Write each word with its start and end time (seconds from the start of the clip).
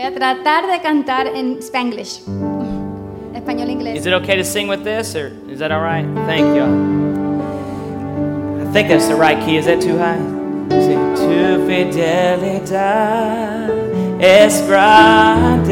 Voy 0.00 0.08
a 0.08 0.14
tratar 0.14 0.66
de 0.66 0.80
cantar 0.80 1.26
en 1.26 1.60
Spanglish. 1.60 2.22
Español 3.34 3.68
Is 3.94 4.06
it 4.06 4.14
okay 4.14 4.34
to 4.34 4.44
sing 4.44 4.66
with 4.66 4.82
this, 4.82 5.14
or 5.14 5.30
is 5.46 5.58
that 5.58 5.70
all 5.70 5.82
right? 5.82 6.06
Thank 6.24 6.56
you. 6.56 6.64
I 8.62 8.64
think 8.72 8.88
that's 8.88 9.08
the 9.08 9.14
right 9.14 9.38
key. 9.44 9.58
Is 9.58 9.66
that 9.66 9.82
too 9.82 9.98
high? 9.98 10.16
Sing 10.70 11.14
tu 11.16 11.66
fidelidad 11.66 13.68
es 14.18 14.62
grande. 14.66 15.68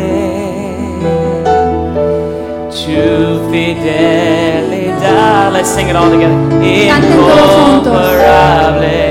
Tu 2.69 3.41
fidelidad. 3.51 5.53
Let's 5.55 5.71
sing 5.71 5.89
it 5.89 5.97
all 5.97 6.11
together. 6.11 6.37
Canten 6.87 7.13
todos 7.13 7.57
juntos. 7.57 7.95
Incomparable 7.95 9.09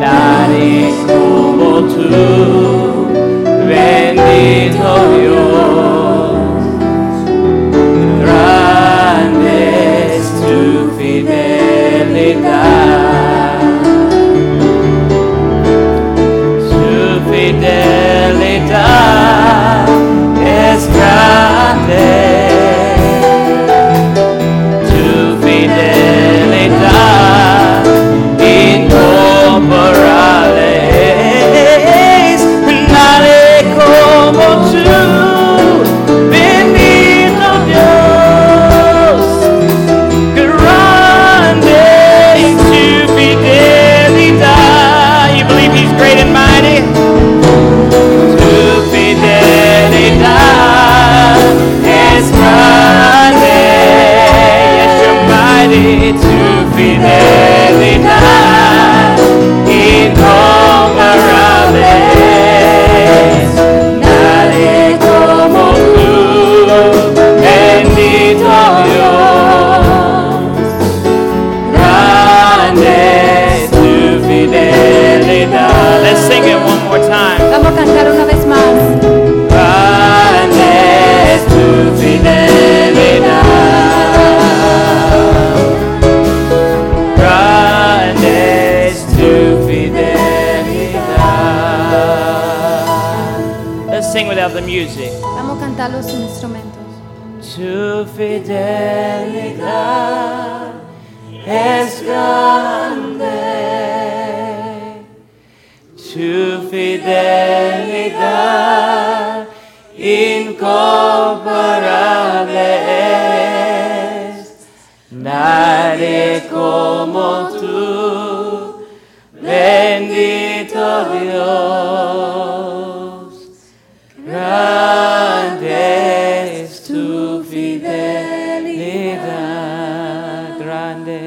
nadie 0.00 0.94
como 1.06 1.82
tú, 1.82 2.79
bendito 3.90 4.78
Dios. 5.18 5.89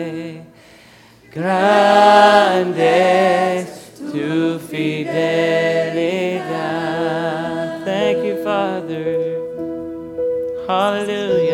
Grande, 0.03 0.41
grande 1.33 2.81
es 3.59 3.93
tu 4.11 4.59
fidelidad. 4.59 5.13
Thank 7.85 8.23
you, 8.25 8.43
Father. 8.43 9.39
Hallelujah. 10.67 11.52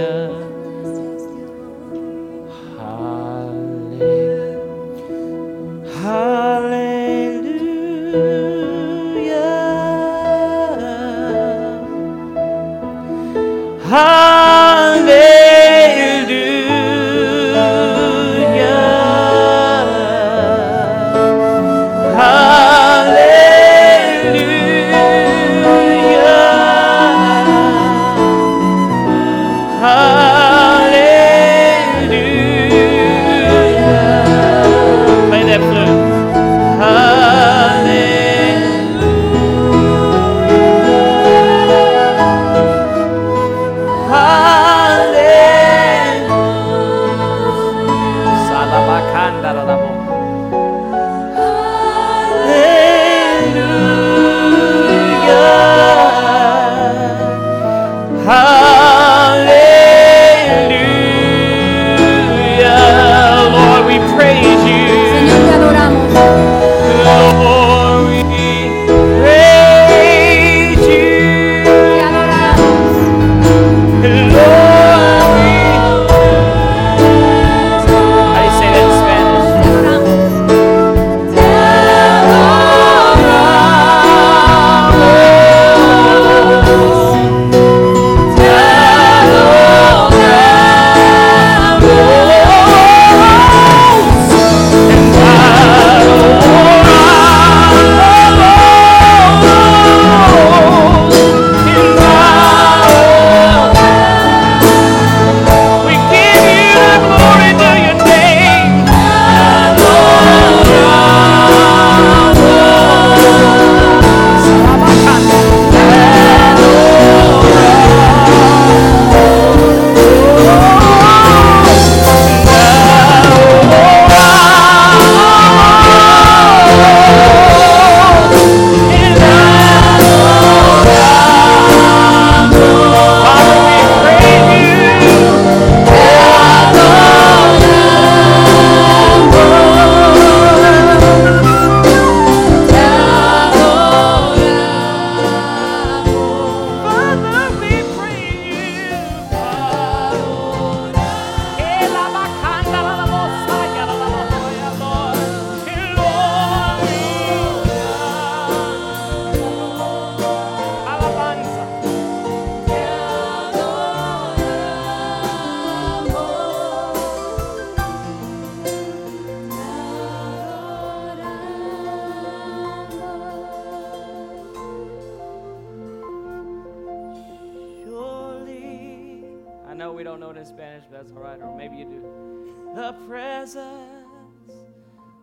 Know 179.79 179.93
we 179.93 180.03
don't 180.03 180.19
know 180.19 180.29
it 180.29 180.37
in 180.37 180.45
Spanish, 180.45 180.83
but 180.91 180.97
that's 180.97 181.13
all 181.13 181.23
right, 181.23 181.41
or 181.41 181.57
maybe 181.57 181.77
you 181.77 181.85
do. 181.85 182.73
The 182.75 182.93
presence 183.07 184.51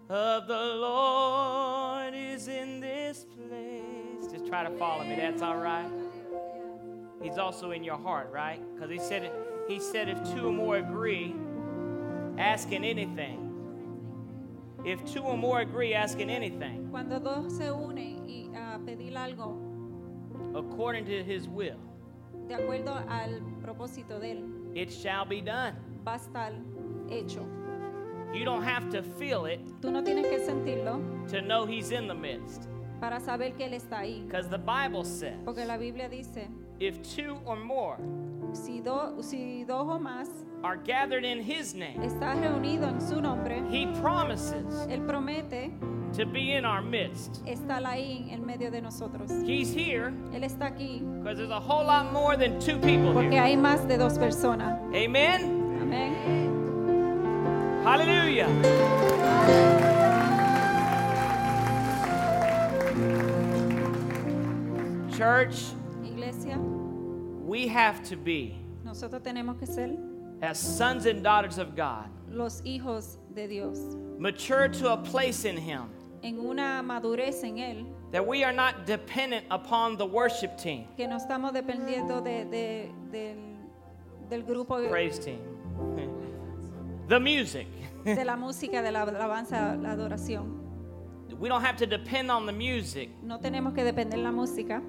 of 0.09 0.47
the 0.49 0.55
Lord 0.55 2.15
is 2.15 2.49
in 2.49 2.81
this 2.81 3.27
place. 3.37 4.33
Just 4.33 4.47
try 4.47 4.65
to 4.65 4.71
follow 4.79 5.05
me. 5.05 5.15
That's 5.15 5.43
all 5.43 5.59
right. 5.59 5.91
He's 7.23 7.37
also 7.37 7.73
in 7.73 7.85
your 7.85 7.99
heart, 7.99 8.31
right? 8.33 8.61
Because 8.75 8.91
he 8.91 8.99
said, 8.99 9.31
he 9.69 9.79
said, 9.79 10.09
if 10.09 10.19
two 10.33 10.47
or 10.47 10.53
more 10.53 10.79
agree, 10.79 11.35
asking 12.39 12.83
anything. 12.85 13.43
If 14.87 15.05
two 15.13 15.21
or 15.21 15.37
more 15.37 15.61
agree, 15.61 15.93
asking 15.93 16.31
anything, 16.31 16.89
Cuando 16.91 17.19
dos 17.19 17.59
se 17.59 17.65
unen 17.65 18.27
y 18.27 18.49
ah, 18.57 18.77
a 18.77 18.79
pedir 18.79 19.13
algo 19.17 19.59
according 20.55 21.05
to 21.07 21.25
his 21.25 21.49
will, 21.49 21.81
de 22.49 22.55
acuerdo 22.55 22.95
al 23.11 23.41
propósito 23.67 24.19
de 24.21 24.33
él, 24.33 24.45
it 24.77 24.91
shall 24.91 25.25
be 25.27 25.41
done. 25.41 25.75
va 26.05 26.15
a 26.15 26.19
estar 26.19 26.53
hecho. 27.11 27.45
You 28.33 28.45
don't 28.45 28.63
have 28.63 28.91
to 28.91 29.03
feel 29.03 29.47
it 29.47 29.61
Tú 29.81 29.91
no 29.91 30.03
tienes 30.03 30.27
que 30.29 30.39
sentirlo 30.41 31.01
to 31.29 31.41
know 31.41 31.65
he's 31.67 31.91
in 31.91 32.07
the 32.07 32.15
midst. 32.15 32.69
para 33.01 33.19
saber 33.21 33.53
que 33.57 33.65
él 33.67 33.75
está 33.75 33.99
ahí, 34.01 34.23
Because 34.27 34.49
the 34.49 34.59
Bible 34.59 35.05
says, 35.05 35.35
porque 35.45 35.65
la 35.67 35.77
Biblia 35.77 36.09
dice, 36.09 36.49
if 36.81 37.01
two 37.03 37.39
or 37.45 37.57
more 37.57 37.97
si, 38.53 38.81
do- 38.81 39.21
si 39.23 39.65
dos 39.65 39.87
o 39.89 39.99
más 39.99 40.29
are 40.63 40.77
gathered 40.77 41.25
in 41.25 41.41
his 41.43 41.75
name, 41.75 41.99
está 42.05 42.35
reunido 42.35 42.85
en 42.89 43.01
su 43.01 43.21
nombre, 43.21 43.63
he 43.71 43.87
promises 44.01 44.87
él 44.89 45.05
promete 45.07 45.71
to 46.17 46.25
be 46.25 46.53
in 46.53 46.65
our 46.65 46.81
midst. 46.83 47.43
estar 47.47 47.85
ahí 47.85 48.31
en 48.33 48.45
medio 48.47 48.71
de 48.71 48.81
nosotros. 48.81 49.31
He's 49.45 49.73
here 49.73 50.13
Él 50.33 50.45
está 50.45 50.67
aquí 50.73 51.01
because 51.19 51.37
there's 51.37 51.51
a 51.51 51.61
whole 51.61 51.85
lot 51.85 52.13
more 52.13 52.37
than 52.37 52.59
two 52.59 52.79
people 52.79 53.13
porque 53.13 53.33
here. 53.33 53.43
hay 53.43 53.57
más 53.57 53.87
de 53.87 53.99
dos 53.99 54.17
personas. 54.19 54.79
Amen? 54.95 55.79
Amén. 55.83 57.83
Hallelujah. 57.85 58.49
Church, 65.17 65.65
Iglesia, 66.05 66.59
we 66.59 67.67
have 67.69 68.03
to 68.09 68.17
be, 68.17 68.55
nosotros 68.85 69.23
tenemos 69.23 69.59
que 69.59 69.67
ser 69.67 69.97
as 70.43 70.59
sons 70.59 71.07
and 71.07 71.23
daughters 71.23 71.57
of 71.59 71.75
God, 71.75 72.07
los 72.31 72.61
hijos 72.63 73.17
de 73.35 73.49
Dios, 73.49 73.79
mature 74.19 74.69
to 74.69 74.93
a 74.93 74.97
place 74.99 75.45
in 75.47 75.57
Him 75.57 75.85
en 76.27 76.39
una 76.41 76.83
madurez 76.83 77.43
en 77.45 77.59
Él, 77.59 77.87
that 78.13 78.27
we 78.27 78.43
are 78.45 78.53
not 78.55 78.85
dependent 78.87 79.45
upon 79.51 79.97
the 79.97 80.05
worship 80.07 80.57
team, 80.57 80.87
que 80.97 81.07
no 81.07 81.17
estamos 81.17 81.53
dependiendo 81.53 82.21
de, 82.21 82.45
de- 82.47 82.91
del, 83.11 83.39
del 84.29 84.43
grupo 84.45 84.79
de 84.81 84.89
praise 84.89 85.19
team, 85.21 85.39
the 87.09 87.19
music. 87.21 87.67
la 88.05 88.37
música, 88.37 88.83
de 88.83 88.91
la 88.93 89.03
alabanza, 89.03 89.77
la 89.77 89.93
adoración. 89.93 90.65
We 91.39 91.49
don't 91.49 91.63
have 91.65 91.77
to 91.79 91.87
depend 91.87 92.31
on 92.31 92.47
the 92.47 92.53
music 92.53 93.11
No 93.23 93.39
tenemos 93.41 93.75
que 93.75 93.85
depender 93.85 94.17
de 94.19 94.23
la 94.25 94.33
música 94.33 94.81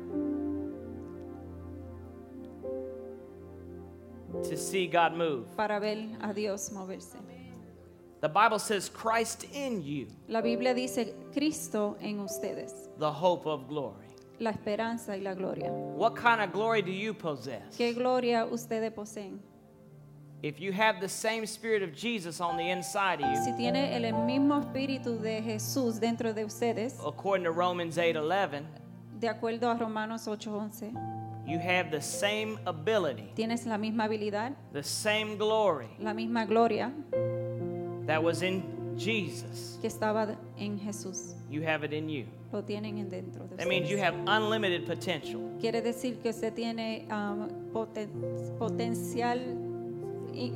to 4.43 4.55
see 4.55 4.87
God 4.87 5.13
move. 5.13 5.45
para 5.55 5.79
ver 5.79 6.09
a 6.21 6.31
Dios 6.33 6.71
moverse. 6.71 7.17
The 8.19 8.29
Bible 8.29 8.57
says, 8.59 8.89
Christ 8.89 9.45
in 9.53 9.83
you, 9.83 10.07
La 10.27 10.41
Biblia 10.41 10.73
dice 10.73 11.13
Cristo 11.33 11.97
en 12.01 12.19
ustedes, 12.19 12.73
the 12.97 13.11
hope 13.11 13.45
of 13.45 13.67
glory. 13.67 14.05
la 14.39 14.51
esperanza 14.51 15.15
y 15.15 15.21
la 15.21 15.33
gloria. 15.33 15.71
What 15.71 16.15
kind 16.15 16.41
of 16.41 16.51
glory 16.51 16.81
do 16.81 16.91
you 16.91 17.13
possess? 17.13 17.75
¿Qué 17.77 17.93
gloria 17.95 18.45
ustedes 18.45 18.91
poseen? 18.93 19.39
If 20.43 20.59
you 20.59 20.71
have 20.71 20.99
the 21.01 21.09
same 21.09 21.45
spirit 21.47 21.81
of 21.81 21.95
Jesus 21.95 22.39
on 22.39 22.57
the 22.57 22.69
inside 22.69 23.21
of 23.21 23.29
you. 23.31 23.43
Si 23.43 23.51
tiene 23.57 23.95
el 23.95 24.13
mismo 24.13 24.61
espíritu 24.61 25.19
de 25.19 25.41
Jesús 25.41 25.99
dentro 25.99 26.33
de 26.33 26.43
ustedes, 26.45 26.99
according 27.05 27.43
to 27.45 27.51
Romans 27.51 27.97
8:11, 27.97 28.63
de 29.19 29.27
acuerdo 29.29 29.69
a 29.71 29.75
Romanos 29.77 30.27
8:11, 30.27 30.93
you 31.47 31.57
have 31.59 31.89
the 31.89 32.01
same 32.01 32.59
ability, 32.67 33.31
tienes 33.35 33.65
la 33.65 33.77
misma 33.77 34.03
habilidad, 34.05 34.53
the 34.73 34.83
same 34.83 35.37
glory 35.37 35.87
la 35.99 36.13
misma 36.13 36.45
gloria 36.45 36.91
that 38.07 38.21
was 38.23 38.41
in 38.41 38.95
Jesus. 38.97 39.77
que 39.81 39.87
estaba 39.89 40.35
en 40.57 40.79
Jesús. 40.79 41.35
You 41.49 41.61
have 41.61 41.83
it 41.83 41.93
in 41.93 42.09
you. 42.09 42.25
Lo 42.51 42.63
tienen 42.63 42.97
en 42.97 43.09
dentro 43.09 43.47
de 43.47 43.57
That 43.57 43.67
means 43.67 43.89
you 43.89 43.97
ustedes. 43.97 44.03
have 44.27 44.43
unlimited 44.43 44.85
potential. 44.87 45.41
Quiere 45.59 45.81
decir 45.81 46.21
que 46.21 46.29
usted 46.31 46.53
tiene 46.55 47.05
um, 47.11 47.49
poten- 47.73 48.57
potencial 48.57 49.37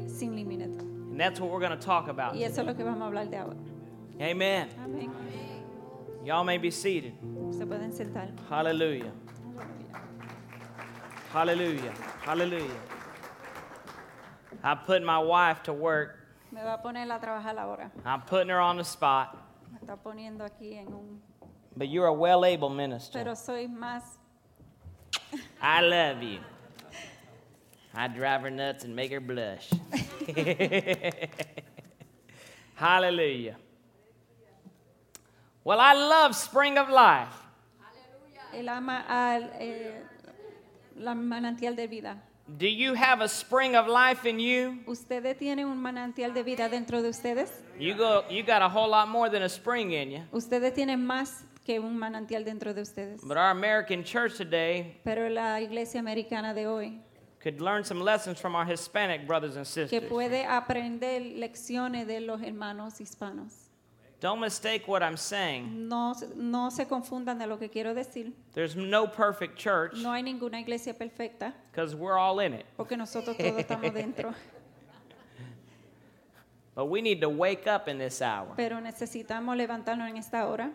sin 0.08 0.36
límite. 0.36 0.63
And 0.63 1.20
that's 1.20 1.39
what 1.39 1.51
we're 1.51 1.60
going 1.60 1.77
to 1.77 1.86
talk 1.86 2.08
about. 2.08 2.36
Y 2.36 2.43
eso 2.43 2.62
es 2.62 2.67
lo 2.67 2.74
que 2.74 2.84
vamos 2.84 3.01
a 3.01 3.05
hablar 3.12 3.29
de 3.29 3.38
ahora. 3.38 3.55
Amen. 4.20 4.70
Amén. 4.84 5.12
Y'all 6.24 6.43
may 6.43 6.58
be 6.58 6.72
seated. 6.72 7.13
Se 7.51 7.65
pueden 7.65 7.91
sentar. 7.91 8.29
Hallelujah. 8.50 9.12
Hallelujah. 11.34 11.91
Hallelujah. 12.22 12.79
I 14.63 14.75
put 14.75 15.01
my 15.03 15.17
wife 15.20 15.63
to 15.63 15.74
work. 15.74 16.17
Me 16.51 16.62
va 16.63 16.74
a 16.74 16.81
poner 16.81 17.10
a 17.10 17.20
trabajar 17.20 17.58
ahora. 17.58 17.91
I'm 18.05 18.22
putting 18.22 18.50
her 18.50 18.60
on 18.60 18.77
the 18.77 18.84
spot. 18.84 19.38
Me 19.72 19.79
está 19.79 19.96
poniendo 19.96 20.43
aquí 20.43 20.74
en 20.74 20.88
un... 20.88 21.22
But 21.77 21.88
you're 21.88 22.08
a 22.08 22.13
well 22.13 22.43
able 22.43 22.70
minister. 22.70 23.20
Pero 23.20 23.36
soy 23.36 23.67
más... 23.67 24.03
I 25.62 25.81
love 25.81 26.22
you. 26.22 26.39
I 27.93 28.08
drive 28.08 28.41
her 28.41 28.50
nuts 28.50 28.84
and 28.84 28.96
make 28.96 29.12
her 29.12 29.20
blush. 29.22 29.70
Hallelujah. 32.75 33.58
Well, 35.63 35.79
I 35.79 35.93
love 35.93 36.36
Spring 36.36 36.77
of 36.77 36.89
Life. 36.89 37.34
Él 38.53 38.67
ama 38.67 39.05
al 39.08 39.43
eh, 39.60 40.01
la 40.98 41.13
manantial 41.13 41.75
de 41.75 41.88
vida. 41.88 42.17
Do 42.48 42.67
you 42.67 42.93
have 42.95 43.21
a 43.21 43.27
spring 43.27 43.75
of 43.75 43.88
life 43.88 44.25
in 44.25 44.39
you? 44.39 44.79
¿Ustedes 44.86 45.38
tienen 45.38 45.67
un 45.67 45.81
manantial 45.81 46.33
de 46.33 46.43
vida 46.43 46.67
dentro 46.69 47.01
de 47.01 47.10
ustedes? 47.10 47.51
You 47.79 47.95
go 47.95 48.24
you 48.29 48.43
got 48.43 48.62
a 48.62 48.69
whole 48.69 48.89
lot 48.89 49.07
more 49.07 49.29
than 49.29 49.43
a 49.43 49.50
spring 49.50 49.91
in 49.93 50.12
you. 50.12 50.21
Ustedes 50.33 50.74
tienen 50.74 51.05
más 51.05 51.43
que 51.65 51.79
un 51.79 51.98
manantial 51.98 52.43
dentro 52.43 52.74
de 52.74 52.81
ustedes. 52.81 53.21
But 53.24 53.38
our 53.38 53.51
American 53.51 54.03
church 54.03 54.38
today 54.38 54.98
Pero 55.03 55.29
la 55.29 55.62
iglesia 55.62 56.00
americana 56.00 56.53
de 56.53 56.65
hoy, 56.67 57.00
could 57.39 57.62
learn 57.62 57.83
some 57.83 58.01
lessons 58.01 58.39
from 58.39 58.55
our 58.55 58.65
Hispanic 58.65 59.25
brothers 59.25 59.55
and 59.55 59.65
sisters. 59.65 59.89
que 59.89 60.01
puede 60.01 60.45
aprender 60.45 61.21
lecciones 61.21 62.05
de 62.07 62.19
los 62.19 62.41
hermanos 62.41 63.00
hispanos. 63.00 63.70
Don't 64.21 64.39
mistake 64.39 64.87
what 64.87 65.01
I'm 65.01 65.17
saying. 65.17 65.89
No, 65.89 66.13
no 66.35 66.69
se 66.69 66.85
confundan 66.85 67.39
de 67.39 67.47
lo 67.47 67.57
que 67.57 67.69
quiero 67.69 67.95
decir. 67.95 68.31
There's 68.53 68.75
no 68.75 69.07
perfect 69.07 69.57
church 69.57 69.93
No 69.95 70.11
hay 70.13 70.21
ninguna 70.21 70.59
iglesia 70.61 70.93
perfecta, 70.93 71.53
because 71.71 71.95
we're 71.95 72.19
all 72.19 72.39
in 72.39 72.53
it. 72.53 72.65
porque 72.77 72.95
nosotros 72.95 73.35
todos 73.35 73.57
estamos 73.59 73.91
dentro. 73.93 74.33
But 76.73 76.85
we 76.85 77.01
need 77.01 77.19
to 77.21 77.29
wake 77.29 77.67
up 77.67 77.89
in 77.89 77.97
this 77.97 78.21
hour. 78.21 78.53
Pero 78.55 78.79
necesitamos 78.79 79.57
levantarnos 79.57 80.07
en 80.07 80.17
esta 80.17 80.47
hora. 80.47 80.71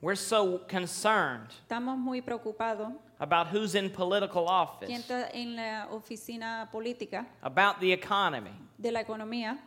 We're 0.00 0.16
so 0.16 0.58
concerned 0.66 1.50
Estamos 1.68 1.96
muy 1.96 2.20
preocupados. 2.20 2.92
about 3.20 3.46
who's 3.48 3.74
in 3.74 3.90
political 3.90 4.48
office, 4.48 4.88
¿Quién 4.88 5.00
está 5.02 5.30
en 5.32 5.54
la 5.56 5.86
oficina 5.92 6.68
política 6.72 7.26
about 7.42 7.78
the 7.80 7.92
economy. 7.92 8.50
de 8.78 8.90
la 8.90 9.00
economía? 9.00 9.58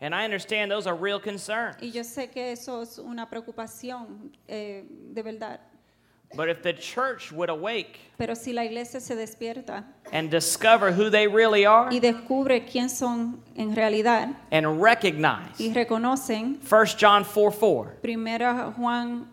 And 0.00 0.14
I 0.14 0.24
understand 0.24 0.70
those 0.70 0.86
are 0.86 0.94
real 0.94 1.20
concerns. 1.20 1.76
Y 1.82 1.90
yo 1.90 2.02
sé 2.04 2.30
que 2.30 2.52
eso 2.52 2.82
es 2.82 2.98
una 2.98 3.28
preocupación 3.28 4.30
eh, 4.46 4.84
de 5.12 5.22
verdad. 5.22 5.60
But 6.36 6.48
if 6.50 6.62
the 6.62 6.74
church 6.74 7.32
would 7.32 7.48
awake 7.48 8.00
Pero 8.18 8.34
si 8.34 8.52
la 8.52 8.62
iglesia 8.62 9.00
se 9.00 9.14
despierta 9.14 9.84
and 10.12 10.30
discover 10.30 10.92
who 10.92 11.08
they 11.08 11.26
really 11.26 11.64
are 11.64 11.90
y 11.90 12.00
descubre 12.00 12.66
quién 12.66 12.90
son 12.90 13.42
en 13.56 13.74
realidad 13.74 14.34
and 14.50 14.80
recognize 14.80 15.58
y 15.58 15.72
reconocen 15.72 16.60
1 16.60 16.84
John 16.98 17.24
4 17.24 17.50
4. 17.50 18.00
Primera 18.02 18.72
Juan 18.76 19.26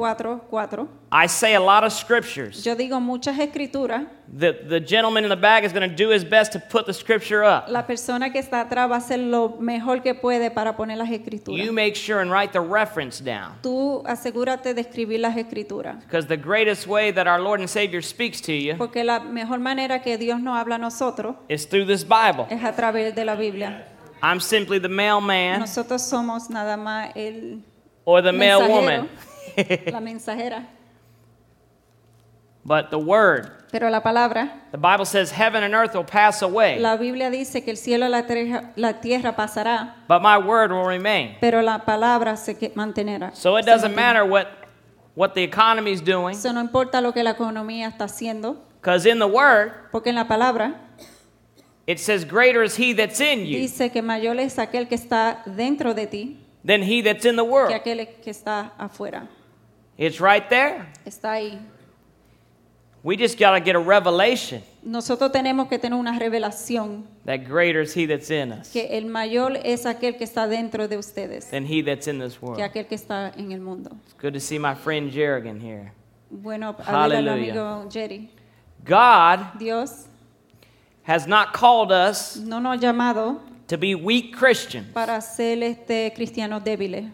4, 0.00 0.40
4. 0.48 0.88
I 1.12 1.26
say 1.26 1.54
a 1.54 1.60
lot 1.60 1.84
of 1.84 1.92
scriptures. 1.92 2.64
Yo 2.64 2.74
digo 2.74 3.00
muchas 3.00 3.38
escrituras. 3.38 4.06
The, 4.32 4.52
the 4.66 4.80
gentleman 4.80 5.24
in 5.24 5.28
the 5.28 5.36
back 5.36 5.62
is 5.64 5.72
going 5.74 5.88
to 5.90 5.94
do 5.94 6.08
his 6.08 6.24
best 6.24 6.52
to 6.52 6.58
put 6.60 6.86
the 6.86 6.94
scripture 6.94 7.44
up. 7.44 7.68
La 7.68 7.82
persona 7.86 8.30
que 8.32 8.40
está 8.40 8.62
atrás 8.62 8.88
va 8.88 8.94
a 8.94 8.98
hacer 8.98 9.18
lo 9.18 9.58
mejor 9.60 10.00
que 10.02 10.14
puede 10.14 10.50
para 10.50 10.74
poner 10.74 10.96
las 10.96 11.10
escrituras. 11.10 11.62
You 11.62 11.72
make 11.72 11.94
sure 11.96 12.20
and 12.22 12.30
write 12.30 12.52
the 12.52 12.60
reference 12.62 13.20
down. 13.22 13.58
Tú 13.62 14.02
asegúrate 14.06 14.72
de 14.72 14.80
escribir 14.80 15.20
las 15.20 15.36
escrituras. 15.36 16.02
Because 16.06 16.26
the 16.26 16.36
greatest 16.38 16.86
way 16.86 17.10
that 17.12 17.26
our 17.26 17.40
Lord 17.40 17.60
and 17.60 17.68
Savior 17.68 18.00
speaks 18.00 18.40
to 18.42 18.52
you 18.52 18.76
Porque 18.78 19.04
la 19.04 19.20
mejor 19.20 19.58
manera 19.58 20.00
que 20.00 20.16
Dios 20.16 20.40
nos 20.40 20.56
habla 20.56 20.76
a 20.76 20.78
nosotros 20.78 21.34
is 21.50 21.66
through 21.66 21.84
this 21.86 22.04
Bible. 22.04 22.46
es 22.48 22.64
a 22.64 22.72
través 22.72 23.14
de 23.14 23.24
la 23.26 23.34
Biblia. 23.34 23.84
I'm 24.22 24.40
simply 24.40 24.78
the 24.78 24.88
mailman 24.88 25.60
Nosotros 25.60 26.00
somos 26.02 26.48
nada 26.48 26.78
más 26.78 27.10
el, 27.16 27.62
or 28.06 28.22
the 28.22 28.32
Mensajero. 28.32 28.68
woman. 28.68 29.08
la 29.92 30.00
mensajera. 30.00 30.66
But 32.64 32.90
the 32.90 32.98
word, 32.98 33.50
Pero 33.72 33.88
la 33.88 34.00
palabra, 34.02 34.50
the 34.70 34.76
Bible 34.78 35.06
says 35.06 35.30
heaven 35.30 35.62
and 35.62 35.74
earth 35.74 35.94
will 35.94 36.04
pass 36.04 36.42
away, 36.42 36.78
la 36.78 36.96
Biblia 36.96 37.30
dice 37.30 37.62
que 37.64 37.70
el 37.70 37.76
cielo 37.76 38.04
y 38.04 38.10
la 38.10 38.22
tierra, 38.26 38.72
la 38.76 38.92
tierra 39.00 39.34
pasará, 39.34 39.94
but 40.06 40.20
my 40.20 40.36
word 40.36 40.70
will 40.70 40.84
remain. 40.84 41.36
pero 41.40 41.62
la 41.62 41.78
palabra 41.78 42.36
se 42.36 42.54
que- 42.54 42.70
mantenerá. 42.74 43.34
So 43.34 43.56
it 43.56 43.64
doesn't 43.64 43.94
matter 43.94 44.26
what, 44.26 44.48
what 45.14 45.34
the 45.34 45.42
economy 45.42 45.92
is 45.92 46.02
doing, 46.02 46.36
no 46.52 46.60
importa 46.60 47.00
lo 47.00 47.12
que 47.12 47.22
la 47.22 47.32
economía 47.32 47.88
está 47.88 48.04
haciendo, 48.04 48.58
because 48.80 49.06
in 49.06 49.18
the 49.18 49.26
word, 49.28 49.72
porque 49.90 50.08
en 50.08 50.16
la 50.16 50.24
palabra 50.28 50.74
it 51.86 51.98
says, 51.98 52.24
Greater 52.26 52.62
is 52.62 52.76
he 52.76 52.92
that's 52.92 53.20
in 53.20 53.46
you 53.46 53.58
dice 53.58 53.90
que 53.90 54.02
mayor 54.02 54.38
es 54.38 54.58
aquel 54.58 54.86
que 54.86 54.96
está 54.96 55.42
dentro 55.46 55.94
de 55.94 56.06
ti 56.06 56.36
than 56.62 56.82
he 56.82 57.00
that's 57.00 57.24
in 57.24 57.36
the 57.36 57.42
que 57.42 57.50
world. 57.50 57.72
aquel 57.72 58.06
que 58.22 58.30
está 58.30 58.72
afuera. 58.78 59.28
It's 60.00 60.18
right 60.18 60.48
there. 60.48 60.86
Está 61.04 61.32
ahí. 61.32 61.58
We 63.02 63.16
just 63.18 63.38
got 63.38 63.52
to 63.52 63.60
get 63.60 63.76
a 63.76 63.78
revelation 63.78 64.62
Nosotros 64.82 65.30
tenemos 65.30 65.68
que 65.68 65.78
tener 65.78 65.98
una 65.98 66.18
revelación 66.18 67.04
that 67.26 67.44
greater 67.44 67.82
is 67.82 67.94
he 67.94 68.06
that's 68.06 68.30
in 68.30 68.52
us 68.52 68.70
que 68.70 68.88
el 68.90 69.06
mayor 69.06 69.58
es 69.62 69.84
aquel 69.84 70.16
que 70.16 70.24
está 70.24 70.46
dentro 70.48 70.88
de 70.88 70.96
ustedes 70.96 71.50
than 71.50 71.66
he 71.66 71.82
that's 71.82 72.08
in 72.08 72.18
this 72.18 72.40
world. 72.40 72.56
que 72.56 72.62
aquel 72.62 72.86
que 72.86 72.94
está 72.96 73.32
en 73.38 73.52
el 73.52 73.60
mundo. 73.60 73.90
It's 74.04 74.14
good 74.18 74.32
to 74.32 74.40
see 74.40 74.58
my 74.58 74.74
friend 74.74 75.10
Jerrigan 75.12 75.60
here. 75.60 75.92
Bueno, 76.30 76.74
Hallelujah. 76.74 77.52
amigo 77.52 77.88
Jerry. 77.90 78.30
God 78.84 79.58
Dios 79.58 80.06
has 81.02 81.26
not 81.26 81.52
called 81.52 81.92
us 81.92 82.36
no 82.36 82.58
nos 82.58 82.78
ha 82.78 82.80
llamado 82.80 83.40
to 83.66 83.78
be 83.78 83.94
weak 83.94 84.34
Christians, 84.34 84.92
para 84.92 85.20
ser 85.20 85.62
este 85.62 86.12
cristianos 86.14 86.62
débiles, 86.64 87.10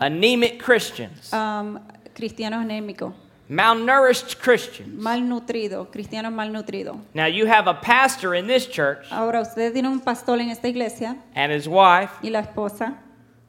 anemic 0.00 0.58
Christians, 0.62 1.32
um, 1.32 1.78
cristianos 2.14 2.60
anémicos, 2.64 3.12
malnourished 3.48 4.38
Christians. 4.40 4.88
Malnutrido, 5.00 5.86
cristianos 5.90 6.32
malnutridos. 6.32 6.96
Now, 7.14 7.26
you 7.26 7.46
have 7.46 7.66
a 7.68 7.74
pastor 7.74 8.34
in 8.34 8.46
this 8.46 8.66
church 8.66 9.06
Ahora 9.10 9.40
usted 9.42 9.72
tiene 9.72 9.88
un 9.88 10.00
pastor 10.00 10.38
en 10.40 10.50
esta 10.50 10.68
iglesia 10.68 11.16
and 11.34 11.52
his 11.52 11.68
wife 11.68 12.10
y 12.22 12.30
la 12.30 12.40
esposa 12.40 12.94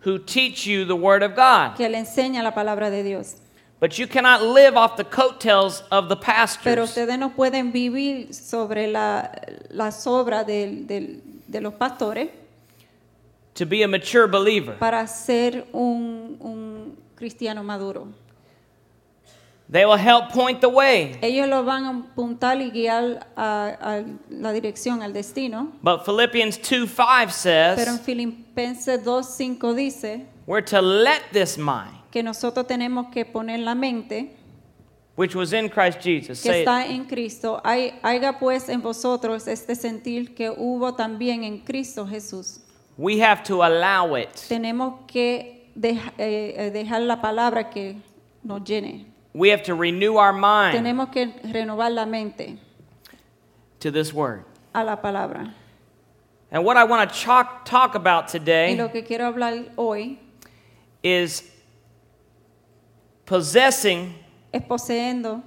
who 0.06 0.20
teach 0.20 0.66
you 0.68 0.86
the 0.86 0.96
Word 0.96 1.24
of 1.24 1.36
God. 1.36 1.76
que 1.78 1.88
le 1.88 1.98
enseña 1.98 2.44
la 2.44 2.52
palabra 2.54 2.90
de 2.90 3.04
Dios. 3.04 3.38
But 3.80 3.98
you 4.00 4.08
cannot 4.08 4.42
live 4.42 4.78
off 4.78 4.96
the 4.96 5.04
coattails 5.04 5.84
of 5.92 6.08
the 6.08 6.16
pastors. 6.16 6.64
Pero 6.64 6.84
ustedes 6.84 7.18
no 7.20 7.32
pueden 7.32 7.72
vivir 7.74 8.34
sobre 8.34 8.88
la, 8.88 9.30
las 9.72 10.06
obras 10.08 10.46
del- 10.48 10.86
del- 10.88 11.22
de 11.48 11.60
los 11.62 11.74
pastores 11.74 12.30
to 13.56 13.66
be 13.66 13.84
a 13.84 13.88
mature 13.88 14.28
believer. 14.28 14.78
para 14.80 15.06
ser 15.08 15.68
un, 15.72 16.38
un 16.40 16.98
cristiano 17.16 17.64
maduro. 17.64 18.08
They 19.70 19.86
will 19.86 19.98
help 19.98 20.32
point 20.32 20.62
the 20.62 20.70
way. 20.70 21.18
Ellos 21.22 21.48
lo 21.48 21.64
van 21.64 21.86
a 21.86 21.90
apuntar 21.90 22.62
y 22.62 22.70
guiar 22.70 23.28
a, 23.36 23.78
a 23.82 24.04
la 24.30 24.52
dirección, 24.52 25.02
al 25.02 25.14
destino. 25.14 25.72
But 25.82 26.06
Philippians 26.06 26.60
2 26.60 26.88
5 26.88 26.96
Pero 26.96 27.22
en 27.24 27.30
says 27.32 28.02
Filipenses 28.02 29.04
2.5 29.04 29.74
dice 29.74 30.26
we're 30.46 30.62
to 30.62 30.82
let 30.82 31.22
this 31.32 31.58
mind, 31.58 31.96
que 32.12 32.22
nosotros 32.22 32.68
tenemos 32.68 33.08
que 33.12 33.26
poner 33.26 33.60
la 33.60 33.74
mente 33.74 34.36
which 35.16 35.36
was 35.36 35.54
in 35.54 35.70
Christ 35.70 36.02
Jesus, 36.02 36.42
que 36.42 36.50
say 36.50 36.62
it. 36.62 36.68
está 36.68 36.86
en 36.88 37.06
Cristo. 37.06 37.62
Hay, 37.64 38.00
haya 38.04 38.38
pues 38.40 38.68
en 38.68 38.82
vosotros 38.82 39.48
este 39.48 39.76
sentir 39.76 40.36
que 40.36 40.50
hubo 40.50 40.94
también 40.96 41.44
en 41.44 41.60
Cristo 41.60 42.06
Jesús. 42.06 42.60
We 42.98 43.20
have 43.20 43.44
to 43.44 43.64
allow 43.64 44.16
it. 44.16 44.30
Tenemos 44.50 45.06
que 45.08 45.70
dej- 45.78 46.12
eh, 46.18 46.54
eh, 46.58 46.72
dejar 46.72 47.02
la 47.02 47.18
palabra 47.22 47.70
que 47.72 47.96
nos 48.44 48.62
llene. 48.64 49.06
We 49.34 49.50
have 49.50 49.64
to 49.64 49.74
renew 49.74 50.18
our 50.18 50.32
mind 50.34 50.76
Tenemos 50.78 51.12
que 51.12 51.26
renovar 51.52 51.92
la 51.92 52.06
mente 52.06 52.60
to 53.80 53.90
this 53.92 54.14
word. 54.14 54.44
a 54.76 54.84
la 54.84 54.96
palabra. 54.96 55.52
And 56.52 56.64
what 56.64 56.78
I 56.78 56.84
want 56.84 57.12
to 57.12 57.20
talk, 57.20 57.66
talk 57.66 57.96
about 57.96 58.26
Y 58.26 58.38
today 58.38 58.76
lo 58.76 58.90
que 58.90 59.02
quiero 59.04 59.26
hablar 59.32 59.66
hoy 59.76 60.20
is 61.02 61.50
possessing 63.26 64.14
es 64.54 64.62
poseendo 64.64 65.42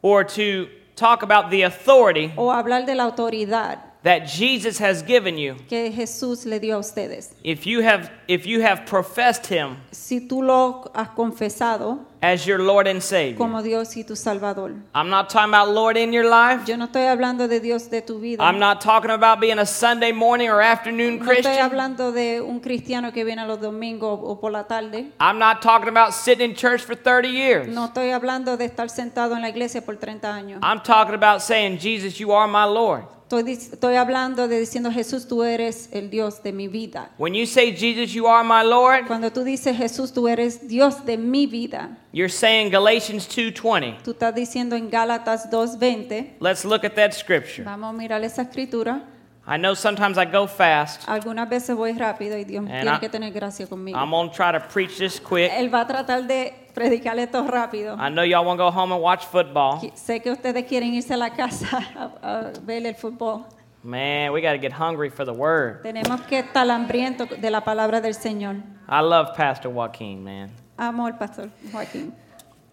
or 0.00 0.24
to 0.24 0.68
talk 0.96 1.22
about 1.22 1.50
the 1.50 1.62
authority 1.62 2.32
o 2.36 2.50
hablar 2.50 2.86
de 2.86 2.94
la 2.94 3.04
autoridad 3.10 3.78
that 4.02 4.26
Jesus 4.26 4.78
has 4.78 5.02
given 5.02 5.36
you 5.36 5.56
que 5.68 5.90
Jesús 5.92 6.46
le 6.46 6.58
dio 6.58 6.76
a 6.76 6.80
ustedes. 6.80 7.34
if 7.44 7.66
you 7.66 7.82
have 7.82 8.10
if 8.28 8.46
you 8.46 8.62
have 8.62 8.86
professed 8.86 9.46
him 9.46 9.76
Si 9.92 10.20
tú 10.26 10.42
lo 10.42 10.90
has 10.94 11.08
confesado 11.10 11.98
as 12.22 12.46
your 12.46 12.58
Lord 12.58 12.86
and 12.86 13.02
Savior. 13.02 13.36
como 13.38 13.62
Dios 13.62 13.96
y 13.96 14.04
tu 14.04 14.14
Salvador. 14.14 14.72
I'm 14.94 15.08
not 15.08 15.30
talking 15.30 15.54
about 15.54 15.68
Lord 15.74 15.96
in 15.96 16.12
your 16.12 16.24
life. 16.28 16.64
Yo 16.66 16.76
no 16.76 16.86
estoy 16.86 17.06
hablando 17.06 17.48
de 17.48 17.60
Dios 17.60 17.88
de 17.90 18.02
tu 18.02 18.18
vida. 18.20 18.42
I'm 18.44 18.58
not 18.58 18.80
talking 18.82 19.10
about 19.10 19.40
being 19.40 19.58
a 19.58 19.66
Sunday 19.66 20.12
morning 20.12 20.48
or 20.50 20.60
afternoon 20.60 21.18
No 21.18 21.24
estoy 21.24 21.42
Christian. 21.42 21.58
hablando 21.70 22.12
de 22.12 22.40
un 22.40 22.60
cristiano 22.60 23.12
que 23.12 23.24
viene 23.24 23.40
a 23.42 23.46
los 23.46 23.60
domingos 23.60 24.20
o 24.22 24.38
por 24.38 24.52
la 24.52 24.64
tarde. 24.64 25.12
I'm 25.18 25.38
not 25.38 25.62
talking 25.62 25.88
about 25.88 26.12
sitting 26.12 26.50
in 26.50 26.54
church 26.56 26.82
for 26.82 26.94
30 26.94 27.28
years. 27.28 27.68
No 27.68 27.86
estoy 27.86 28.10
hablando 28.10 28.56
de 28.56 28.66
estar 28.66 28.90
sentado 28.90 29.34
en 29.34 29.42
la 29.42 29.48
iglesia 29.48 29.80
por 29.84 29.96
30 29.96 30.34
años. 30.34 30.60
I'm 30.62 30.82
talking 30.82 31.14
about 31.14 31.40
saying, 31.40 31.78
Jesus, 31.78 32.18
you 32.18 32.32
are 32.32 32.46
my 32.46 32.64
Lord. 32.66 33.04
Estoy, 33.30 33.52
estoy 33.52 33.94
hablando 33.94 34.48
de 34.48 34.58
diciendo 34.58 34.90
Jesús, 34.90 35.28
tú 35.28 35.44
eres 35.44 35.88
el 35.92 36.10
Dios 36.10 36.42
de 36.42 36.52
mi 36.52 36.66
vida. 36.66 37.10
When 37.16 37.32
you 37.32 37.46
say, 37.46 37.70
Jesus, 37.72 38.12
you 38.12 38.26
are 38.26 38.42
my 38.42 38.64
Lord, 38.68 39.06
Cuando 39.06 39.30
tú 39.30 39.44
dices 39.44 39.76
Jesús, 39.76 40.12
tú 40.12 40.26
eres 40.26 40.66
Dios 40.66 41.04
de 41.06 41.16
mi 41.16 41.46
vida. 41.46 41.96
You're 42.12 42.28
saying 42.28 42.70
Galatians 42.70 43.28
2:20. 43.28 43.98
Tú 44.02 44.12
estás 44.12 44.34
diciendo 44.34 44.76
en 44.76 44.90
Gálatas 44.90 45.50
2:20. 45.50 46.36
Let's 46.40 46.64
look 46.64 46.84
at 46.84 46.94
that 46.94 47.12
scripture. 47.12 47.64
Vamos 47.64 47.90
a 47.90 47.92
mirar 47.92 48.22
esa 48.24 48.42
escritura. 48.42 49.02
I 49.46 49.56
know 49.56 49.74
sometimes 49.74 50.16
I 50.18 50.26
go 50.26 50.46
fast. 50.46 51.08
Algunas 51.08 51.48
veces 51.48 51.74
voy 51.74 51.92
rápido 51.92 52.36
y 52.38 52.44
Dios 52.44 52.64
tiene 52.66 52.84
I- 52.94 52.98
que 53.00 53.08
tener 53.08 53.32
gracia 53.32 53.66
conmigo. 53.66 53.98
I'm 53.98 54.10
going 54.10 54.28
to 54.30 54.34
try 54.36 54.52
to 54.52 54.60
preach 54.72 54.98
this 54.98 55.18
quick. 55.18 55.50
Él 55.52 55.72
va 55.74 55.80
a 55.80 55.86
tratar 55.86 56.24
de 56.26 56.52
predicar 56.74 57.18
esto 57.18 57.42
rápido. 57.48 57.96
I 57.96 58.10
know 58.10 58.22
y'all 58.22 58.44
want 58.44 58.58
to 58.60 58.64
go 58.64 58.70
home 58.70 58.92
and 58.94 59.02
watch 59.02 59.24
football. 59.26 59.80
Sé 59.94 60.20
que 60.22 60.30
ustedes 60.30 60.64
quieren 60.66 60.94
irse 60.94 61.14
a 61.14 61.16
la 61.16 61.30
casa 61.30 61.66
a, 61.96 62.10
a 62.22 62.52
ver 62.62 62.86
el 62.86 62.94
fútbol. 62.94 63.44
Man, 63.82 64.30
we 64.32 64.42
got 64.42 64.52
to 64.52 64.58
get 64.58 64.72
hungry 64.72 65.08
for 65.08 65.24
the 65.24 65.32
word. 65.32 65.82
Tenemos 65.82 66.20
que 66.28 66.38
estar 66.40 66.70
hambrientos 66.70 67.30
de 67.40 67.50
la 67.50 67.62
palabra 67.64 68.00
del 68.02 68.14
Señor. 68.14 68.56
I 68.88 69.00
love 69.00 69.34
Pastor 69.34 69.72
Joaquin, 69.72 70.22
man. 70.22 70.50
Amo 70.80 71.04
al 71.06 71.18
pastor 71.18 71.50
Joaquín. 71.70 72.12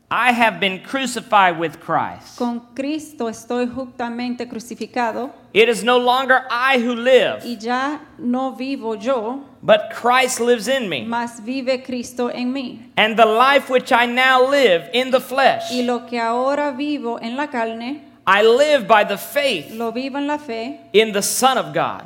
I 0.09 0.31
have 0.31 0.61
been 0.61 0.79
crucified 0.81 1.59
with 1.59 1.81
Christ. 1.81 2.37
Con 2.37 2.61
Cristo 2.73 3.27
estoy 3.27 3.67
justamente 3.67 4.47
crucificado 4.47 5.31
It 5.51 5.67
is 5.67 5.83
no 5.83 5.97
longer 5.97 6.45
I 6.49 6.77
who 6.81 6.95
live, 6.95 7.41
y 7.43 7.57
ya 7.59 7.99
no 8.17 8.53
vivo 8.55 8.95
yo, 8.95 9.43
but 9.61 9.89
Christ 9.93 10.39
lives 10.39 10.69
in 10.69 10.87
me. 10.87 11.03
mas 11.03 11.41
vive 11.41 11.83
Cristo 11.83 12.29
en 12.29 12.53
mí. 12.53 12.79
And 12.95 13.17
the 13.17 13.25
life 13.25 13.69
which 13.69 13.91
I 13.91 14.05
now 14.05 14.41
live 14.49 14.89
in 14.93 15.11
the 15.11 15.19
flesh, 15.19 15.69
Y 15.71 15.81
lo 15.81 16.05
que 16.05 16.17
ahora 16.17 16.71
vivo 16.71 17.17
en 17.21 17.35
la 17.35 17.47
carne, 17.47 18.05
I 18.25 18.43
live 18.43 18.87
by 18.87 19.03
the 19.03 19.17
faith 19.17 19.71
lo 19.73 19.91
vivo 19.91 20.17
en 20.17 20.27
la 20.27 20.37
fe 20.37 20.79
in 20.93 21.11
the 21.11 21.21
Son 21.21 21.57
of 21.57 21.73
God, 21.73 22.05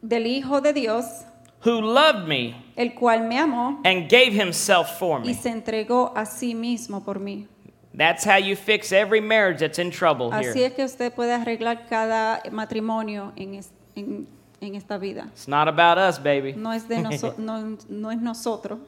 del 0.00 0.26
Hijo 0.28 0.60
de 0.60 0.72
Dios, 0.72 1.24
who 1.64 1.80
loved 1.80 2.28
me 2.28 2.54
el 2.76 2.94
cual 2.94 3.22
me 3.26 3.38
amó 3.38 3.80
and 3.84 4.08
gave 4.10 4.32
himself 4.32 4.98
for 4.98 5.20
y 5.22 5.28
me. 5.28 5.34
se 5.34 5.50
entregó 5.50 6.12
a 6.16 6.24
sí 6.24 6.54
mismo 6.54 7.04
por 7.04 7.18
mí. 7.18 7.46
That's 7.94 8.24
how 8.24 8.38
you 8.38 8.56
fix 8.56 8.90
every 8.92 9.20
marriage 9.20 9.60
that's 9.60 9.78
in 9.78 9.90
trouble 9.90 10.30
Así 10.32 10.54
here. 10.60 10.66
es 10.68 10.72
que 10.72 10.84
usted 10.84 11.12
puede 11.12 11.32
arreglar 11.34 11.86
cada 11.88 12.40
matrimonio 12.50 13.32
en, 13.36 13.54
es- 13.56 13.70
en- 13.94 14.26
en 14.62 14.74
esta 14.76 14.96
vida. 14.96 15.26
It's 15.32 15.46
not 15.46 15.68
about 15.68 15.98
us, 15.98 16.18
baby. 16.18 16.54
No 16.54 16.72
es, 16.72 16.88
de 16.88 16.96
noso- 16.96 17.34
no, 17.38 17.76
no 17.90 18.10
es 18.10 18.18
nosotros, 18.20 18.78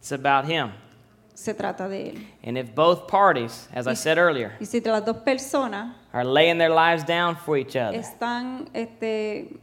It's 0.00 0.10
about 0.12 0.44
Him. 0.46 0.72
se 1.34 1.54
trata 1.54 1.88
de 1.88 2.10
Él. 2.10 2.26
And 2.42 2.58
if 2.58 2.74
both 2.74 3.06
parties, 3.08 3.68
as 3.72 3.86
I 3.86 3.94
said 3.94 4.18
earlier, 4.18 4.52
Y 4.60 4.66
si 4.66 4.80
las 4.80 5.04
dos 5.04 5.18
personas 5.18 5.94
are 6.12 6.24
laying 6.24 6.58
their 6.58 6.70
lives 6.70 7.04
down 7.04 7.36
for 7.36 7.56
each 7.56 7.76
other, 7.76 7.94
están 7.98 8.68
este, 8.74 9.56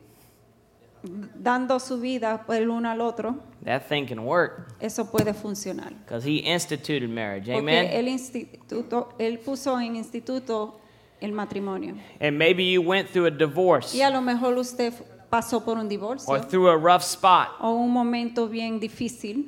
dando 1.03 1.79
su 1.79 1.99
vida 1.99 2.45
el 2.49 2.69
uno 2.69 2.89
al 2.89 3.01
otro, 3.01 3.35
that 3.63 3.87
thing 3.87 4.05
can 4.05 4.19
work 4.19 4.73
eso 4.79 5.05
puede 5.05 5.33
funcionar. 5.33 5.91
because 6.05 6.23
He 6.23 6.37
instituted 6.37 7.09
marriage. 7.09 7.49
Amen. 7.49 7.85
Porque 7.85 7.99
él, 7.99 8.07
instituto, 8.07 9.09
él 9.17 9.39
puso 9.39 9.79
en 9.79 9.95
instituto 9.95 10.79
el 11.19 11.31
matrimonio. 11.31 11.95
And 12.19 12.37
maybe 12.37 12.63
you 12.63 12.81
went 12.81 13.09
through 13.09 13.27
a 13.27 13.31
divorce 13.31 13.95
Y 13.95 14.01
a 14.01 14.09
lo 14.09 14.21
mejor 14.21 14.57
usted 14.57 14.93
pasó 15.29 15.63
por 15.63 15.77
un 15.77 15.87
divorcio 15.87 16.31
or 16.31 16.41
through 16.41 16.69
a 16.69 16.77
rough 16.77 17.03
spot, 17.03 17.49
o 17.59 17.71
un 17.71 17.91
momento 17.91 18.47
bien 18.47 18.79
difícil, 18.79 19.45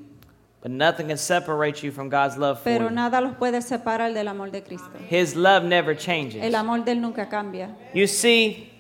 but 0.61 0.71
nothing 0.71 1.07
can 1.07 1.17
separate 1.17 1.83
you 1.83 1.91
from 1.91 2.09
God's 2.09 2.37
love 2.37 2.57
for 2.57 2.63
pero 2.63 2.85
you. 2.85 2.95
nada 2.95 3.19
los 3.21 3.35
puede 3.35 3.61
separar 3.61 4.13
del 4.13 4.27
amor 4.27 4.49
de 4.49 4.63
Cristo. 4.63 4.89
His 5.09 5.35
love 5.35 5.63
never 5.63 5.95
changes. 5.95 6.41
El 6.41 6.55
amor 6.55 6.83
de 6.85 6.93
él 6.93 7.01
nunca 7.01 7.27
cambia. 7.27 7.75
You 7.93 8.07
see, 8.07 8.71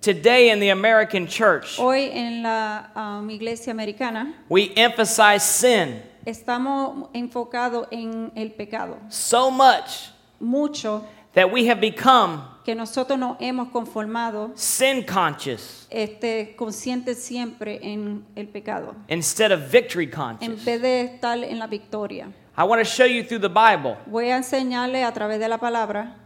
today 0.00 0.50
in 0.50 0.60
the 0.60 0.70
American 0.70 1.26
church, 1.26 1.78
Hoy 1.78 2.10
en 2.12 2.42
la 2.42 2.86
um, 2.94 3.30
iglesia 3.30 3.72
americana 3.72 4.34
we 4.48 4.72
emphasize 4.76 5.42
sin 5.42 6.02
estamos 6.24 7.08
enfocados 7.14 7.88
en 7.90 8.30
el 8.36 8.50
pecado 8.50 8.98
so 9.08 9.50
much 9.50 10.10
mucho 10.40 11.04
that 11.34 11.50
we 11.50 11.66
have 11.66 11.80
become 11.80 12.42
que 12.64 12.74
nosotros 12.74 13.18
nos 13.18 13.36
hemos 13.40 13.68
conformado 13.70 14.52
sin 14.54 15.02
conscious 15.04 15.86
este, 15.90 16.54
conscientes 16.56 17.18
siempre 17.22 17.80
en 17.82 18.24
el 18.36 18.46
pecado, 18.48 18.94
instead 19.08 19.50
of 19.52 19.70
victory 19.70 20.04
en 20.04 20.10
conscious. 20.10 20.64
vez 20.64 20.82
de 20.82 21.00
estar 21.02 21.42
en 21.42 21.58
la 21.58 21.66
victoria. 21.66 22.28
I 22.56 22.64
want 22.64 22.80
to 22.80 22.84
show 22.84 23.06
you 23.06 23.22
through 23.22 23.40
the 23.40 23.48
Bible 23.48 23.96
Voy 24.06 24.30
a 24.30 24.36
enseñarle 24.36 25.04
a 25.04 25.12
través 25.12 25.38
de 25.38 25.48
la 25.48 25.58
palabra 25.58 26.16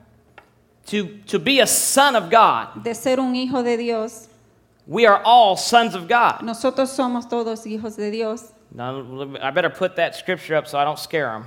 to, 0.87 1.19
to 1.27 1.39
be 1.39 1.61
a 1.61 1.67
son 1.67 2.17
of 2.17 2.31
God. 2.31 2.83
de 2.85 2.95
ser 2.95 3.19
un 3.21 3.35
hijo 3.35 3.63
de 3.63 3.77
Dios. 3.77 4.29
We 4.87 5.07
are 5.07 5.23
all 5.25 5.57
sons 5.57 5.95
of 5.95 6.09
God. 6.09 6.41
Nosotros 6.43 6.91
somos 6.91 7.29
todos 7.29 7.65
hijos 7.67 7.97
de 7.97 8.11
Dios. 8.11 8.53
Now, 8.75 9.37
I 9.41 9.51
better 9.51 9.71
put 9.71 9.97
that 9.97 10.15
scripture 10.17 10.57
up 10.57 10.67
so 10.67 10.79
I 10.79 10.85
don't 10.85 10.99
scare 10.99 11.27
them. 11.33 11.47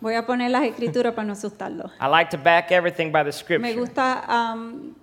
Voy 0.00 0.14
a 0.16 0.22
poner 0.26 0.50
las 0.50 0.64
escrituras 0.64 1.14
para 1.14 1.24
no 1.26 1.34
asustarlos. 1.34 1.92
I 2.00 2.08
like 2.08 2.30
to 2.30 2.38
back 2.38 2.72
everything 2.72 3.12
by 3.12 3.22
the 3.22 3.28
Me 3.28 3.32
scripture. 3.32 3.74
gusta 3.74 4.24
am, 4.26 4.96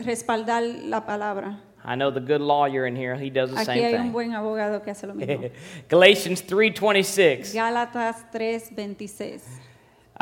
respaldar 0.00 0.62
la 0.88 1.00
palabra. 1.00 1.58
I 1.84 1.94
know 1.96 2.10
the 2.10 2.20
good 2.20 2.40
lawyer 2.40 2.86
in 2.86 2.96
here, 2.96 3.16
he 3.16 3.28
does 3.30 3.50
the 3.50 3.56
Aquí 3.56 3.66
same 3.66 3.82
hay 3.82 3.94
un 3.94 4.02
thing. 4.04 4.12
buen 4.12 4.30
abogado 4.34 4.82
que 4.82 4.90
hace 4.92 5.06
lo 5.06 5.14
mismo. 5.14 5.50
Galatians 5.88 6.42
3:26. 6.42 7.54
Gálatas 7.54 8.24
3:26. 8.32 9.42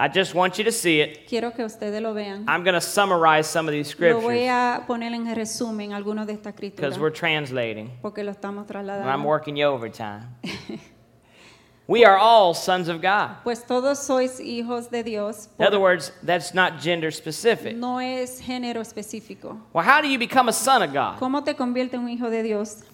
I 0.02 0.08
just 0.08 0.34
want 0.34 0.56
you 0.56 0.64
to 0.64 0.72
see 0.72 1.00
it. 1.02 1.26
Quiero 1.28 1.50
que 1.50 1.62
ustedes 1.62 2.00
lo 2.00 2.14
vean. 2.14 2.46
I'm 2.48 2.64
going 2.64 2.72
to 2.74 2.80
summarize 2.80 3.46
some 3.46 3.68
of 3.68 3.72
these 3.72 3.94
Lo 4.00 4.18
voy 4.20 4.46
scriptures 4.46 4.48
a 4.48 4.84
poner 4.86 5.12
en 5.12 5.26
resumen 5.34 5.92
algunos 5.92 6.26
de 6.26 6.32
estas 6.32 6.54
because 6.56 6.96
escrituras 6.96 6.98
we're 6.98 7.10
translating. 7.10 7.90
porque 8.00 8.24
lo 8.24 8.32
estamos 8.32 8.64
And 8.70 8.76
I'm 8.76 8.86
trasladando. 8.86 9.24
working 9.24 9.56
you 9.56 9.66
overtime. 9.66 10.22
we 11.86 12.02
are 12.06 12.16
all 12.16 12.54
sons 12.54 12.88
of 12.88 13.02
God. 13.02 13.42
Pues 13.44 13.62
todos 13.66 13.98
sois 13.98 14.40
hijos 14.40 14.90
de 14.90 15.02
Dios. 15.02 15.48
In 15.58 15.66
other 15.66 15.78
words, 15.80 16.12
that's 16.22 16.54
not 16.54 16.80
gender 16.80 17.10
specific. 17.10 17.76
no 17.76 17.98
es 17.98 18.40
género 18.40 18.80
específico. 18.80 19.60
Well, 19.74 19.84
how 19.84 20.00
do 20.00 20.08
you 20.08 20.18
become 20.18 20.48
a 20.48 20.52
son 20.54 20.82
of 20.82 20.94
God? 20.94 21.18
¿Cómo 21.18 21.44
te 21.44 21.52
convierte 21.52 21.94
en 21.94 22.04
un 22.04 22.08
hijo 22.08 22.30
de 22.30 22.42
Dios? 22.42 22.84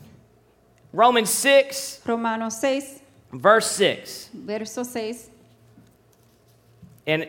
Romans 0.92 1.30
6, 1.30 2.02
Romanos 2.04 2.56
6, 2.60 3.00
verse 3.32 3.70
6. 3.76 4.30
verso 4.32 4.82
6. 4.82 5.30
And 7.06 7.28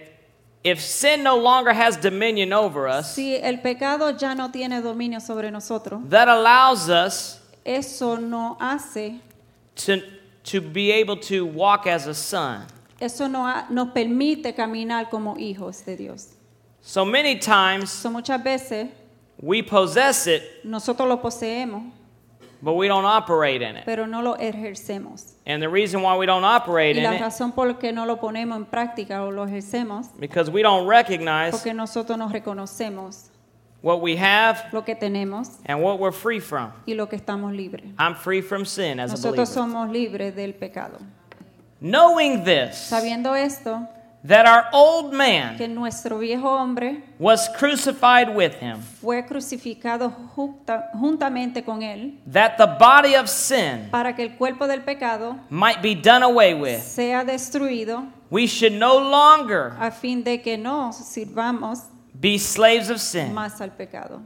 if 0.63 0.81
sin 0.81 1.23
no 1.23 1.37
longer 1.37 1.71
has 1.71 1.97
dominion 1.97 2.51
over 2.51 2.87
us, 2.87 3.13
Si 3.13 3.35
el 3.35 3.57
pecado 3.61 4.09
ya 4.17 4.33
no 4.33 4.49
tiene 4.49 4.81
dominio 4.81 5.19
sobre 5.21 5.51
nosotros, 5.51 6.01
that 6.09 6.27
allows 6.27 6.89
us 6.89 7.39
eso 7.65 8.15
no 8.17 8.57
hace, 8.59 9.19
to, 9.75 10.01
to 10.43 10.61
be 10.61 10.91
able 10.91 11.15
to 11.17 11.45
walk 11.45 11.85
as 11.87 12.07
a 12.07 12.13
son. 12.13 12.65
eso 12.99 13.27
no 13.27 13.45
ha- 13.45 13.67
nos 13.69 13.89
permite 13.93 14.53
caminar 14.55 15.09
como 15.09 15.35
hijos 15.35 15.85
de 15.85 15.95
Dios. 15.95 16.29
So 16.81 17.05
many 17.05 17.37
times 17.37 17.91
So, 17.91 18.09
muchas 18.09 18.41
veces 18.43 18.89
we 19.39 19.61
possess 19.61 20.25
it, 20.27 20.41
nosotros 20.63 21.07
lo 21.07 21.17
poseemos, 21.21 21.83
but 22.61 22.73
we 22.73 22.87
don't 22.87 23.05
operate 23.05 23.61
in 23.61 23.77
it. 23.77 23.85
pero 23.85 24.05
no 24.07 24.21
lo 24.21 24.35
ejercemos. 24.37 25.33
And 25.45 25.61
the 25.61 25.69
reason 25.69 26.01
why 26.01 26.17
we 26.17 26.25
don't 26.25 26.43
operate 26.43 26.95
Y 26.95 26.99
in 26.99 27.03
la 27.03 27.15
it 27.15 27.21
razón 27.21 27.51
por 27.53 27.77
que 27.77 27.91
no 27.91 28.05
lo 28.05 28.17
ponemos 28.17 28.57
en 28.57 28.65
práctica 28.65 29.23
o 29.23 29.31
lo 29.31 29.45
ejercemos, 29.45 30.07
because 30.19 30.49
we 30.49 30.61
don't 30.61 30.87
recognize 30.87 31.51
porque 31.51 31.73
nosotros 31.73 32.17
no 32.17 32.27
reconocemos 32.29 33.29
what 33.81 34.01
we 34.01 34.17
have 34.17 34.57
lo 34.73 34.83
que 34.83 34.95
tenemos 34.95 35.57
and 35.65 35.81
what 35.81 35.99
we're 35.99 36.11
free 36.11 36.39
from. 36.39 36.71
y 36.85 36.93
lo 36.93 37.07
que 37.07 37.15
estamos 37.15 37.53
libres. 37.53 37.85
I'm 37.99 38.15
free 38.15 38.41
from 38.41 38.65
sin 38.65 38.99
as 38.99 39.11
a 39.11 39.13
Nosotros 39.15 39.49
believer. 39.49 39.53
somos 39.53 39.89
libres 39.91 40.35
del 40.35 40.53
pecado. 40.53 40.97
Knowing 41.79 42.43
this, 42.43 42.75
Sabiendo 42.75 43.35
esto, 43.35 43.87
that 44.27 44.45
our 44.45 44.65
old 44.73 45.13
man 45.13 45.57
que 45.57 45.67
nuestro 45.67 46.17
viejo 46.19 46.47
hombre 46.57 47.01
was 47.17 47.47
crucified 47.57 48.29
with 48.35 48.53
him, 48.61 48.81
fue 49.01 49.25
crucificado 49.25 50.09
junta- 50.35 50.89
juntamente 50.93 51.63
con 51.63 51.81
él 51.81 52.19
that 52.31 52.57
the 52.57 52.65
body 52.65 53.15
of 53.15 53.27
sin 53.29 53.87
para 53.89 54.13
que 54.15 54.23
el 54.23 54.35
cuerpo 54.37 54.67
del 54.67 54.81
pecado 54.81 55.37
might 55.49 55.81
be 55.81 55.95
done 55.95 56.23
away 56.23 56.53
with, 56.53 56.79
sea 56.81 57.23
destruido 57.23 58.05
we 58.29 58.45
should 58.45 58.73
no 58.73 58.97
longer 58.97 59.73
a 59.79 59.89
fin 59.91 60.23
de 60.23 60.41
que 60.41 60.57
no 60.57 60.91
sirvamos 60.91 61.83
be 62.13 62.37
slaves 62.37 62.89
of 62.89 62.99
sin. 62.99 63.33
más 63.33 63.61
al 63.61 63.71
pecado. 63.71 64.21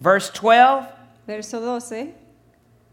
Verse 0.00 0.30
12 0.32 0.86
Verso 1.26 1.60
12. 1.60 2.14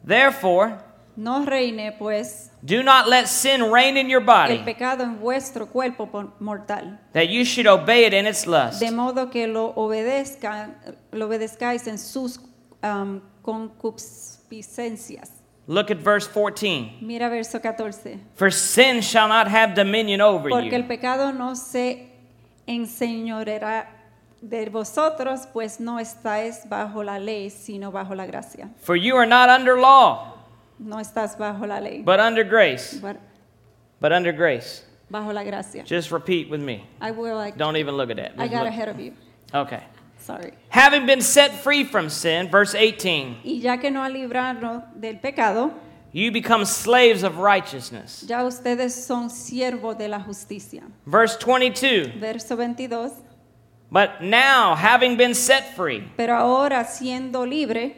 Therefore, 0.03 0.79
No 1.15 1.45
reine 1.45 1.91
pues 1.97 2.49
do 2.65 2.81
not 2.83 3.07
let 3.07 3.27
sin 3.27 3.71
reign 3.71 3.97
in 3.97 4.09
your 4.09 4.21
el 4.21 4.25
body, 4.25 4.57
pecado 4.63 5.03
en 5.03 5.19
vuestro 5.19 5.65
cuerpo 5.67 6.33
mortal, 6.39 6.99
that 7.13 7.29
you 7.29 7.43
should 7.43 7.67
obey 7.67 8.05
it 8.05 8.13
in 8.13 8.25
its 8.25 8.47
lust. 8.47 8.79
de 8.79 8.91
modo 8.91 9.29
que 9.29 9.47
lo 9.47 9.73
obedezcan, 9.75 10.75
lo 11.11 11.27
obedezcáis 11.27 11.87
en 11.87 11.97
sus 11.97 12.39
um, 12.81 13.21
concupiscencias. 13.41 15.29
Look 15.65 15.91
at 15.91 15.97
verse 15.97 16.27
14. 16.27 16.97
Mira 17.01 17.29
verso 17.29 17.59
14. 17.59 18.19
For 18.35 18.51
sin 18.51 19.01
shall 19.01 19.29
not 19.29 19.47
have 19.47 19.75
dominion 19.75 20.19
over 20.19 20.49
Porque 20.49 20.73
el 20.73 20.81
you. 20.81 20.87
pecado 20.87 21.31
no 21.31 21.55
se 21.55 22.09
enseñoreará 22.67 23.87
de 24.41 24.69
vosotros, 24.69 25.47
pues 25.53 25.79
no 25.79 25.99
estáis 25.99 26.67
bajo 26.67 27.01
la 27.01 27.17
ley, 27.17 27.49
sino 27.49 27.91
bajo 27.91 28.13
la 28.13 28.25
gracia. 28.25 28.69
For 28.81 28.97
you 28.97 29.15
are 29.15 29.25
not 29.25 29.49
under 29.49 29.79
law, 29.79 30.32
No 30.83 30.97
estás 30.99 31.37
bajo 31.37 31.65
la 31.67 31.79
ley, 31.79 32.01
but 32.03 32.19
under 32.19 32.43
grace. 32.43 32.93
but 33.01 33.17
But 34.01 34.11
under 34.11 34.33
grace. 34.33 34.83
bajo 35.09 35.33
la 35.33 35.43
gracia. 35.43 35.83
Just 35.85 36.11
repeat 36.11 36.49
with 36.49 36.59
me. 36.61 36.83
I 36.99 37.11
will 37.11 37.35
like, 37.35 37.57
Don't 37.57 37.77
even 37.77 37.95
look 37.95 38.09
at 38.09 38.17
that. 38.17 38.33
I 38.37 38.47
got 38.47 38.63
look- 38.65 38.67
ahead 38.73 38.89
of 38.89 38.99
you. 38.99 39.13
Okay. 39.53 39.83
Sorry. 40.19 40.53
Having 40.69 41.05
been 41.05 41.21
set 41.21 41.51
free 41.51 41.83
from 41.83 42.09
sin, 42.09 42.49
verse 42.49 42.73
18, 42.75 43.37
Y 43.43 43.59
ya 43.61 43.77
que 43.77 43.91
no 43.91 44.01
ha 44.01 44.09
librado 44.09 44.83
del 44.99 45.17
pecado, 45.19 45.71
you 46.13 46.31
become 46.31 46.63
slaves 46.65 47.23
of 47.23 47.37
righteousness. 47.39 48.23
ya 48.27 48.43
ustedes 48.45 48.93
son 49.05 49.29
siervos 49.29 49.97
de 49.97 50.07
la 50.07 50.19
justicia. 50.19 50.83
Verse 51.05 51.35
22, 51.37 52.13
Verso 52.19 52.55
22. 52.55 53.11
but 53.91 54.21
now, 54.21 54.75
having 54.75 55.17
been 55.17 55.33
set 55.33 55.75
free, 55.75 56.03
Pero 56.17 56.35
ahora 56.37 56.85
siendo 56.85 57.45
libre, 57.45 57.95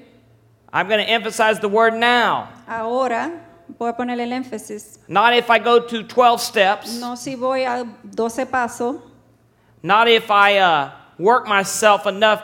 I'm 0.75 0.89
going 0.89 0.99
to 0.99 1.09
emphasize 1.09 1.61
the 1.61 1.69
word 1.69 1.93
now. 1.93 2.49
ahora 2.67 3.31
voy 3.79 3.89
a 3.89 3.93
poner 3.93 4.19
el 4.19 4.31
énfasis. 4.31 4.99
Not 5.07 5.33
if 5.33 5.49
I 5.49 5.57
go 5.57 5.79
to 5.79 6.03
12 6.03 6.41
steps, 6.41 6.99
No 6.99 7.15
si 7.15 7.35
voy 7.35 7.63
a 7.65 7.85
12 8.03 8.45
pasos, 8.47 9.01
not 9.81 10.09
if 10.09 10.29
I 10.29 10.57
uh, 10.57 10.91
work 11.17 11.47
myself 11.47 12.05
enough 12.05 12.43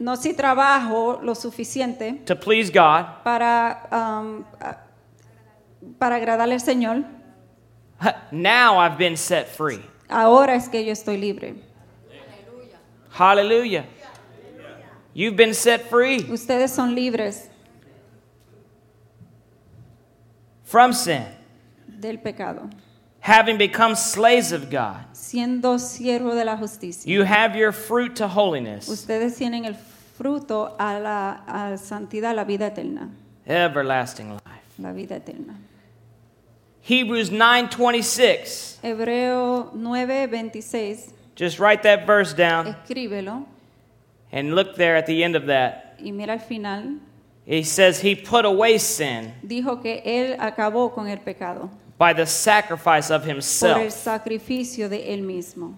no 0.00 0.16
si 0.16 0.32
trabajo 0.34 1.22
lo 1.22 1.34
suficiente 1.34 2.24
to 2.26 2.34
please 2.34 2.70
God. 2.70 3.06
para, 3.22 3.86
um, 3.92 4.44
para 5.98 6.16
agradarle 6.16 6.54
al 6.54 6.60
Señor. 6.60 7.04
Now 8.32 8.78
I've 8.78 8.98
been 8.98 9.16
set 9.16 9.46
free. 9.48 9.80
Ahora 10.10 10.56
es 10.56 10.68
que 10.68 10.84
yo 10.84 10.92
estoy 10.92 11.18
libre. 11.18 11.54
Hallelujah. 13.10 13.84
You've 15.18 15.34
been 15.34 15.52
set 15.52 15.90
free 15.90 16.18
Ustedes 16.30 16.70
son 16.70 16.94
libres 16.94 17.48
from 20.62 20.92
sin, 20.92 21.24
del 21.88 22.18
pecado, 22.18 22.70
having 23.18 23.58
become 23.58 23.96
slaves 23.96 24.52
of 24.52 24.70
God. 24.70 25.12
siendo 25.12 25.80
siervo 25.80 26.36
de 26.36 26.44
la 26.44 26.54
justicia. 26.56 27.10
You 27.10 27.24
have 27.24 27.56
your 27.56 27.72
fruit 27.72 28.14
to 28.14 28.28
holiness, 28.28 28.88
Ustedes 28.88 29.36
tienen 29.36 29.64
el 29.64 29.74
fruto 29.74 30.76
a 30.78 31.00
la 31.00 31.42
a 31.48 31.76
santidad, 31.76 32.36
la 32.36 32.44
vida 32.44 32.66
eterna, 32.66 33.10
everlasting 33.44 34.30
life. 34.30 34.78
la 34.78 34.92
vida 34.92 35.16
eterna. 35.16 35.56
Hebrews 36.82 37.30
9:26. 37.30 38.78
Hebreo 38.84 39.72
9:26, 39.74 41.10
Just 41.34 41.58
write 41.58 41.82
that 41.82 42.06
verse 42.06 42.32
down 42.32 42.66
escríbelo 42.86 43.46
and 44.32 44.54
look 44.54 44.76
there 44.76 44.96
at 44.96 45.06
the 45.06 45.22
end 45.24 45.36
of 45.36 45.46
that. 45.46 45.96
y 46.00 46.12
mira 46.12 46.34
al 46.34 46.40
final. 46.40 46.98
He 47.46 47.62
says 47.64 48.00
he 48.02 48.14
put 48.14 48.44
away 48.44 48.78
sin 48.78 49.32
Dijo 49.42 49.80
que 49.80 50.02
él 50.04 50.36
acabó 50.38 50.92
con 50.94 51.08
el 51.08 51.18
pecado 51.18 51.70
by 51.98 52.12
the 52.14 52.26
sacrifice 52.26 53.10
of 53.10 53.22
por 53.22 53.30
el 53.30 53.36
himself. 53.36 53.92
sacrificio 53.94 54.88
de 54.88 55.14
él 55.14 55.22
mismo. 55.22 55.74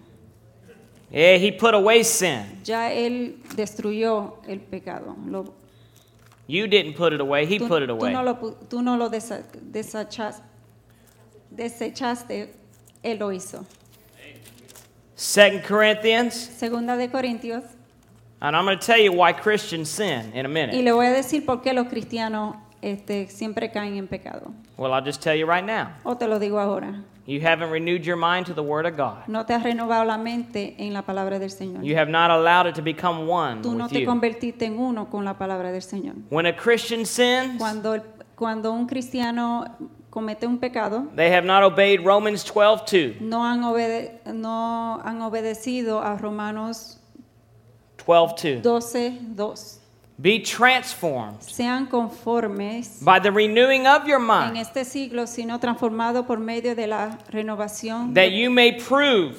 Yeah, 1.09 1.37
he 1.37 1.51
put 1.51 1.73
away 1.73 2.03
sin. 2.03 2.61
Ya 2.63 2.91
él 2.91 3.37
destruyó 3.55 4.37
el 4.47 4.59
pecado. 4.59 5.15
Lo- 5.27 5.53
You 6.47 6.67
didn't 6.67 6.95
put 6.97 7.13
it 7.13 7.21
away, 7.21 7.45
he 7.45 7.57
tú, 7.57 7.67
put 7.69 7.81
it 7.81 7.87
tú 7.89 7.93
away. 7.93 8.11
no 8.13 8.23
lo, 8.23 8.35
tú 8.69 8.81
no 8.81 8.97
lo 8.97 9.09
desa- 9.09 9.43
desechas- 9.71 10.41
desechaste, 11.49 12.53
él 13.03 13.17
lo 13.19 13.31
hizo. 13.31 13.65
2 15.15 15.61
Corinthians, 15.67 16.33
Segunda 16.33 16.97
de 16.97 17.09
Corintios. 17.09 17.63
And 18.41 18.55
I'm 18.55 18.65
going 18.65 18.77
to 18.77 18.85
tell 18.85 18.99
you 18.99 19.11
why 19.11 19.33
Christians 19.33 19.89
sin 19.89 20.31
in 20.33 20.45
a 20.45 20.49
minute. 20.49 20.75
Y 20.75 20.81
le 20.81 20.91
voy 20.91 21.05
a 21.05 21.11
decir 21.11 21.45
por 21.45 21.61
qué 21.61 21.73
los 21.73 21.87
cristianos 21.87 22.55
este, 22.81 23.27
siempre 23.29 23.71
caen 23.71 23.95
en 23.97 24.07
pecado. 24.07 24.51
Well, 24.77 24.93
I'll 24.93 25.03
just 25.05 25.21
tell 25.21 25.35
you 25.35 25.45
right 25.45 25.63
now. 25.65 25.89
O 26.03 26.15
te 26.17 26.27
lo 26.27 26.39
digo 26.39 26.59
ahora. 26.59 27.03
You 27.27 27.39
haven't 27.39 27.69
renewed 27.69 28.03
your 28.03 28.17
mind 28.17 28.47
to 28.47 28.53
the 28.53 28.63
Word 28.63 28.87
of 28.87 28.97
God. 28.97 29.27
No 29.27 29.45
te 29.45 29.53
has 29.53 29.61
renovado 29.63 30.03
la 30.05 30.17
mente 30.17 30.75
en 30.79 30.91
la 30.91 31.03
palabra 31.03 31.37
del 31.37 31.51
Señor. 31.51 31.83
You 31.83 31.95
have 31.95 32.09
not 32.09 32.31
allowed 32.31 32.65
it 32.67 32.75
to 32.75 32.81
become 32.81 33.27
one 33.27 33.61
Tú 33.61 33.75
no 33.77 33.83
with 33.85 33.91
te 33.93 34.01
you. 34.01 34.07
convertiste 34.07 34.65
en 34.65 34.79
uno 34.79 35.05
con 35.09 35.23
la 35.23 35.35
palabra 35.37 35.71
del 35.71 35.83
Señor. 35.83 36.15
When 36.31 36.47
a 36.47 36.55
Christian 36.55 37.05
sins, 37.05 37.57
Cuando, 37.59 37.93
el- 37.93 38.01
cuando 38.35 38.71
un 38.73 38.87
cristiano 38.87 39.65
comete 40.09 40.47
un 40.47 40.57
pecado, 40.57 41.07
they 41.15 41.29
have 41.31 41.45
not 41.45 41.61
obeyed 41.63 42.03
Romans 42.03 42.43
12 42.43 43.17
no 43.21 43.45
han, 43.45 43.63
obede- 43.63 44.19
no 44.33 44.99
han 45.05 45.21
obedecido 45.21 46.01
a 46.01 46.17
Romanos 46.17 46.99
12 48.05 48.61
12, 48.61 49.35
2. 49.35 49.53
Be 50.21 50.39
transformed 50.39 51.41
Sean 51.47 51.87
conformes 51.87 52.99
by 53.01 53.19
the 53.19 53.31
renewing 53.31 53.87
of 53.87 54.05
your 54.07 54.19
en 54.19 54.27
mind, 54.27 54.57
este 54.57 54.85
siglo, 54.85 55.25
sino 55.25 55.59
transformados 55.59 56.25
por 56.27 56.39
medio 56.39 56.75
de 56.75 56.85
la 56.87 57.17
renovación 57.31 58.13
that 58.13 58.29
de, 58.29 58.37
you 58.37 58.51
may 58.51 58.73
prove. 58.73 59.35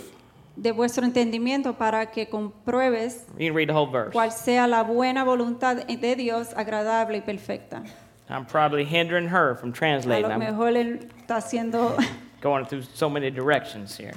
de 0.57 0.72
vuestro 0.72 1.05
entendimiento 1.05 1.77
para 1.79 2.07
que 2.11 2.27
compruebes 2.29 3.25
You 3.38 3.48
can 3.48 3.55
read 3.55 3.68
the 3.68 3.75
whole 3.75 3.87
verse. 3.90 4.12
cuál 4.12 4.33
sea 4.33 4.66
la 4.66 4.83
buena 4.83 5.25
voluntad 5.25 5.77
de 5.87 6.16
Dios, 6.16 6.48
agradable 6.57 7.18
y 7.18 7.20
perfecta. 7.20 7.85
I'm 8.29 8.44
probably 8.46 8.85
hindering 8.85 9.29
her 9.29 9.55
from 9.57 9.70
A 9.70 9.72
translating. 9.72 10.22
lo 10.29 10.31
I'm 10.35 10.40
mejor 10.40 10.72
él 10.77 11.09
está 11.20 11.37
haciendo 11.37 11.96
going 12.40 12.66
through 12.66 12.83
so 12.94 13.09
many 13.09 13.31
directions 13.31 13.96
here. 13.96 14.14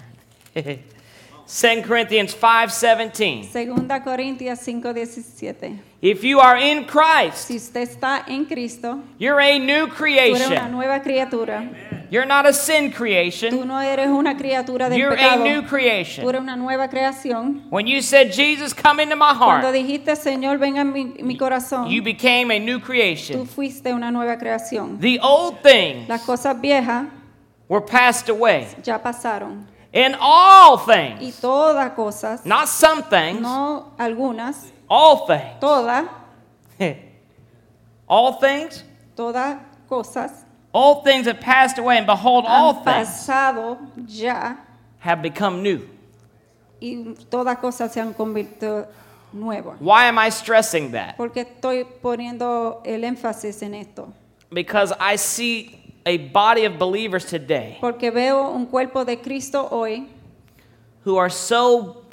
2 1.48 1.84
Corinthians 1.84 2.34
5:17. 2.34 3.44
Segunda 3.52 4.02
Corintios 4.04 4.60
5:17. 4.60 5.80
If 6.02 6.24
you 6.24 6.40
are 6.40 6.58
in 6.60 6.86
Christ, 6.86 7.48
Si 7.48 7.58
usted 7.58 7.82
está 7.82 8.24
en 8.28 8.46
Cristo, 8.46 9.00
you're 9.20 9.40
a 9.40 9.60
new 9.60 9.88
tú 9.88 10.04
eres 10.06 10.42
una 10.42 10.48
creation. 10.48 10.72
nueva 10.72 11.02
criatura. 11.02 11.70
You're 12.10 12.26
not 12.28 12.46
a 12.48 12.54
sin 12.54 12.92
creation. 12.92 13.52
Tú 13.52 13.58
creation. 13.62 13.68
no 13.68 13.80
eres 13.82 14.08
una 14.10 14.36
criatura 14.38 14.90
del 14.90 14.98
You're 15.00 15.14
a 15.14 15.18
pecado. 15.18 15.44
new 15.44 15.62
Tú 15.64 15.68
creation. 15.70 16.28
eres 16.30 16.42
una 16.42 16.56
nueva 16.56 16.88
creación. 16.88 17.64
When 17.70 17.86
you 17.88 18.02
said, 18.02 18.32
Jesus, 18.32 18.74
come 18.74 19.00
into 19.04 19.16
my 19.16 19.34
heart, 19.34 19.62
Cuando 19.62 19.72
dijiste, 19.72 20.16
Señor, 20.16 20.58
venga 20.58 20.82
en 20.82 20.92
mi, 20.94 21.06
mi 21.22 21.38
corazón, 21.38 21.90
you 21.90 22.02
became 22.04 22.52
a 22.52 22.60
new 22.60 22.80
creation. 22.80 23.38
tú 23.40 23.46
creation. 23.46 23.48
fuiste 23.48 23.94
una 23.94 24.10
nueva 24.12 24.38
creación. 24.38 25.00
The 25.00 25.20
old 25.22 25.62
things 25.62 26.08
Las 26.10 26.22
cosas 26.24 26.60
viejas 26.60 27.06
were 27.68 27.82
passed 27.86 28.30
away. 28.30 28.68
ya 28.84 29.00
pasaron. 29.02 29.68
And 29.96 30.16
all 30.20 30.78
things. 30.78 31.22
Y 31.22 31.32
todas 31.40 31.94
cosas, 31.96 32.46
not 32.46 32.68
some 32.68 33.02
things, 33.04 33.40
no 33.40 33.94
algunas, 33.98 34.70
all 34.90 35.26
things. 35.26 35.60
todas, 35.62 36.10
all 38.08 38.34
things, 38.34 38.84
todas 39.16 39.58
cosas 39.88 40.46
all 40.76 41.02
things 41.04 41.26
have 41.26 41.40
passed 41.40 41.78
away, 41.78 41.98
and 41.98 42.06
behold, 42.06 42.44
all 42.46 42.84
things 42.84 43.30
ya 44.10 44.56
have 45.00 45.22
become 45.22 45.64
new. 45.64 45.88
y 46.82 47.16
todas 47.30 47.58
cosas 47.60 47.94
se 47.94 48.02
han 48.02 48.14
convertido 48.14 48.88
nuevas. 49.32 49.80
Why 49.80 50.08
am 50.08 50.20
I 50.20 50.30
stressing 50.30 50.92
that? 50.92 51.16
Porque 51.16 51.46
estoy 51.46 51.86
poniendo 51.86 52.82
el 52.84 53.06
énfasis 53.06 53.62
en 53.64 53.74
esto. 53.74 54.12
Because 54.52 54.94
I 55.00 55.16
see 55.16 55.85
a 56.06 56.18
body 56.18 56.66
of 56.66 56.78
believers 56.78 57.26
today 57.26 57.78
Porque 57.82 58.12
veo 58.12 58.50
un 58.52 58.66
cuerpo 58.68 59.04
de 59.06 59.18
Cristo 59.18 59.68
hoy 59.72 60.08
who 61.04 61.18
are 61.18 61.30
so 61.30 62.04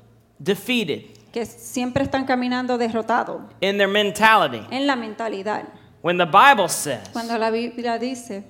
defeated 0.42 1.04
que 1.32 1.44
siempre 1.46 2.04
están 2.04 2.26
caminando 2.26 2.76
derrotados 2.78 3.40
in 3.60 3.78
their 3.78 3.88
mentality. 3.88 4.66
en 4.70 4.86
la 4.86 4.96
mentalidad. 4.96 5.66
When 6.02 6.18
the 6.18 6.26
Bible 6.26 6.68
says, 6.68 7.08
Cuando 7.12 7.38
la 7.38 7.50
Biblia 7.50 7.98
dice, 7.98 8.44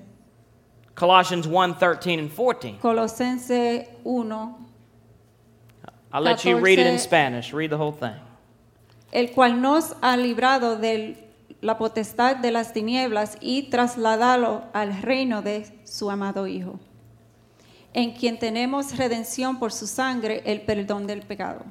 Colossians 0.94 1.46
1 1.46 1.74
13 1.76 2.18
and 2.18 2.32
14, 2.32 2.78
Colosense 2.80 3.86
1, 4.02 4.54
I'll 6.12 6.22
let 6.22 6.44
you 6.44 6.58
read 6.58 6.78
it 6.78 6.86
in 6.86 6.98
Spanish. 6.98 7.52
Read 7.52 7.70
the 7.70 7.76
whole 7.76 7.92
thing. 7.92 8.14
el 9.12 9.28
cual 9.28 9.60
nos 9.60 9.92
ha 10.02 10.16
librado 10.16 10.76
de 10.80 11.16
la 11.62 11.78
potestad 11.78 12.36
de 12.36 12.50
las 12.50 12.72
tinieblas 12.74 13.38
y 13.40 13.70
trasladado 13.70 14.64
al 14.74 15.00
reino 15.00 15.40
de 15.40 15.64
su 15.84 16.10
amado 16.10 16.46
Hijo, 16.46 16.78
en 17.94 18.12
quien 18.12 18.38
tenemos 18.38 18.96
redención 18.98 19.58
por 19.58 19.72
su 19.72 19.86
sangre, 19.86 20.42
el 20.44 20.60
perdón 20.62 21.06
del 21.06 21.22
pecado. 21.22 21.64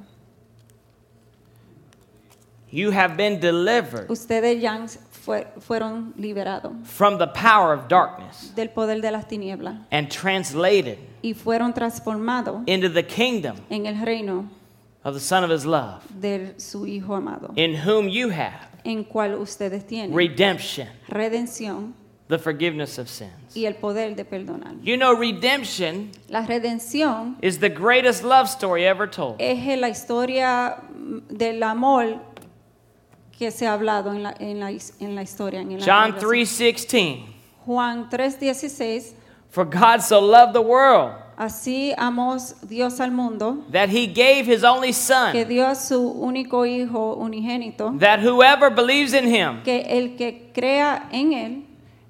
You 2.70 2.90
have 2.90 3.16
been 3.16 3.38
delivered 3.38 4.10
Ustedes 4.10 4.62
ya 4.62 4.86
fue- 5.10 5.46
fueron 5.60 6.14
liberados 6.16 6.72
from 6.84 7.18
the 7.18 7.26
power 7.26 7.74
of 7.76 7.86
darkness 7.86 8.50
del 8.56 8.70
poder 8.70 9.02
de 9.02 9.10
las 9.10 9.28
tinieblas 9.28 9.76
and 9.90 10.08
translated 10.08 10.98
y 11.22 11.34
fueron 11.34 11.74
transformados 11.74 12.62
into 12.66 12.88
the 12.90 13.04
kingdom 13.06 13.56
en 13.68 13.84
el 13.86 14.00
reino 14.02 14.48
of 15.04 15.12
the 15.14 15.20
Son 15.20 15.44
of 15.44 15.50
His 15.50 15.66
love, 15.66 16.02
de 16.18 16.54
su 16.58 16.86
Hijo 16.86 17.14
amado, 17.14 17.52
in 17.56 17.74
whom 17.76 18.08
you 18.08 18.30
have 18.30 18.68
en 18.84 19.04
cual 19.04 19.34
ustedes 19.34 19.86
tienen 19.86 20.14
redemption, 20.14 20.88
redención 21.08 21.94
the 22.28 22.38
forgiveness 22.38 22.98
of 22.98 23.08
sins. 23.08 23.54
y 23.54 23.66
el 23.66 23.74
poder 23.74 24.14
de 24.16 24.24
perdonar. 24.24 24.74
You 24.82 24.96
know, 24.96 25.14
redemption 25.14 26.10
La 26.28 26.46
redención 26.46 27.36
is 27.42 27.58
the 27.58 27.68
greatest 27.68 28.24
love 28.24 28.48
story 28.48 28.84
ever 28.84 29.06
told. 29.08 29.36
es 29.38 29.78
la 29.78 29.88
historia 29.88 30.78
del 31.28 31.62
amor 31.62 32.20
que 33.38 33.50
se 33.50 33.66
ha 33.66 33.74
hablado 33.74 34.12
en 34.12 34.22
la, 34.22 34.34
en 34.38 34.60
la, 34.60 34.70
en 34.70 35.14
la 35.14 35.22
historia. 35.22 35.60
En 35.60 35.78
la 35.78 35.84
John 35.84 36.14
3:16. 36.18 37.24
Juan 37.66 38.08
3:16, 38.10 39.14
For 39.50 39.64
God 39.64 40.00
so 40.00 40.20
loved 40.20 40.52
the 40.54 40.62
world 40.62 41.21
así 41.36 41.94
amó 41.96 42.36
Dios 42.62 43.00
al 43.00 43.10
mundo 43.10 43.64
that 43.70 43.88
he 43.88 44.06
gave 44.06 44.46
his 44.46 44.62
only 44.64 44.88
que 44.88 44.92
son 44.94 45.48
dio 45.48 45.66
a 45.66 45.74
su 45.74 46.10
único 46.10 46.66
hijo 46.66 47.16
unigénito, 47.16 47.92
that 47.98 48.20
whoever 48.20 48.70
believes 48.70 49.12
in 49.14 49.24
him 49.26 49.62
que 49.62 49.84
el 49.88 50.16
que 50.16 50.50
crea 50.54 51.08
en 51.10 51.32
él, 51.32 51.62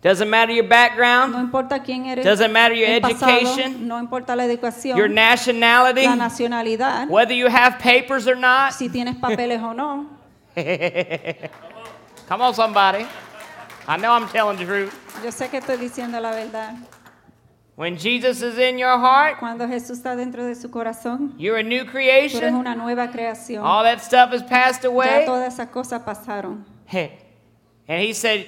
doesn't 0.02 0.28
matter 0.28 0.52
your 0.52 0.64
no 0.64 0.68
background, 0.68 1.34
importa 1.36 1.82
quién 1.82 2.06
eres, 2.06 2.24
Doesn't 2.24 2.52
matter 2.52 2.74
your 2.76 2.88
el 2.88 3.00
pasado, 3.00 3.32
education, 3.32 3.86
no 3.86 3.98
importa 3.98 4.34
la 4.34 4.44
educación, 4.44 4.96
your 4.96 5.08
nationality, 5.08 6.04
la 6.04 6.16
nacionalidad, 6.16 7.08
whether 7.08 7.34
you 7.34 7.46
have 7.46 7.78
papers 7.78 8.26
or 8.26 8.36
not. 8.36 8.72
si 8.72 8.88
tienes 8.88 9.16
papeles 9.16 9.60
o 9.62 9.72
no. 9.72 10.06
Come 12.28 12.42
on 12.42 12.54
somebody. 12.54 13.06
I 13.86 13.96
know 13.96 14.12
I'm 14.12 14.28
telling 14.28 14.58
the 14.58 14.64
truth. 14.64 14.92
Yo 15.24 15.30
sé 15.32 15.48
que 15.48 15.58
estoy 15.58 15.76
diciendo 15.76 16.20
la 16.20 16.30
verdad. 16.32 16.74
When 17.82 17.96
Jesus 17.98 18.42
is 18.42 18.58
in 18.58 18.78
your 18.78 18.96
heart, 18.96 19.40
Cuando 19.40 19.66
Jesús 19.66 19.98
está 19.98 20.14
dentro 20.14 20.46
de 20.46 20.54
su 20.54 20.70
corazón, 20.70 21.34
you're 21.36 21.58
a 21.58 21.64
new 21.64 21.84
tú 21.84 21.98
eres 21.98 22.30
creation. 22.30 22.54
una 22.54 22.76
nueva 22.76 23.10
creación. 23.10 23.64
All 23.64 23.82
that 23.82 23.98
stuff 24.00 24.30
has 24.30 24.44
passed 24.44 24.84
Ya 24.84 24.88
away. 24.88 25.24
todas 25.26 25.52
esas 25.52 25.68
cosas 25.70 26.00
pasaron. 26.02 26.64
And 27.88 28.00
he 28.00 28.14
said 28.14 28.46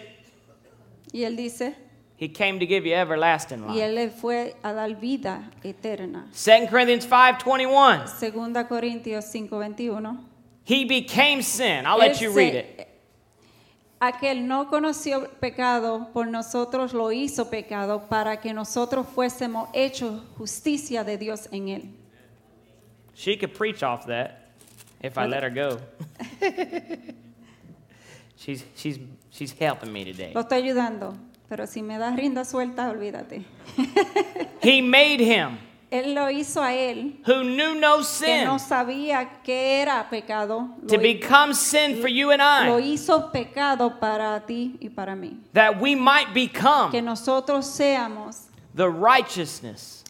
Y 1.13 1.25
él 1.25 1.35
dice, 1.35 1.75
he 2.17 2.29
came 2.29 2.61
to 2.61 2.65
give 2.67 2.87
you 2.87 2.95
everlasting 2.95 3.67
life. 3.67 3.77
y 3.77 3.81
él 3.81 4.09
fue 4.13 4.55
a 4.63 4.73
dar 4.73 4.95
vida 4.95 5.51
eterna. 5.65 6.27
2 6.33 6.69
Corinthians 6.71 7.05
5:21. 7.05 8.07
Segunda 8.07 8.69
Corintios 8.69 9.25
5:21. 9.25 10.17
He 10.65 10.85
became 10.85 11.43
sin. 11.43 11.87
I'll 11.87 11.99
let 11.99 12.21
you 12.21 12.31
read 12.31 12.55
it. 12.55 12.87
Aquel 14.07 14.47
no 14.47 14.69
conoció 14.69 15.29
pecado, 15.41 16.11
por 16.13 16.27
nosotros 16.27 16.93
lo 16.93 17.11
hizo 17.13 17.49
pecado, 17.49 18.07
para 18.09 18.41
que 18.41 18.53
nosotros 18.53 19.07
fuésemos 19.07 19.69
hechos 19.73 20.23
justicia 20.37 21.05
de 21.05 21.17
Dios 21.17 21.49
en 21.53 21.69
él. 21.69 21.83
She 23.15 23.37
could 23.39 23.55
preach 23.55 23.83
off 23.83 24.07
that 24.07 24.51
if 25.03 25.17
I 25.17 25.27
let 25.27 25.43
her 25.43 25.51
go. 25.51 25.79
she's 28.37 28.65
she's 28.77 28.99
she's 29.31 29.53
helping 29.53 29.93
me 29.93 30.05
today. 30.05 30.33
Lo 30.35 30.41
estoy 30.41 30.59
ayudando, 30.59 31.15
pero 31.49 31.67
si 31.67 31.83
me 31.83 31.97
das 31.97 32.17
rinda 32.17 32.45
suelta, 32.45 32.91
olvídate. 32.91 33.45
He 34.63 34.83
made 34.83 35.21
him 35.21 35.59
Él 35.95 36.13
lo 36.13 36.29
hizo 36.29 36.61
a 36.61 36.73
él, 36.75 37.21
who 37.25 37.45
knew 37.45 37.75
no 37.79 37.99
que 37.99 38.05
sin 38.05 38.45
no 38.45 38.59
sabía 38.59 39.43
que 39.45 39.81
era 39.81 40.09
pecado. 40.11 40.69
to 40.89 40.97
Lo, 40.97 41.01
become 41.03 41.55
sin 41.55 42.01
for 42.01 42.09
you 42.09 42.33
and 42.33 42.41
lo 42.69 42.79
I, 42.79 42.95
hizo 42.95 43.31
pecado 43.31 44.01
para 44.01 44.43
ti 44.45 44.77
y 44.81 44.89
para 44.89 45.15
mí. 45.15 45.39
that 45.53 45.81
we 45.81 45.95
might 45.95 46.27
Que 46.35 46.49
become 46.49 46.91
nosotros 47.05 47.65
seamos 47.67 48.49
the 48.75 48.89
righteousness 48.91 50.03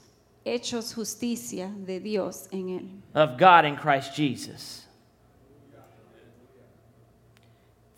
hechos 0.47 0.95
justicia 0.95 1.71
de 1.85 2.01
Dios 2.01 2.49
en 2.51 2.69
él. 2.71 2.89
of 3.15 3.37
God 3.39 3.67
in 3.67 3.77
Christ 3.77 4.15
Jesus. 4.15 4.87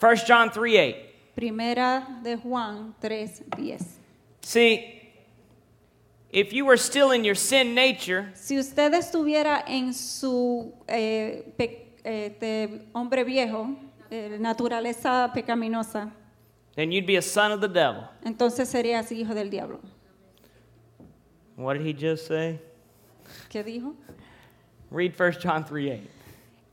1 0.01 0.16
John 0.27 0.51
3 0.51 0.77
8. 0.77 0.96
Primera 1.37 2.05
de 2.22 2.37
Juan 2.37 2.94
3:10. 3.01 3.83
See, 4.42 4.96
if 6.38 6.53
you 6.53 6.66
were 6.66 6.77
still 6.77 7.12
in 7.12 7.25
your 7.25 7.35
sin 7.35 7.75
nature, 7.75 8.31
Si 8.35 8.59
usted 8.59 8.92
estuviera 8.94 9.64
en 9.66 9.94
su 9.94 10.72
eh, 10.87 11.42
pe- 11.57 12.87
hombre 12.92 13.25
viejo, 13.25 13.75
eh, 14.11 14.37
naturaleza 14.38 15.31
pecaminosa, 15.35 16.12
then 16.75 16.92
you'd 16.92 17.07
be 17.07 17.16
a 17.16 17.22
son 17.22 17.53
of 17.53 17.61
the 17.61 17.68
devil. 17.68 18.05
entonces 18.25 18.68
serías 18.68 19.11
hijo 19.11 19.35
del 19.35 19.49
diablo. 19.51 19.81
What 21.57 21.79
did 21.79 21.87
he 21.87 21.94
just 21.94 22.27
say? 22.29 22.61
¿Qué 23.49 23.64
dijo? 23.64 23.94
Read 24.90 25.14
1 25.18 25.38
John 25.42 25.64
3 25.64 26.01
8. 26.01 26.09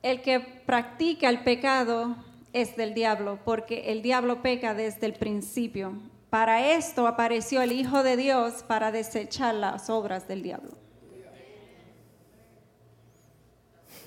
El 0.04 0.22
que 0.22 0.40
practica 0.66 1.30
el 1.30 1.40
pecado 1.44 2.18
es 2.52 2.76
del 2.76 2.94
diablo, 2.94 3.40
porque 3.46 3.90
el 3.92 4.02
diablo 4.02 4.42
peca 4.42 4.74
desde 4.74 5.06
el 5.08 5.14
principio. 5.14 5.94
Para 6.34 6.72
esto 6.74 7.06
apareció 7.06 7.62
el 7.62 7.72
Hijo 7.72 8.02
de 8.02 8.18
Dios 8.18 8.64
para 8.64 8.92
desechar 8.92 9.54
las 9.54 9.88
obras 9.92 10.28
del 10.28 10.42
diablo. 10.42 10.72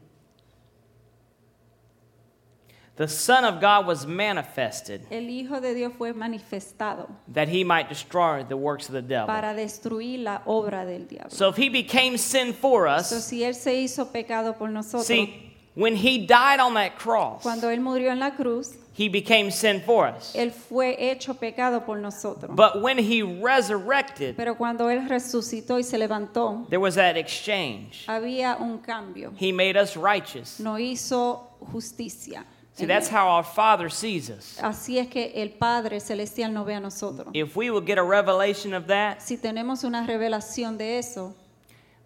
The 2.97 3.07
Son 3.07 3.43
of 3.45 3.59
God 3.59 3.87
was 3.87 4.05
manifested 4.05 5.01
El 5.09 5.27
Hijo 5.29 5.59
de 5.59 5.73
Dios 5.73 5.93
fue 5.97 6.13
manifestado 6.13 7.07
that 7.33 7.47
he 7.47 7.63
might 7.63 7.89
destroy 7.89 8.43
the 8.43 8.55
works 8.55 8.87
of 8.89 8.93
the 8.93 9.01
devil. 9.01 9.25
para 9.25 9.55
destruir 9.55 10.19
la 10.19 10.43
obra 10.45 10.85
del 10.85 11.07
diablo. 11.07 11.31
So 11.31 11.49
if 11.49 11.55
he 11.57 11.67
became 11.69 12.19
sin 12.19 12.53
for 12.53 12.87
So, 13.01 13.15
us, 13.17 13.25
si 13.25 13.43
Él 13.43 13.55
se 13.55 13.73
hizo 13.73 14.11
pecado 14.11 14.53
por 14.53 14.69
nosotros, 14.69 15.07
see, 15.07 15.51
when 15.73 15.95
he 15.95 16.27
died 16.27 16.59
on 16.59 16.75
that 16.75 16.95
cross, 16.99 17.41
cuando 17.41 17.71
Él 17.71 17.79
murió 17.81 18.11
en 18.11 18.19
la 18.19 18.35
cruz, 18.35 18.75
he 18.97 19.09
became 19.09 19.51
sin 19.51 19.79
for 19.81 20.07
us. 20.07 20.33
Él 20.35 20.51
fue 20.51 20.95
hecho 20.97 21.35
pecado 21.35 21.85
por 21.85 21.97
nosotros. 21.99 22.55
But 22.55 22.81
when 22.81 22.97
he 22.97 23.21
resurrected, 23.21 24.35
Pero 24.35 24.55
cuando 24.55 24.89
Él 24.89 25.07
resucitó 25.07 25.77
y 25.77 25.83
se 25.83 25.97
levantó, 25.97 26.65
there 26.69 26.79
was 26.79 26.95
that 26.95 27.15
exchange. 27.17 28.05
había 28.07 28.57
un 28.59 28.79
cambio. 28.79 29.31
He 29.37 29.51
made 29.51 29.77
us 29.77 29.95
righteous. 29.95 30.59
No 30.59 30.77
hizo 30.79 31.49
justicia. 31.71 32.43
See, 32.73 32.85
that's 32.85 33.07
how 33.09 33.27
our 33.27 33.43
Father 33.43 33.89
sees 33.89 34.29
us. 34.29 34.57
Así 34.61 34.99
es 34.99 35.07
que 35.07 35.31
el 35.35 35.49
Padre 35.49 35.99
Celestial 35.99 36.53
nos 36.53 36.65
ve 36.65 36.75
a 36.75 36.79
nosotros. 36.79 37.27
If 37.33 37.55
we 37.55 37.71
would 37.71 37.85
get 37.87 37.97
a 37.97 38.03
revelation 38.03 38.73
of 38.75 38.85
that, 38.87 39.19
Si 39.21 39.37
tenemos 39.37 39.83
una 39.83 40.05
revelación 40.05 40.77
de 40.77 40.99
eso, 40.99 41.33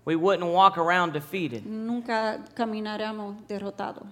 we 0.05 0.15
wouldn't 0.15 0.49
walk 0.49 0.77
around 0.77 1.11
defeated. 1.13 1.65
nunca 1.65 2.39
caminaremos 2.55 3.35
derrotados. 3.49 4.03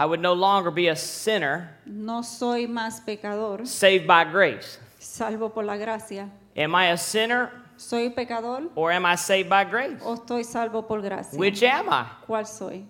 I 0.00 0.04
would 0.06 0.20
no 0.20 0.32
longer 0.32 0.70
be 0.70 0.86
a 0.88 0.94
sinner 0.96 1.76
No 1.84 2.22
soy 2.22 2.66
más 2.68 3.00
pecador, 3.04 3.66
saved 3.66 4.06
by 4.06 4.24
grace. 4.24 4.78
salvo 5.00 5.48
por 5.48 5.64
la 5.64 5.76
gracia. 5.76 6.30
Am 6.56 6.72
I 6.74 6.90
a 6.92 6.96
sinner 6.96 7.50
¿Soy 7.76 8.10
pecador 8.10 8.70
or 8.76 8.92
am 8.92 9.04
I 9.04 9.16
saved 9.16 9.48
by 9.48 9.64
grace? 9.64 10.00
o 10.04 10.14
estoy 10.14 10.44
salvo 10.44 10.82
por 10.82 11.00
gracia? 11.02 11.36
Which 11.38 11.62
am 11.64 11.88
I? 11.88 12.06
¿Cuál 12.28 12.46
soy? 12.46 12.84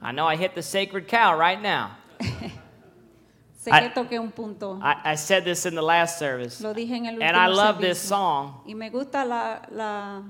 I 0.00 0.12
know 0.12 0.26
I 0.26 0.36
hit 0.36 0.54
the 0.54 0.62
sacred 0.62 1.08
cow 1.08 1.36
right 1.36 1.60
now. 1.60 1.96
Sé 2.20 3.72
I- 3.72 3.80
que 3.80 3.90
toqué 3.90 4.20
un 4.20 4.30
punto. 4.30 4.78
I, 4.80 5.12
I 5.12 5.14
said 5.16 5.44
this 5.44 5.66
in 5.66 5.74
the 5.74 5.82
last 5.82 6.18
service, 6.18 6.60
Lo 6.60 6.72
dije 6.72 6.92
en 6.96 7.06
el 7.06 7.14
último 7.14 7.26
and 7.28 7.36
I 7.36 7.48
love 7.48 7.80
this 7.80 7.98
song. 8.00 8.60
Y 8.66 8.74
me 8.74 8.88
gusta 8.90 9.24
la, 9.24 9.62
la, 9.72 10.22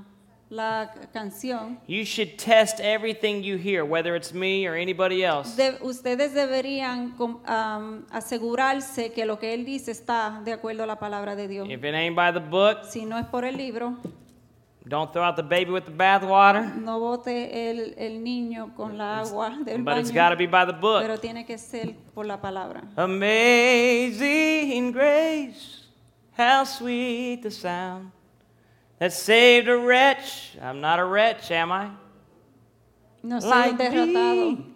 la 0.51 0.91
canción. 1.13 1.79
You 1.87 2.05
should 2.05 2.37
test 2.39 2.81
everything 2.81 3.43
you 3.43 3.57
hear, 3.57 3.85
whether 3.85 4.17
it's 4.17 4.33
me 4.33 4.67
or 4.67 4.75
anybody 4.75 5.23
else. 5.25 5.57
De- 5.57 5.79
ustedes 5.83 6.33
deberían 6.33 7.15
am, 7.47 8.07
asegurarse 8.11 9.13
que 9.13 9.27
lo 9.27 9.39
que 9.39 9.53
él 9.55 9.65
dice 9.65 9.91
está 9.91 10.41
de 10.45 10.53
acuerdo 10.53 10.83
a 10.85 10.87
la 10.87 10.99
palabra 10.99 11.37
de 11.37 11.49
Dios. 11.49 11.69
If 11.69 11.85
it 11.85 11.95
ain't 11.95 12.17
by 12.17 12.33
the 12.33 12.41
book, 12.41 12.85
Si 12.85 13.05
no 13.05 13.19
es 13.19 13.27
por 13.27 13.45
el 13.45 13.57
libro, 13.57 13.97
don't 14.87 15.13
throw 15.13 15.23
out 15.25 15.37
the 15.37 15.43
baby 15.43 15.71
with 15.71 15.85
the 15.85 15.93
bathwater, 15.93 16.75
no 16.77 16.99
bote 16.99 17.71
el, 17.71 17.95
el 17.99 18.23
niño 18.25 18.75
con 18.75 18.97
la 18.97 19.21
agua 19.21 19.51
del 19.63 19.83
but 19.83 19.99
it's 19.99 20.11
got 20.11 20.31
to 20.31 20.37
be 20.37 20.47
by 20.47 20.65
the 20.65 20.73
book. 20.73 21.03
pero 21.03 21.19
tiene 21.19 21.45
que 21.45 21.59
ser 21.59 21.95
por 22.15 22.25
la 22.25 22.41
palabra. 22.41 22.85
Amazing 22.97 24.93
grace, 24.93 25.85
how 26.39 26.65
sweet 26.65 27.43
the 27.43 27.51
sound 27.51 28.13
that 28.99 29.13
saved 29.13 29.69
a 29.69 29.77
wretch. 29.77 30.57
I'm 30.63 30.81
not 30.81 30.99
a 30.99 31.05
wretch, 31.05 31.51
am 31.51 31.73
I? 31.73 31.91
No 33.23 33.41
soy 33.41 33.49
Like 33.49 33.79
derrotado. 33.79 34.57
me. 34.59 34.67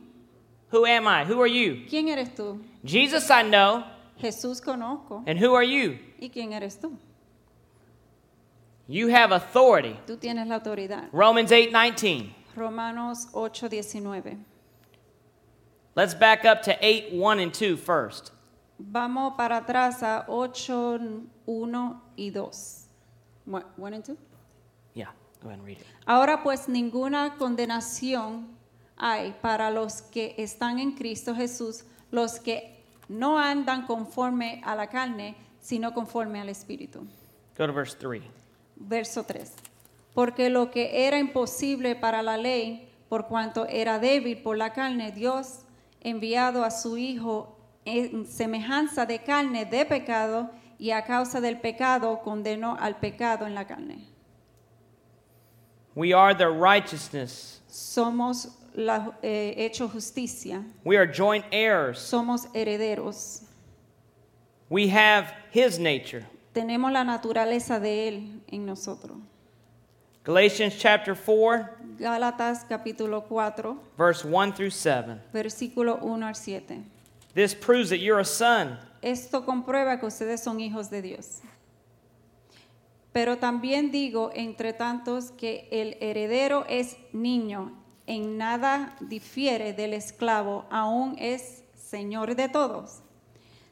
Who 0.71 0.87
am 0.87 1.07
I? 1.07 1.25
Who 1.25 1.41
are 1.41 1.47
you? 1.47 1.85
¿Quién 1.89 2.09
eres 2.09 2.31
tú? 2.31 2.61
Jesus, 2.85 3.31
I 3.31 3.43
know. 3.43 3.85
Jesús 4.21 4.61
conozco. 4.61 5.23
And 5.27 5.39
who 5.39 5.55
are 5.55 5.63
you? 5.65 5.99
¿Y 6.21 6.31
quién 6.31 6.53
eres 6.53 6.77
tú? 6.77 6.97
You 8.89 9.09
have 9.09 9.33
authority. 9.33 9.99
Tú 10.07 10.17
tienes 10.19 10.47
la 10.49 10.59
autoridad. 10.59 11.09
Romans 11.13 11.51
8:19. 11.51 12.33
Romanos 12.57 13.27
8:19. 13.33 14.39
Let's 15.95 16.15
back 16.15 16.45
up 16.45 16.63
to 16.63 16.77
8, 16.81 17.13
1 17.13 17.39
and 17.39 17.53
2 17.53 17.77
first. 17.77 18.33
Vamos 18.79 19.35
para 19.37 19.59
atrás 19.61 20.03
a 20.03 20.25
8, 20.29 20.99
1 21.47 22.01
y 22.17 22.31
2. 22.31 22.82
1 23.47 23.95
and 23.95 24.05
2. 24.05 24.17
Yeah, 24.95 25.13
go 25.41 25.49
ahead 25.49 25.59
and 25.59 25.67
read 25.67 25.79
it. 25.79 25.87
Ahora 26.07 26.43
pues 26.43 26.69
ninguna 26.69 27.37
condenación 27.37 28.49
hay 28.97 29.35
para 29.41 29.71
los 29.71 30.03
que 30.03 30.35
están 30.39 30.79
en 30.79 30.93
Cristo 30.93 31.35
Jesús, 31.35 31.85
los 32.11 32.39
que 32.39 32.85
no 33.09 33.39
andan 33.39 33.87
conforme 33.87 34.61
a 34.65 34.75
la 34.75 34.87
carne, 34.89 35.35
sino 35.61 35.93
conforme 35.93 36.41
al 36.41 36.49
Espíritu. 36.49 37.01
Go 37.57 37.67
to 37.67 37.73
verse 37.73 37.97
3. 37.99 38.23
Verso 38.77 39.25
3. 39.25 39.53
Porque 40.15 40.51
lo 40.51 40.71
que 40.71 41.07
era 41.07 41.19
imposible 41.19 41.95
para 41.95 42.23
la 42.23 42.37
ley, 42.37 42.89
por 43.09 43.27
cuanto 43.27 43.67
era 43.67 43.99
débil 43.99 44.43
por 44.43 44.57
la 44.57 44.73
carne, 44.73 45.13
Dios 45.13 45.61
enviado 46.01 46.65
a 46.65 46.71
su 46.71 46.97
Hijo 46.97 47.57
en 47.85 48.27
semejanza 48.27 49.07
de 49.07 49.23
carne 49.23 49.65
de 49.65 49.85
pecado 49.85 50.51
y 50.83 50.91
a 50.91 51.05
causa 51.05 51.41
del 51.41 51.61
pecado 51.61 52.21
condenó 52.25 52.77
al 52.77 52.97
pecado 52.97 53.47
en 53.47 53.55
la 53.55 53.65
carne. 53.65 54.05
We 55.95 56.13
are 56.13 56.35
the 56.35 56.49
righteousness. 56.49 57.61
Somos 57.69 58.49
la, 58.75 59.17
eh, 59.23 59.55
hecho 59.59 59.89
justicia, 59.89 60.65
We 60.85 60.97
are 60.97 61.07
joint 61.07 61.45
heirs. 61.53 62.01
somos 62.01 62.49
herederos, 62.53 63.43
We 64.69 64.89
have 64.89 65.33
his 65.53 65.79
nature. 65.79 66.27
tenemos 66.53 66.91
la 66.91 67.05
naturaleza 67.05 67.79
de 67.79 68.09
Él 68.09 68.41
en 68.49 68.67
nosotros. 68.67 69.19
Galatians 70.25 70.75
chapter 70.79 71.15
4, 71.15 71.69
Gálatas 72.01 72.65
capítulo 72.69 73.23
4, 73.29 73.77
verse 73.97 74.25
1 74.25 74.53
through 74.55 74.71
7. 74.73 75.21
versículo 75.33 76.01
1 76.03 76.27
al 76.27 76.35
7. 76.35 76.85
This 77.35 77.55
proves 77.55 77.89
that 77.91 77.99
you're 78.01 78.19
a 78.21 78.25
son. 78.25 78.79
Esto 79.03 79.45
comprueba 79.45 79.99
que 79.99 80.07
ustedes 80.07 80.41
son 80.41 80.61
hijos 80.61 80.89
de 80.89 81.03
Dios. 81.03 81.41
Pero 83.13 83.39
también 83.39 83.91
digo, 83.91 84.31
entre 84.35 84.73
tantos, 84.73 85.33
que 85.33 85.69
el 85.71 85.97
heredero 86.01 86.65
es 86.69 86.97
niño, 87.13 87.73
en 88.07 88.39
nada 88.39 88.97
difiere 89.01 89.73
del 89.73 89.93
esclavo, 89.93 90.65
aún 90.71 91.17
es 91.19 91.65
señor 91.75 92.37
de 92.37 92.49
todos, 92.49 93.01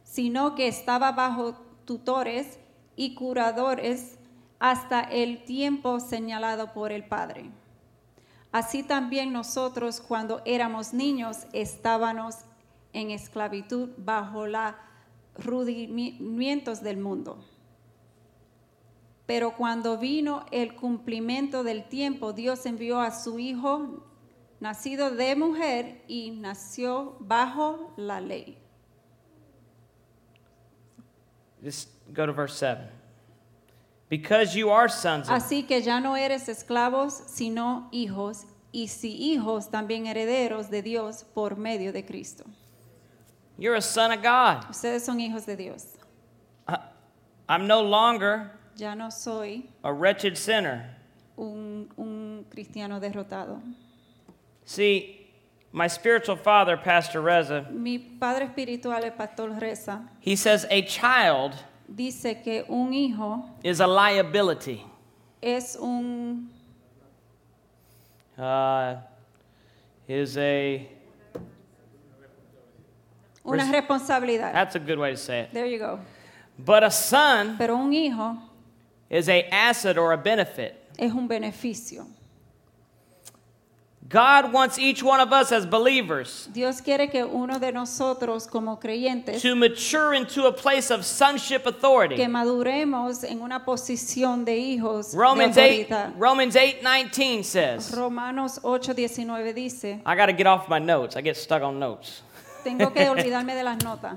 sino 0.04 0.54
que 0.54 0.68
estaba 0.68 1.12
bajo 1.12 1.54
tutores 1.84 2.58
y 2.96 3.14
curadores 3.14 4.18
hasta 4.58 5.00
el 5.00 5.44
tiempo 5.44 6.00
señalado 6.00 6.72
por 6.72 6.92
el 6.92 7.04
Padre. 7.04 7.50
Así 8.52 8.82
también 8.82 9.32
nosotros 9.32 10.00
cuando 10.00 10.42
éramos 10.44 10.92
niños 10.92 11.46
estábamos 11.52 12.36
en 12.92 13.10
esclavitud 13.10 13.90
bajo 13.96 14.46
los 14.46 14.74
rudimientos 15.36 16.82
del 16.82 16.98
mundo. 16.98 17.44
Pero 19.26 19.56
cuando 19.56 19.96
vino 19.96 20.44
el 20.50 20.74
cumplimiento 20.74 21.62
del 21.62 21.88
tiempo, 21.88 22.32
Dios 22.32 22.66
envió 22.66 23.00
a 23.00 23.12
su 23.12 23.38
Hijo, 23.38 24.04
nacido 24.58 25.10
de 25.10 25.36
mujer 25.36 26.02
y 26.08 26.32
nació 26.32 27.16
bajo 27.20 27.92
la 27.96 28.20
ley. 28.20 28.58
Just 31.62 31.90
go 32.12 32.26
to 32.26 32.32
verse 32.32 32.54
7. 32.54 32.88
Because 34.08 34.58
you 34.58 34.70
are 34.70 34.88
sons 34.88 35.28
of 35.28 35.34
Así 35.34 35.62
que 35.62 35.80
ya 35.82 36.00
no 36.00 36.16
eres 36.16 36.48
esclavos, 36.48 37.14
sino 37.14 37.88
hijos, 37.92 38.46
y 38.72 38.88
si 38.88 39.12
hijos, 39.12 39.70
también 39.70 40.06
herederos 40.06 40.70
de 40.70 40.82
Dios 40.82 41.24
por 41.34 41.56
medio 41.56 41.92
de 41.92 42.04
Cristo. 42.04 42.44
You're 43.60 43.74
a 43.76 43.82
son 43.82 44.10
of 44.10 44.22
God. 44.22 44.64
Ustedes 44.70 45.02
son 45.04 45.18
hijos 45.20 45.44
de 45.44 45.54
Dios. 45.54 45.86
I- 46.66 46.78
I'm 47.48 47.66
no 47.66 47.82
longer 47.82 48.50
Ya 48.76 48.94
no 48.94 49.10
soy 49.10 49.68
a 49.84 49.92
wretched 49.92 50.36
sinner. 50.38 50.96
un, 51.36 51.88
un 51.98 52.44
cristiano 52.50 52.98
derrotado. 52.98 53.60
See, 54.64 55.30
my 55.72 55.86
spiritual 55.88 56.36
father, 56.36 56.76
Pastor 56.78 57.20
Reza, 57.20 57.66
Mi 57.70 57.98
padre 57.98 58.46
espiritual, 58.46 59.04
el 59.04 59.10
pastor 59.12 59.50
Reza, 59.50 60.08
he 60.20 60.34
says 60.36 60.66
a 60.70 60.80
child 60.82 61.54
dice 61.94 62.42
que 62.42 62.64
un 62.68 62.92
hijo 62.94 63.44
is 63.62 63.80
a 63.80 63.86
liability. 63.86 64.84
es 65.42 65.76
un, 65.76 66.48
Uh, 68.38 68.96
is 70.08 70.38
a 70.38 70.88
una 73.44 73.64
responsabilidad. 73.72 74.52
that's 74.52 74.74
a 74.74 74.80
good 74.80 74.98
way 74.98 75.10
to 75.10 75.16
say 75.16 75.40
it. 75.40 75.52
There 75.52 75.66
you 75.66 75.78
go. 75.78 76.00
But 76.58 76.82
a 76.84 76.90
son 76.90 77.56
Pero 77.56 77.76
un 77.76 77.92
hijo 77.92 78.36
is 79.08 79.28
a 79.28 79.48
asset 79.50 79.96
or 79.98 80.12
a 80.12 80.18
benefit. 80.18 80.74
es 80.98 81.12
un 81.12 81.26
beneficio. 81.28 82.06
God 84.10 84.52
wants 84.52 84.76
each 84.76 85.04
one 85.04 85.20
of 85.20 85.32
us 85.32 85.52
as 85.52 85.64
believers 85.64 86.48
Dios 86.52 86.80
quiere 86.80 87.08
que 87.08 87.24
uno 87.24 87.60
de 87.60 87.70
nosotros 87.70 88.48
como 88.48 88.76
creyentes 88.76 89.40
to 89.40 89.54
mature 89.54 90.14
into 90.14 90.46
a 90.46 90.52
place 90.52 90.90
of 90.90 91.04
sonship 91.04 91.64
authority. 91.64 92.16
que 92.16 92.26
maduremos 92.26 93.22
en 93.22 93.40
una 93.40 93.64
posición 93.64 94.44
de 94.44 94.56
hijos 94.56 95.14
Romans 95.14 95.54
de 95.54 95.62
8 95.62 95.94
autoridad. 95.94 96.12
Romans 96.18 96.56
8:19 96.56 97.44
says, 97.44 97.92
Romanos 97.92 98.58
8:19 98.64 99.54
dice, 99.54 100.00
I 100.04 100.16
got 100.16 100.26
to 100.26 100.32
get 100.32 100.48
off 100.48 100.68
my 100.68 100.80
notes. 100.80 101.14
I 101.14 101.22
get 101.22 101.36
stuck 101.36 101.62
on 101.62 101.78
notes. 101.78 102.22
Tengo 102.62 102.92
que 102.92 103.08
olvidarme 103.10 103.54
de 103.54 103.62
las 103.64 103.78
notas. 103.84 104.16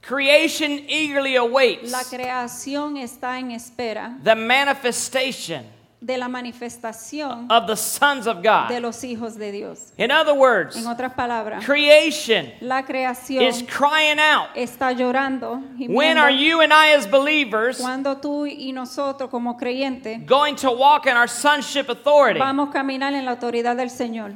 Creation 0.00 0.80
eagerly 0.88 1.36
awaits 1.36 1.90
La 1.90 2.04
creación 2.04 2.96
está 2.96 3.38
en 3.38 3.50
espera 3.50 4.16
the 4.22 4.36
manifestation 4.36 5.64
de 6.00 6.16
la 6.18 6.28
manifestación 6.28 7.50
of 7.50 7.66
the 7.66 7.74
sons 7.74 8.26
of 8.28 8.36
de 8.40 8.48
God. 8.48 8.80
los 8.82 9.02
hijos 9.02 9.34
de 9.36 9.50
Dios. 9.50 9.92
In 9.96 10.12
other 10.12 10.34
words, 10.34 10.76
En 10.76 10.86
otras 10.86 11.14
palabras, 11.14 11.64
creation 11.64 12.52
la 12.60 12.84
creación 12.84 13.42
is 13.42 13.64
crying 13.64 14.20
out. 14.20 14.50
está 14.54 14.92
llorando. 14.92 15.60
When 15.88 16.18
are 16.18 16.30
you 16.30 16.60
and 16.60 16.72
I 16.72 16.92
as 16.94 17.06
believers 17.10 17.78
Cuando 17.80 18.18
tú 18.18 18.46
y 18.46 18.70
nosotros 18.72 19.28
como 19.30 19.56
creyentes 19.56 20.24
going 20.26 20.54
to 20.56 20.70
walk 20.70 21.06
in 21.06 21.16
our 21.16 21.28
sonship 21.28 21.88
authority? 21.88 22.38
vamos 22.38 22.68
a 22.68 22.72
caminar 22.72 23.12
en 23.14 23.24
la 23.24 23.32
autoridad 23.32 23.74
del 23.74 23.90
Señor. 23.90 24.32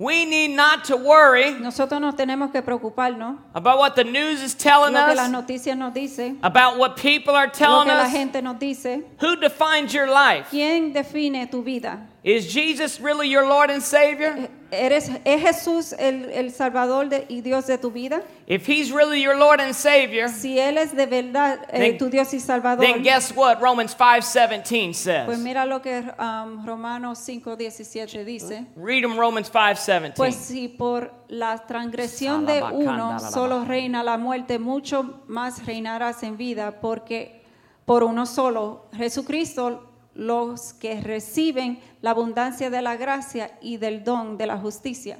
We 0.00 0.24
need 0.24 0.56
not 0.56 0.84
to 0.86 0.96
worry 0.96 1.50
Nosotros 1.60 2.00
nos 2.00 2.14
tenemos 2.14 2.50
que 2.50 2.62
preocuparnos 2.62 3.36
about 3.54 3.78
what 3.78 3.94
the 3.96 4.02
news 4.04 4.42
is 4.42 4.54
telling 4.54 4.94
lo 4.94 5.06
que 5.06 5.14
las 5.14 5.28
us, 5.28 5.30
noticias 5.30 5.76
nos 5.76 5.92
dicen, 5.92 6.38
about 6.42 6.78
what 6.78 6.96
people 6.96 7.34
are 7.34 7.48
lo 7.48 7.52
telling 7.52 7.86
que 7.86 7.92
la 7.94 8.04
us. 8.06 8.10
gente 8.10 8.40
nos 8.40 8.58
dice. 8.58 9.02
Who 9.20 9.36
defines 9.36 9.92
your 9.92 10.06
life? 10.06 10.46
¿Quién 10.50 10.94
define 10.94 11.46
tu 11.50 11.62
vida? 11.62 11.98
Is 12.24 12.50
Jesus 12.50 12.98
really 12.98 13.28
your 13.28 13.46
Lord 13.46 13.68
and 13.68 13.82
Savior? 13.82 14.34
Eh, 14.38 14.46
¿Eres, 14.72 15.10
¿Es 15.24 15.42
Jesús 15.42 15.92
el, 15.98 16.30
el 16.30 16.52
Salvador 16.52 17.08
de- 17.08 17.26
y 17.28 17.40
Dios 17.40 17.66
de 17.66 17.76
tu 17.78 17.90
vida? 17.90 18.22
If 18.46 18.68
He's 18.68 18.90
really 18.92 19.20
your 19.22 19.36
Lord 19.36 19.60
and 19.60 19.74
Savior, 19.74 20.28
Si 20.28 20.58
Él 20.58 20.78
es 20.78 20.94
de 20.94 21.06
verdad 21.06 21.60
eh, 21.70 21.78
Then- 21.78 21.98
tu 21.98 22.08
Dios 22.08 22.32
y 22.34 22.40
Salvador, 22.40 22.84
then 22.84 23.02
guess 23.02 23.32
what 23.34 23.60
Romans 23.60 23.94
5:17 23.96 25.24
pues 25.26 25.36
says. 25.36 25.38
mira 25.44 25.66
lo 25.66 25.80
que 25.82 26.04
um, 26.18 26.64
Romanos 26.66 27.18
5:17 27.26 28.24
dice. 28.24 28.66
Read 28.76 29.02
them 29.02 29.16
Romans 29.18 29.50
5:17. 29.50 30.14
Pues 30.16 30.34
si 30.36 30.68
por 30.68 31.12
la 31.28 31.58
transgresión 31.66 32.46
de 32.46 32.62
uno 32.62 33.18
solo 33.20 33.64
reina 33.64 34.02
la 34.02 34.16
muerte, 34.18 34.58
mucho 34.58 35.22
más 35.26 35.64
reinarás 35.66 36.22
en 36.22 36.36
vida, 36.36 36.80
porque 36.80 37.42
por 37.84 38.04
uno 38.04 38.24
solo, 38.26 38.86
Jesucristo, 38.96 39.89
los 40.20 40.74
que 40.74 41.00
reciben 41.00 41.80
la 42.02 42.10
abundancia 42.10 42.68
de 42.68 42.82
la 42.82 42.96
gracia 42.96 43.50
y 43.62 43.78
del 43.78 44.04
don 44.04 44.36
de 44.36 44.46
la 44.46 44.58
justicia. 44.58 45.18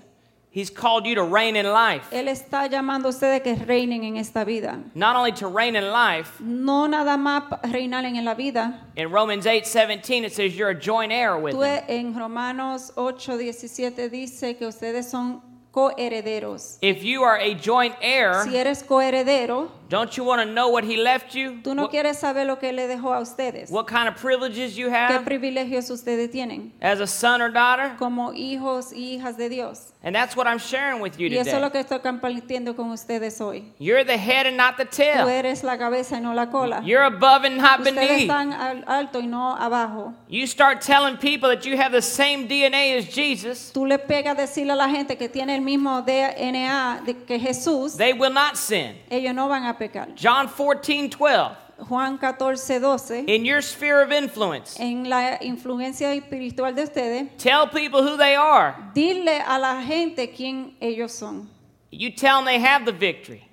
He's 0.53 0.69
called 0.71 1.07
you 1.07 1.15
to 1.15 1.23
reign 1.25 1.55
in 1.57 1.65
life. 1.73 2.05
Él 2.11 2.27
está 2.29 2.67
llamando 2.67 3.07
a 3.09 3.11
ustedes 3.13 3.41
que 3.43 3.55
reinen 3.55 4.03
en 4.05 4.17
esta 4.17 4.45
vida. 4.45 4.79
Not 4.95 5.15
only 5.17 5.33
to 5.33 5.47
reign 5.49 5.77
in 5.77 5.91
life, 5.93 6.41
No 6.41 6.87
nada 6.89 7.17
más 7.17 7.45
reinar 7.71 8.05
en 8.05 8.23
la 8.25 8.35
vida. 8.35 8.89
in 8.97 9.11
Romans 9.11 9.47
8:17 9.47 10.25
it 10.27 10.33
says 10.33 10.55
you're 10.57 10.71
a 10.71 10.75
joint 10.79 11.13
heir 11.13 11.37
with 11.37 11.55
Tú 11.55 11.63
him. 11.65 11.85
en 11.89 12.15
Romanos 12.19 12.93
8, 12.97 13.39
17 13.39 14.11
dice 14.11 14.57
que 14.59 14.67
ustedes 14.67 15.09
son 15.09 15.41
coherederos. 15.71 16.79
If 16.83 17.03
you 17.05 17.23
are 17.23 17.39
a 17.39 17.55
joint 17.55 17.95
heir, 18.03 18.43
Si 18.45 18.57
eres 18.57 18.83
coheredero, 18.83 19.71
don't 19.91 20.17
you 20.17 20.25
want 20.25 20.41
to 20.41 20.47
know 20.51 20.69
what 20.71 20.85
he 20.85 20.97
left 20.97 21.35
you? 21.35 21.61
tú 21.63 21.75
no 21.75 21.83
What, 21.83 21.91
quieres 21.91 22.19
saber 22.19 22.47
lo 22.47 22.57
que 22.59 22.73
le 22.73 22.87
dejó 22.87 23.13
a 23.13 23.21
ustedes. 23.21 23.71
what 23.71 23.87
kind 23.87 24.09
of 24.09 24.15
privileges 24.17 24.77
you 24.77 24.89
¿Qué 24.89 24.95
have 24.95 25.25
privilegios 25.25 25.91
ustedes 25.91 26.31
tienen 26.31 26.73
as 26.81 27.01
a 27.01 27.07
son 27.07 27.43
or 27.43 27.51
daughter? 27.53 27.97
como 27.99 28.33
hijos 28.33 28.93
y 28.95 29.17
hijas 29.17 29.37
de 29.37 29.49
Dios? 29.51 29.93
And 30.03 30.15
that's 30.17 30.35
what 30.35 30.47
I'm 30.47 30.59
sharing 30.59 31.03
with 31.03 31.19
you 31.19 31.27
Y 31.29 31.37
eso 31.37 31.51
es 31.51 31.61
lo 31.61 31.69
today. 31.69 31.73
que 31.73 31.81
estoy 31.81 31.99
compartiendo 32.01 32.75
con 32.75 32.91
ustedes 32.91 33.39
hoy. 33.39 33.65
You're 33.79 34.03
the 34.03 34.17
head 34.17 34.47
and 34.47 34.57
not 34.57 34.79
the 34.79 34.87
Tú 34.87 34.97
tail. 34.97 35.29
eres 35.29 35.63
la 35.63 35.77
cabeza 35.77 36.17
y 36.17 36.21
no 36.23 36.33
la 36.33 36.47
cola. 36.51 36.81
You're 36.83 37.05
above 37.05 37.45
and 37.45 37.59
not 37.59 37.81
Ustedes 37.81 37.97
beneath. 37.97 38.21
están 38.31 38.85
alto 38.87 39.21
y 39.21 39.27
no 39.27 39.55
abajo. 39.57 40.15
You 40.29 40.47
start 40.47 40.81
telling 40.81 41.19
people 41.19 41.51
that 41.51 41.67
you 41.67 41.77
have 41.77 41.93
the 41.93 42.01
same 42.01 42.47
DNA 42.49 42.97
as 42.97 43.09
Jesus, 43.15 43.73
Tú 43.75 43.85
le 43.87 43.99
pegas 43.99 44.39
decirle 44.39 44.73
a 44.73 44.77
la 44.77 44.89
gente 44.89 45.19
que 45.19 45.29
tiene 45.29 45.55
el 45.55 45.61
mismo 45.61 46.01
DNA 46.01 47.03
de 47.05 47.15
que 47.27 47.39
Jesús, 47.39 47.97
they 47.99 48.15
will 48.15 48.33
not 48.33 48.57
sin. 48.57 48.97
ellos 49.11 49.35
no 49.35 49.49
van 49.49 49.65
a 49.67 49.77
pecar. 49.81 50.15
John 50.15 50.47
14, 50.49 51.09
12. 51.09 51.57
Juan 51.89 52.19
14, 52.19 52.79
12. 52.79 53.25
In 53.27 53.45
your 53.47 53.63
sphere 53.63 54.03
of 54.03 54.13
influence, 54.13 54.79
En 54.79 55.09
la 55.09 55.39
influencia 55.41 56.13
espiritual 56.15 56.75
de 56.75 56.83
ustedes, 56.83 57.29
tell 57.39 57.67
people 57.67 58.03
who 58.03 58.19
they 58.19 58.37
are. 58.37 58.75
dile 58.95 59.41
a 59.47 59.59
la 59.59 59.81
gente 59.83 60.31
quién 60.31 60.75
ellos 60.81 61.13
son. 61.13 61.49
You 61.91 62.11
tell 62.11 62.37
them 62.37 62.45
they 62.45 62.61
have 62.61 62.85
the 62.85 62.93
victory. 62.93 63.45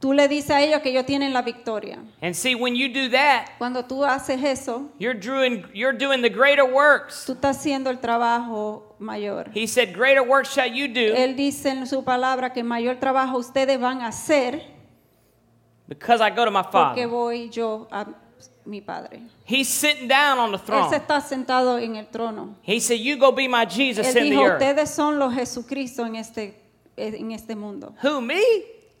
Tú 0.00 0.12
le 0.12 0.28
dices 0.28 0.50
a 0.50 0.60
ellos 0.62 0.82
que 0.82 0.90
ellos 0.90 1.06
tienen 1.06 1.32
la 1.32 1.40
victoria. 1.42 1.98
And 2.20 2.34
see, 2.34 2.54
when 2.54 2.74
you 2.76 2.88
do 2.92 3.08
that, 3.10 3.52
Cuando 3.58 3.82
tú 3.84 4.04
haces 4.04 4.42
eso, 4.44 4.90
you're 4.98 5.14
doing, 5.18 5.64
you're 5.72 5.96
doing 5.96 6.20
the 6.20 6.28
greater 6.28 6.64
works. 6.66 7.24
tú 7.24 7.32
estás 7.32 7.56
haciendo 7.56 7.88
el 7.88 7.98
trabajo 7.98 8.96
mayor. 8.98 9.48
He 9.54 9.66
said, 9.66 9.94
Greater 9.94 10.22
works 10.22 10.52
shall 10.52 10.66
you 10.70 10.88
do 10.88 11.14
Él 11.14 11.34
dice 11.36 11.70
en 11.70 11.86
su 11.86 12.02
palabra 12.04 12.52
que 12.52 12.62
mayor 12.62 12.96
trabajo 12.96 13.38
ustedes 13.38 13.78
van 13.80 14.02
a 14.02 14.08
hacer 14.08 14.62
because 15.88 16.20
I 16.20 16.30
go 16.30 16.44
to 16.44 16.50
my 16.50 16.62
porque 16.62 16.72
Father. 16.72 17.08
voy 17.08 17.48
yo 17.50 17.86
a 17.90 18.06
mi 18.64 18.80
Padre. 18.80 19.20
He's 19.44 19.68
sitting 19.68 20.08
down 20.08 20.38
on 20.38 20.50
the 20.50 20.58
Él 20.58 20.60
se 20.60 20.66
throne. 20.66 20.94
está 20.94 21.20
sentado 21.20 21.78
en 21.78 21.96
el 21.96 22.06
trono. 22.06 22.56
He 22.62 22.80
said, 22.80 22.98
You 22.98 23.16
go 23.16 23.32
be 23.32 23.46
my 23.48 23.64
Jesus 23.64 24.06
Él 24.06 24.16
in 24.16 24.24
dijo, 24.32 24.42
the 24.42 24.44
earth. 24.44 24.60
ustedes 24.62 24.90
son 24.90 25.18
los 25.18 25.32
Jesucristo 25.32 26.04
en 26.04 26.16
este, 26.16 26.54
en 26.96 27.32
este 27.32 27.54
mundo. 27.54 27.94
Who, 28.02 28.20
me? 28.20 28.42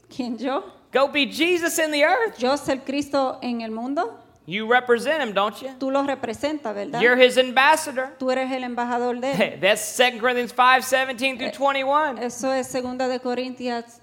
¿Quién 0.08 0.38
yo? 0.38 0.62
Go 0.92 1.08
be 1.08 1.26
Jesus 1.26 1.78
in 1.78 1.90
the 1.90 2.02
earth? 2.04 2.38
Yo 2.38 2.56
soy 2.56 2.74
el 2.74 2.80
Cristo 2.84 3.38
en 3.42 3.60
el 3.60 3.70
mundo. 3.70 4.20
You 4.46 4.68
represent 4.68 5.20
him, 5.20 5.34
don't 5.34 5.60
you? 5.60 5.70
Tú 5.76 5.90
lo 5.90 6.04
representas, 6.04 6.72
¿verdad? 6.72 7.00
You're 7.00 7.16
his 7.16 7.36
ambassador. 7.36 8.14
Tú 8.16 8.30
eres 8.30 8.52
el 8.52 8.62
embajador 8.62 9.18
de 9.20 9.32
él. 9.32 9.60
That's 9.60 9.96
2 9.96 10.20
Corinthians 10.20 10.52
5 10.52 10.82
17 10.86 11.36
through 11.36 11.48
eh, 11.48 11.82
21. 11.82 12.18
Eso 12.22 12.52
es 12.52 12.68
segunda 12.68 13.08
de 13.08 13.18
Corintias 13.18 14.00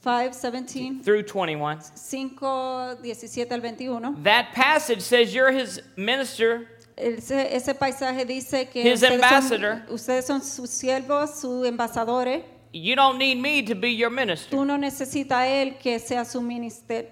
5, 0.00 0.34
17, 0.34 1.02
Through 1.02 1.24
21. 1.24 1.80
5, 1.80 2.98
17 3.02 3.52
al 3.52 3.60
21. 3.60 4.22
That 4.22 4.52
passage 4.52 5.02
says 5.02 5.34
you're 5.34 5.52
his 5.52 5.80
minister 5.96 6.66
Ese, 6.96 7.54
ese 7.54 7.74
paisaje 7.74 8.24
dice 8.26 8.68
que 8.68 8.82
His 8.82 9.02
ustedes 9.02 9.12
ambassador. 9.12 9.82
son, 9.86 9.94
ustedes 9.94 10.26
son 10.26 10.42
sus 10.42 10.68
siervos, 10.70 11.40
sus 11.40 11.66
embajadores. 11.66 12.44
You 12.72 12.94
don't 12.94 13.18
need 13.18 13.36
me 13.36 13.62
to 13.64 13.74
be 13.74 13.90
your 13.96 14.10
minister. 14.10 14.56
Tú 14.56 14.64
no 14.64 14.78
necesitas 14.78 15.38
a 15.38 15.48
él 15.48 15.76
que 15.78 15.98
sea 15.98 16.24
su, 16.24 16.40
minister- 16.40 17.10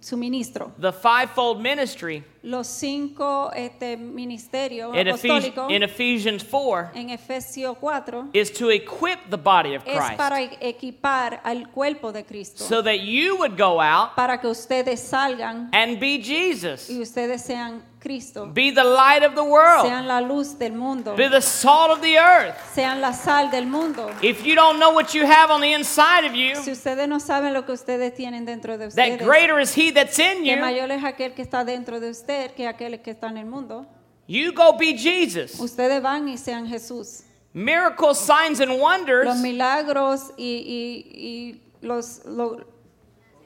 su 0.00 0.16
ministro. 0.18 0.72
The 0.78 0.92
fivefold 0.92 1.60
ministry 1.62 2.22
Los 2.42 2.66
cinco 2.68 3.50
este, 3.54 3.96
ministerios 3.96 4.94
in, 4.94 5.06
Ephes- 5.08 5.70
in 5.70 5.82
Ephesians 5.82 6.44
4 6.44 6.90
en 6.94 7.10
Efesios 7.10 7.76
4 7.78 8.28
is 8.32 8.50
to 8.52 8.68
equip 8.70 9.18
the 9.30 9.36
body 9.36 9.74
of 9.74 9.82
es 9.86 9.96
Christ 9.98 10.16
para 10.16 10.40
equipar 10.60 11.40
al 11.42 11.68
cuerpo 11.70 12.12
de 12.12 12.24
Cristo. 12.24 12.62
so 12.62 12.82
that 12.82 13.00
you 13.00 13.36
would 13.38 13.56
go 13.58 13.80
out 13.80 14.14
para 14.14 14.38
que 14.38 14.48
ustedes 14.48 15.00
salgan 15.00 15.68
and 15.72 15.98
be 15.98 16.18
Jesus. 16.22 16.88
y 16.90 17.00
ustedes 17.00 17.42
sean 17.44 17.82
Cristo. 18.00 18.46
Be 18.46 18.70
the 18.70 18.84
light 18.84 19.22
of 19.22 19.34
the 19.34 19.42
world. 19.44 19.86
Sean 19.86 20.06
la 20.06 20.20
luz 20.20 20.58
del 20.58 20.72
mundo. 20.72 21.14
Be 21.16 21.28
the 21.28 21.40
salt 21.40 21.90
of 21.90 22.00
the 22.00 22.16
earth. 22.18 22.54
Sean 22.74 23.00
la 23.00 23.12
sal 23.12 23.50
del 23.50 23.66
mundo. 23.66 24.10
If 24.22 24.44
you 24.44 24.54
don't 24.54 24.78
know 24.78 24.92
what 24.92 25.14
you 25.14 25.24
have 25.26 25.50
on 25.50 25.60
the 25.60 25.72
inside 25.72 26.24
of 26.24 26.34
you, 26.34 26.54
Si 26.56 26.70
ustedes 26.72 27.08
no 27.08 27.18
saben 27.18 27.52
lo 27.52 27.62
que 27.64 27.72
ustedes 27.74 28.14
tienen 28.14 28.44
dentro 28.44 28.78
de 28.78 28.86
ustedes, 28.86 29.18
that 29.18 29.24
greater 29.26 29.58
is 29.60 29.74
he 29.76 29.90
that's 29.90 30.18
in 30.18 30.44
que 30.44 30.54
you. 30.54 30.60
mayor 30.60 30.90
es 30.90 31.02
aquel 31.02 31.34
que 31.34 31.42
está 31.42 31.64
dentro 31.64 31.98
de 32.00 32.10
usted 32.10 32.52
que 32.54 32.66
aquel 32.68 33.00
que 33.02 33.10
está 33.12 33.28
en 33.28 33.38
el 33.38 33.46
mundo. 33.46 33.86
You 34.26 34.52
go 34.52 34.76
be 34.76 34.96
Jesus. 34.96 35.58
Ustedes 35.58 36.00
van 36.02 36.28
y 36.28 36.36
sean 36.36 36.66
Jesús. 36.68 37.22
Miracles, 37.54 38.18
signs, 38.18 38.60
and 38.60 38.78
wonders 38.78 39.24
Los 39.26 39.38
milagros 39.38 40.32
y, 40.36 40.44
y- 40.44 41.18
y 41.18 41.60
los, 41.80 42.20
lo- 42.26 42.62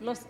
los- 0.00 0.26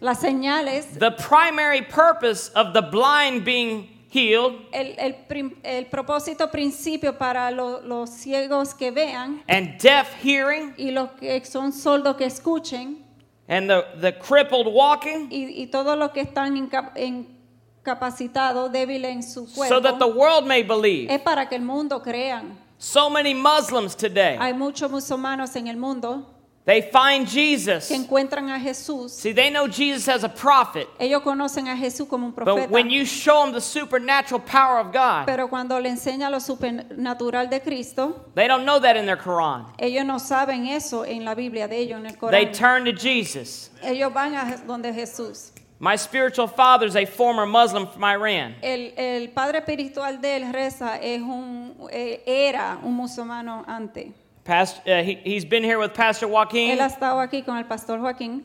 las 0.00 0.20
señales, 0.20 0.98
The 0.98 1.10
primary 1.12 1.82
purpose 1.82 2.50
of 2.54 2.72
the 2.72 2.80
blind 2.82 3.44
being 3.44 3.88
healed. 4.10 4.54
El, 4.72 4.94
el 4.98 5.14
el 5.62 5.86
propósito 5.86 6.50
principio 6.50 7.16
para 7.16 7.50
lo- 7.50 7.80
los 7.82 8.10
ciegos 8.10 8.74
que 8.74 8.90
vean. 8.90 9.42
And 9.48 9.78
deaf 9.80 10.08
hearing. 10.22 10.74
Y 10.78 10.90
los 10.90 11.10
que 11.18 11.44
son 11.44 11.72
sordos 11.72 12.16
que 12.16 12.24
escuchen. 12.26 13.04
And 13.48 13.68
the, 13.68 13.84
the 14.00 14.12
crippled 14.12 14.66
walking. 14.72 15.28
Y, 15.30 15.62
y 15.62 15.66
todos 15.66 15.96
los 15.98 16.10
que 16.12 16.20
están 16.22 16.56
inca- 16.56 16.92
incapacitados, 16.96 18.70
débiles 18.72 19.10
en 19.12 19.22
su 19.22 19.46
cuerpo. 19.52 19.74
so 19.74 19.80
that 19.80 19.98
the 19.98 20.06
world 20.06 20.46
may 20.46 20.62
believe. 20.62 21.10
es 21.10 21.20
para 21.20 21.48
que 21.48 21.56
el 21.56 21.62
mundo 21.62 22.00
crean. 22.00 22.56
So 22.78 23.10
many 23.10 23.34
Muslims 23.34 23.94
today. 23.94 24.36
Hay 24.40 24.54
muchos 24.54 24.90
musulmanes 24.90 25.54
en 25.56 25.68
el 25.68 25.76
mundo 25.76 26.26
They 26.70 26.82
find 26.82 27.26
Jesus. 27.26 27.88
que 27.88 27.96
encuentran 27.96 28.48
a 28.48 28.60
Jesús, 28.60 29.10
See, 29.10 29.32
they 29.32 29.50
know 29.50 29.66
Jesus 29.66 30.06
as 30.06 30.22
a 30.22 30.28
prophet. 30.28 30.86
ellos 31.00 31.20
conocen 31.20 31.66
a 31.66 31.76
Jesús 31.76 32.06
como 32.08 32.28
un 32.28 32.32
profeta. 32.32 32.54
But 32.54 32.70
when 32.70 32.88
you 32.88 33.04
show 33.04 33.42
them 33.42 33.52
the 33.52 33.60
supernatural 33.60 34.40
power 34.40 34.78
of 34.78 34.92
God, 34.92 35.26
Pero 35.26 35.48
cuando 35.48 35.80
le 35.80 35.90
enseña 35.90 36.30
lo 36.30 36.38
supernatural 36.38 37.50
de 37.50 37.58
Cristo, 37.58 38.24
they 38.36 38.46
don't 38.46 38.64
know 38.64 38.78
that 38.78 38.96
in 38.96 39.04
their 39.04 39.16
Quran. 39.16 39.66
ellos 39.80 40.04
no 40.06 40.18
saben 40.18 40.68
eso 40.68 41.02
en 41.02 41.24
la 41.24 41.34
Biblia 41.34 41.66
de 41.66 41.76
ellos, 41.76 41.98
en 41.98 42.06
el 42.06 42.30
They 42.30 42.46
turn 42.52 42.84
to 42.84 42.92
Jesus. 42.92 43.70
Ellos 43.82 44.12
van 44.12 44.36
a 44.36 44.56
donde 44.64 44.94
Jesús. 44.94 45.50
My 45.80 45.96
spiritual 45.96 46.46
father 46.46 46.86
is 46.86 46.94
a 46.94 47.04
former 47.04 47.46
Muslim 47.46 47.88
from 47.88 48.04
Iran. 48.04 48.54
El, 48.62 48.92
el 48.96 49.30
padre 49.30 49.58
espiritual 49.58 50.20
de 50.20 50.36
él, 50.36 50.52
Reza, 50.52 50.98
es 51.02 51.20
un, 51.20 51.88
eh, 51.90 52.22
era 52.24 52.78
un 52.84 52.94
musulmano 52.94 53.64
antes. 53.66 54.12
Past, 54.44 54.80
uh, 54.88 55.02
he, 55.02 55.14
he's 55.24 55.44
been 55.44 55.62
here 55.62 55.78
with 55.78 55.92
Pastor 55.94 56.26
Joaquin. 56.26 56.70
Él 56.70 56.80
ha 56.80 56.86
estado 56.86 57.20
aquí 57.20 57.44
con 57.44 57.56
el 57.58 57.64
pastor 57.64 57.98
Joaquín. 57.98 58.42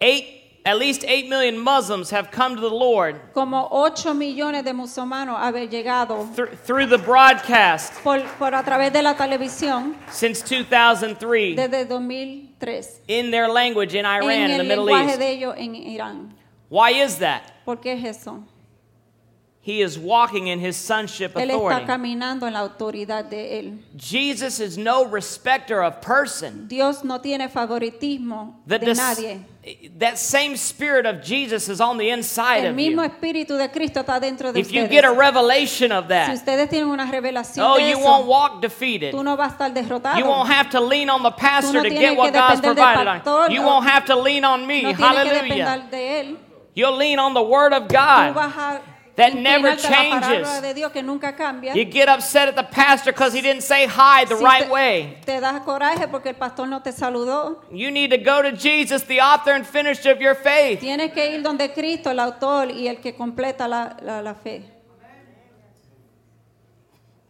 Eight, 0.00 0.60
at 0.64 0.78
least 0.78 1.04
eight 1.04 1.28
million 1.28 1.58
Muslims 1.58 2.10
have 2.10 2.30
come 2.30 2.54
to 2.54 2.60
the 2.60 2.70
Lord 2.70 3.20
Como 3.34 3.68
8 3.70 4.14
millones 4.14 4.64
de 4.64 4.72
musulmanos 4.72 5.36
haber 5.38 5.68
llegado 5.68 6.24
thr- 6.36 6.56
through 6.64 6.86
the 6.86 6.98
broadcast 6.98 7.92
por, 8.04 8.20
por 8.38 8.54
a 8.54 8.62
través 8.62 8.92
de 8.92 9.02
la 9.02 9.14
televisión 9.14 9.96
since 10.10 10.40
2003 10.42 11.56
desde 11.56 11.84
2003 11.88 13.00
in 13.08 13.30
their 13.30 13.48
language 13.48 13.94
in 13.94 14.04
Iran, 14.06 14.30
en 14.30 14.50
in 14.52 14.58
the 14.58 14.64
Middle 14.64 14.84
lenguaje 14.84 15.08
East. 15.10 15.18
de 15.18 15.30
ellos 15.30 15.54
en 15.56 15.74
Irán. 15.74 16.34
Why 16.70 16.90
is 17.02 17.18
that? 17.18 17.42
¿Por 17.64 17.78
qué 17.80 17.94
es 17.94 18.04
eso? 18.04 18.44
He 19.68 19.82
is 19.82 19.98
walking 19.98 20.46
in 20.46 20.60
his 20.60 20.78
sonship 20.78 21.34
Él 21.34 21.50
está 21.50 21.56
authority. 21.56 21.84
caminando 21.84 22.46
en 22.46 22.54
la 22.54 22.60
autoridad 22.60 23.26
de 23.28 23.58
él. 23.60 23.78
Jesus 23.98 24.60
is 24.60 24.78
no 24.78 25.04
respecter 25.04 25.82
of 25.82 26.00
person. 26.00 26.66
Dios 26.68 27.04
no 27.04 27.18
tiene 27.20 27.50
favoritismo 27.50 28.54
The 28.66 28.78
de 28.78 28.94
nadie. 28.94 29.44
that 29.98 30.16
same 30.16 30.56
spirit 30.56 31.04
of 31.04 31.22
Jesus 31.22 31.68
is 31.68 31.82
on 31.82 31.98
the 31.98 32.08
inside 32.08 32.64
El 32.64 32.72
of 32.72 32.78
you. 32.80 32.98
espíritu 33.02 33.58
de 33.58 33.68
Cristo 33.68 34.00
está 34.00 34.18
dentro 34.18 34.52
de 34.54 34.58
If 34.58 34.72
you 34.72 34.86
get 34.88 35.04
a 35.04 35.12
revelation 35.12 35.92
of 35.92 36.04
Si 36.04 36.08
that, 36.08 36.30
ustedes 36.34 36.70
tienen 36.70 36.88
una 36.88 37.04
revelación 37.04 37.66
oh, 37.70 37.76
de 37.76 37.90
you 37.90 37.98
eso, 37.98 38.06
won't 38.06 38.26
walk 38.26 38.62
defeated. 38.62 39.12
tú 39.12 39.22
no 39.22 39.36
vas 39.36 39.50
a 39.52 39.56
estar 39.68 39.74
derrotado. 39.74 40.18
You 40.18 40.24
won't 40.24 40.48
have 40.48 40.70
to 40.70 40.80
lean 40.80 41.10
on 41.10 41.22
the 41.22 41.32
pastor 41.32 41.74
no 41.74 41.82
to 41.82 41.90
get 41.90 42.16
what 42.16 42.32
God's 42.32 42.62
provided 42.62 43.06
on. 43.06 43.20
pastor, 43.20 43.52
You 43.52 43.60
won't 43.60 43.84
have 43.86 44.06
to 44.06 44.16
lean 44.16 44.44
on 44.46 44.66
me. 44.66 44.80
no 44.84 44.94
Hallelujah. 44.94 45.86
de 45.90 46.20
él. 46.22 46.36
You'll 46.74 46.96
lean 46.96 47.18
on 47.18 47.34
the 47.34 47.42
word 47.42 47.74
of 47.74 47.88
God. 47.88 48.34
That 49.18 49.34
never 49.34 49.72
inclinarte 49.72 49.86
a 49.86 49.90
la 49.90 50.20
palabra 50.20 50.28
changes. 50.44 50.62
de 50.62 50.74
Dios 50.74 50.92
que 50.92 51.02
nunca 51.02 51.34
cambia. 51.34 51.74
You 51.74 51.84
get 51.84 52.08
upset 52.08 52.48
at 52.48 52.54
the 52.54 52.62
pastor 52.62 53.12
because 53.12 53.34
he 53.34 53.42
didn't 53.42 53.62
say 53.64 53.84
hi 53.86 54.24
the 54.24 54.36
right 54.36 54.70
way. 54.70 55.18
Te 55.26 55.40
das 55.40 55.60
coraje 55.62 56.06
porque 56.08 56.28
el 56.28 56.36
pastor 56.36 56.68
no 56.68 56.80
te 56.80 56.92
saludó. 56.92 57.58
You 57.72 57.90
need 57.90 58.10
to 58.12 58.18
go 58.18 58.42
to 58.42 58.52
Jesus, 58.52 59.02
the 59.02 59.20
author 59.20 59.50
and 59.52 59.66
finisher 59.66 60.12
of 60.12 60.20
your 60.20 60.36
faith. 60.36 60.78
Tienes 60.80 61.12
que 61.12 61.34
ir 61.34 61.42
donde 61.42 61.72
Cristo, 61.74 62.10
el 62.10 62.20
autor 62.20 62.70
y 62.70 62.86
el 62.86 63.00
que 63.00 63.12
completa 63.16 63.66
la, 63.68 63.96
la- 64.02 64.22
la 64.22 64.34
fe. 64.34 64.62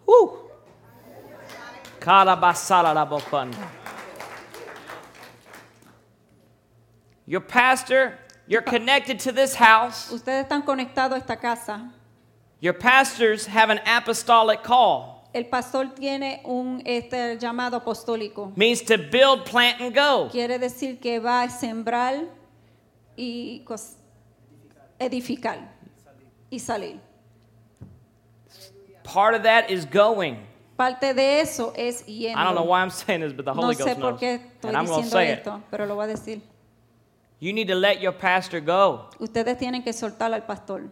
Woo. 0.06 0.50
Kalabasala 2.00 2.94
la 2.94 3.04
bokon. 3.06 3.50
Your 7.26 7.40
pastor, 7.40 8.14
you're 8.48 8.62
connected 8.62 9.20
to 9.20 9.32
this 9.32 9.54
house. 9.54 10.10
Ustedes 10.10 10.46
están 10.46 10.64
conectados 10.64 11.12
a 11.14 11.18
esta 11.18 11.36
casa. 11.36 11.92
Your 12.60 12.74
pastors 12.74 13.46
have 13.46 13.70
an 13.70 13.78
apostolic 13.86 14.62
call. 14.62 15.28
El 15.34 15.44
pastor 15.44 15.94
tiene 15.94 16.40
un 16.44 16.82
este, 16.84 17.38
llamado 17.38 17.76
apostólico. 17.76 18.52
Means 18.56 18.82
to 18.82 18.96
build, 18.98 19.44
plant, 19.44 19.80
and 19.80 19.94
go. 19.94 20.28
Quiere 20.32 20.58
decir 20.58 20.98
que 21.00 21.20
va 21.20 21.42
a 21.42 21.48
sembrar 21.50 22.24
y 23.16 23.62
edificar 24.98 25.58
y 26.50 26.58
salir. 26.58 26.98
Part 29.04 29.34
of 29.34 29.42
that 29.44 29.70
is 29.70 29.84
going. 29.84 30.38
Parte 30.76 31.12
de 31.12 31.40
eso 31.40 31.72
es 31.76 32.04
yendo. 32.06 32.38
I 32.38 32.44
don't 32.44 32.54
know 32.54 32.64
why 32.64 32.80
I'm 32.80 32.90
saying 32.90 33.20
this, 33.20 33.32
but 33.32 33.44
the 33.44 33.52
no 33.52 33.62
Holy 33.62 33.74
sé 33.74 33.84
Ghost 33.84 34.00
por 34.00 34.10
knows. 34.12 34.20
qué 34.20 34.34
estoy 34.34 34.68
And 34.68 34.76
I'm 34.76 34.86
going 34.86 35.02
to 35.02 35.06
diciendo 35.06 35.10
say 35.12 35.32
it. 35.32 35.38
esto, 35.38 35.62
pero 35.70 35.86
lo 35.86 35.94
voy 35.96 36.04
a 36.04 36.08
decir. 36.08 36.40
You 37.40 37.52
need 37.52 37.68
to 37.68 37.74
let 37.74 38.00
your 38.00 38.12
pastor 38.12 38.60
go. 38.60 39.10
Ustedes 39.18 39.58
tienen 39.58 39.82
que 39.82 39.92
soltar 39.92 40.32
al 40.32 40.42
pastor. 40.42 40.88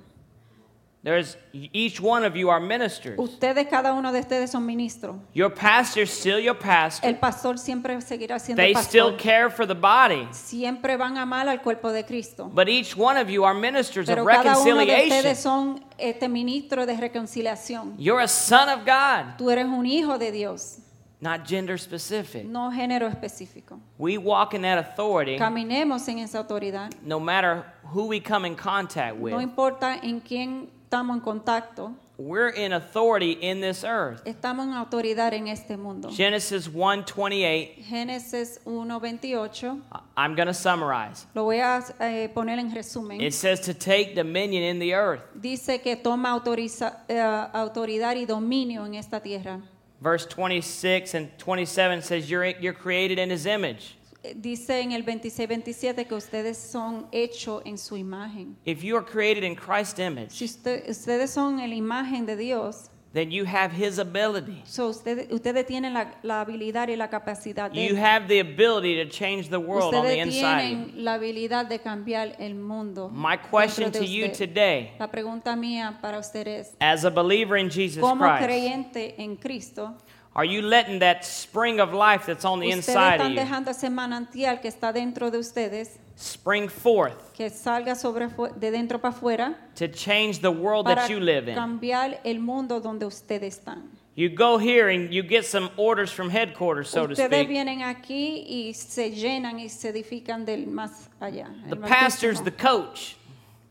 There's 1.07 1.37
each 1.53 2.01
one 2.01 2.25
of 2.25 2.35
you 2.35 2.51
are 2.51 2.59
ministers. 2.59 3.17
Ustedes, 3.17 3.69
cada 3.69 3.93
uno 3.93 4.11
de 4.11 4.19
ustedes 4.19 4.51
son 4.51 4.67
ministros. 4.67 5.15
Your 5.35 5.51
pastor's 5.51 6.11
still 6.11 6.41
your 6.41 6.57
pastor. 6.59 7.09
El 7.09 7.15
pastor 7.19 7.59
siempre 7.59 8.01
seguirá 8.01 8.41
siendo 8.41 8.61
They 8.61 8.75
still 8.75 9.17
care 9.17 9.49
for 9.49 9.67
the 9.67 9.75
body. 9.75 10.27
Siempre 10.33 10.97
van 10.97 11.17
a 11.17 11.23
amar 11.23 11.49
al 11.49 11.63
cuerpo 11.63 11.93
de 11.93 12.05
Cristo. 12.05 12.51
But 12.53 12.69
each 12.69 12.97
one 12.97 13.17
of 13.17 13.31
you 13.31 13.45
are 13.45 13.55
ministers 13.55 14.09
of 14.09 14.17
Pero 14.17 14.27
cada 14.27 14.59
uno 14.59 14.81
de 14.81 14.85
reconciliation. 14.85 15.17
ustedes 15.17 15.39
son 15.39 15.85
este 15.97 16.29
ministro 16.29 16.87
de 16.87 16.97
reconciliación. 16.97 17.95
You're 17.99 18.25
a 18.25 18.27
son 18.27 18.69
of 18.69 18.85
God, 18.85 19.37
Tú 19.39 19.49
eres 19.49 19.67
un 19.67 19.87
hijo 19.87 20.19
de 20.19 20.33
Dios, 20.33 20.79
not 21.21 21.47
gender 21.47 21.79
specific. 21.79 22.45
no 22.45 22.71
género 22.71 23.09
específico. 23.09 23.81
We 23.99 24.19
walk 24.19 24.55
in 24.55 24.63
that 24.63 24.79
authority 24.79 25.39
Caminemos 25.39 26.07
en 26.09 26.19
esa 26.19 26.39
autoridad. 26.39 26.93
no 27.03 27.19
matter 27.19 27.65
who 27.93 28.07
we 28.07 28.21
come 28.21 28.45
in 28.47 28.55
contact 28.57 29.17
with. 29.17 29.33
No 29.33 29.41
importa 29.41 29.99
en 30.03 30.21
quién 30.21 30.69
estamos 30.85 31.17
en 31.17 31.21
contacto, 31.23 31.95
We're 32.19 32.49
in 32.49 32.73
authority 32.73 33.33
in 33.43 33.61
this 33.61 33.85
earth. 33.85 34.23
estamos 34.27 34.67
en 34.67 34.73
autoridad 34.73 35.35
en 35.35 35.49
este 35.49 35.77
mundo. 35.77 36.09
Genesis 36.11 36.67
1:28. 36.67 37.85
Génesis 37.85 38.59
1:28, 38.65 39.83
I'm 40.17 40.35
going 40.35 40.47
to 40.49 40.55
summarize. 40.55 41.27
lo 41.35 41.45
voy 41.45 41.59
a 41.61 41.83
eh, 42.01 42.29
poner 42.33 42.59
en 42.59 42.75
resumen. 42.75 43.21
It 43.21 43.35
says 43.35 43.61
to 43.63 43.75
take 43.75 44.15
dominion 44.15 44.63
in 44.63 44.79
the 44.79 44.95
earth. 44.95 45.21
Dice 45.35 45.81
que 45.83 45.97
toma 45.97 46.31
autoriza- 46.31 47.01
eh, 47.09 47.21
autoridad 47.53 48.17
y 48.17 48.25
dominio 48.25 48.87
en 48.87 48.95
esta 48.95 49.21
tierra. 49.21 49.61
Verse 50.01 50.27
26 50.27 51.15
and 51.15 51.31
27 51.39 52.03
says 52.03 52.31
you're 52.31 52.45
you're 52.61 52.75
created 52.75 53.19
in 53.19 53.31
his 53.31 53.47
image. 53.47 53.97
Dice 54.41 54.71
en 54.83 54.91
el 54.93 55.05
26-27 55.05 56.07
que 56.09 56.15
ustedes 56.17 56.57
son 56.59 57.07
hechos 57.13 57.63
en 57.65 57.79
su 57.79 57.95
imagen. 57.97 58.57
If 58.65 58.83
you 58.83 58.97
are 58.97 59.05
created 59.05 59.45
in 59.45 59.55
Christ's 59.55 59.95
Si 59.97 60.03
image, 60.03 60.43
usted- 60.43 60.89
ustedes 60.89 61.31
son 61.31 61.61
en 61.61 61.71
la 61.71 61.77
imagen 61.77 62.27
de 62.27 62.35
Dios, 62.37 62.91
then 63.17 63.31
you 63.31 63.47
have 63.47 63.73
his 63.73 63.99
ability. 63.99 64.63
so 64.65 64.89
ustedes, 64.89 65.33
ustedes 65.33 65.67
tienen 65.67 65.95
la, 65.95 66.13
la 66.23 66.43
habilidad 66.43 66.89
y 66.89 66.97
la 66.97 67.09
capacidad 67.09 67.71
de 67.71 67.81
You 67.81 67.97
have 67.97 68.29
the 68.29 68.41
ability 68.41 69.03
to 69.03 69.09
change 69.09 69.49
the 69.49 69.59
world 69.59 69.95
on 69.95 70.05
the 70.05 70.19
inside 70.19 70.69
you. 70.69 70.77
tienen 70.77 71.05
la 71.05 71.15
habilidad 71.15 71.67
de 71.67 71.79
cambiar 71.79 72.37
el 72.39 72.55
mundo. 72.55 73.09
My 73.09 73.39
question 73.39 73.91
to 73.91 74.05
you 74.05 74.29
today, 74.29 74.93
La 74.99 75.09
pregunta 75.11 75.57
mía 75.57 75.99
para 76.03 76.19
ustedes, 76.19 76.75
as 76.79 77.05
a 77.05 77.11
believer 77.11 77.57
in 77.57 77.71
Jesus 77.71 78.01
como 78.01 78.23
Christ, 78.23 78.45
creyente 78.45 79.15
en 79.19 79.37
Cristo, 79.37 79.95
are 80.35 80.45
you 80.45 80.61
letting 80.61 80.99
that 80.99 81.25
spring 81.25 81.81
of 81.81 81.95
life 81.95 82.27
that's 82.27 82.45
on 82.45 82.61
the 82.61 82.69
ustedes 82.69 82.89
inside 82.89 83.21
of 83.21 83.27
están 83.27 83.31
you 83.31 83.41
dejando 83.41 83.71
ese 83.71 83.89
manantial 83.89 84.61
que 84.61 84.69
está 84.69 84.93
dentro 84.93 85.31
de 85.31 85.39
ustedes, 85.39 85.99
spring 86.17 86.69
forth 86.69 87.33
que 87.35 87.51
salga 87.51 87.95
sobre 87.95 88.27
de 88.59 88.71
dentro 88.71 88.99
para 88.99 89.15
afuera, 89.15 89.55
to 89.75 89.87
change 89.89 90.41
the 90.41 90.51
world 90.51 90.85
para 90.87 91.03
that 91.03 91.11
you 91.11 91.21
live 91.21 91.49
in? 91.49 91.55
cambiar 91.55 92.21
el 92.25 92.39
mundo 92.41 92.81
donde 92.81 93.05
ustedes 93.05 93.59
están. 93.59 93.83
You 94.15 94.31
go 94.31 94.57
here 94.59 94.89
and 94.89 95.13
you 95.13 95.23
get 95.23 95.45
some 95.45 95.69
orders 95.77 96.11
from 96.11 96.31
headquarters, 96.31 96.89
so 96.89 97.07
to 97.07 97.15
speak. 97.15 97.49
vienen 97.49 97.83
aquí 97.83 98.45
y 98.49 98.73
se 98.73 99.11
llenan 99.11 99.59
y 99.61 99.69
se 99.69 99.91
edifican 99.91 100.47
del 100.47 100.67
más 100.67 101.11
allá. 101.21 101.49
The 101.69 101.77
pastor's 101.77 102.41
the 102.43 102.51
coach. 102.51 103.15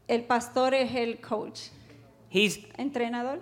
el 0.08 0.22
pastor 0.26 0.76
es 0.76 0.94
el 0.94 1.16
coach, 1.20 1.70
He's 2.30 2.60
entrenador. 2.78 3.40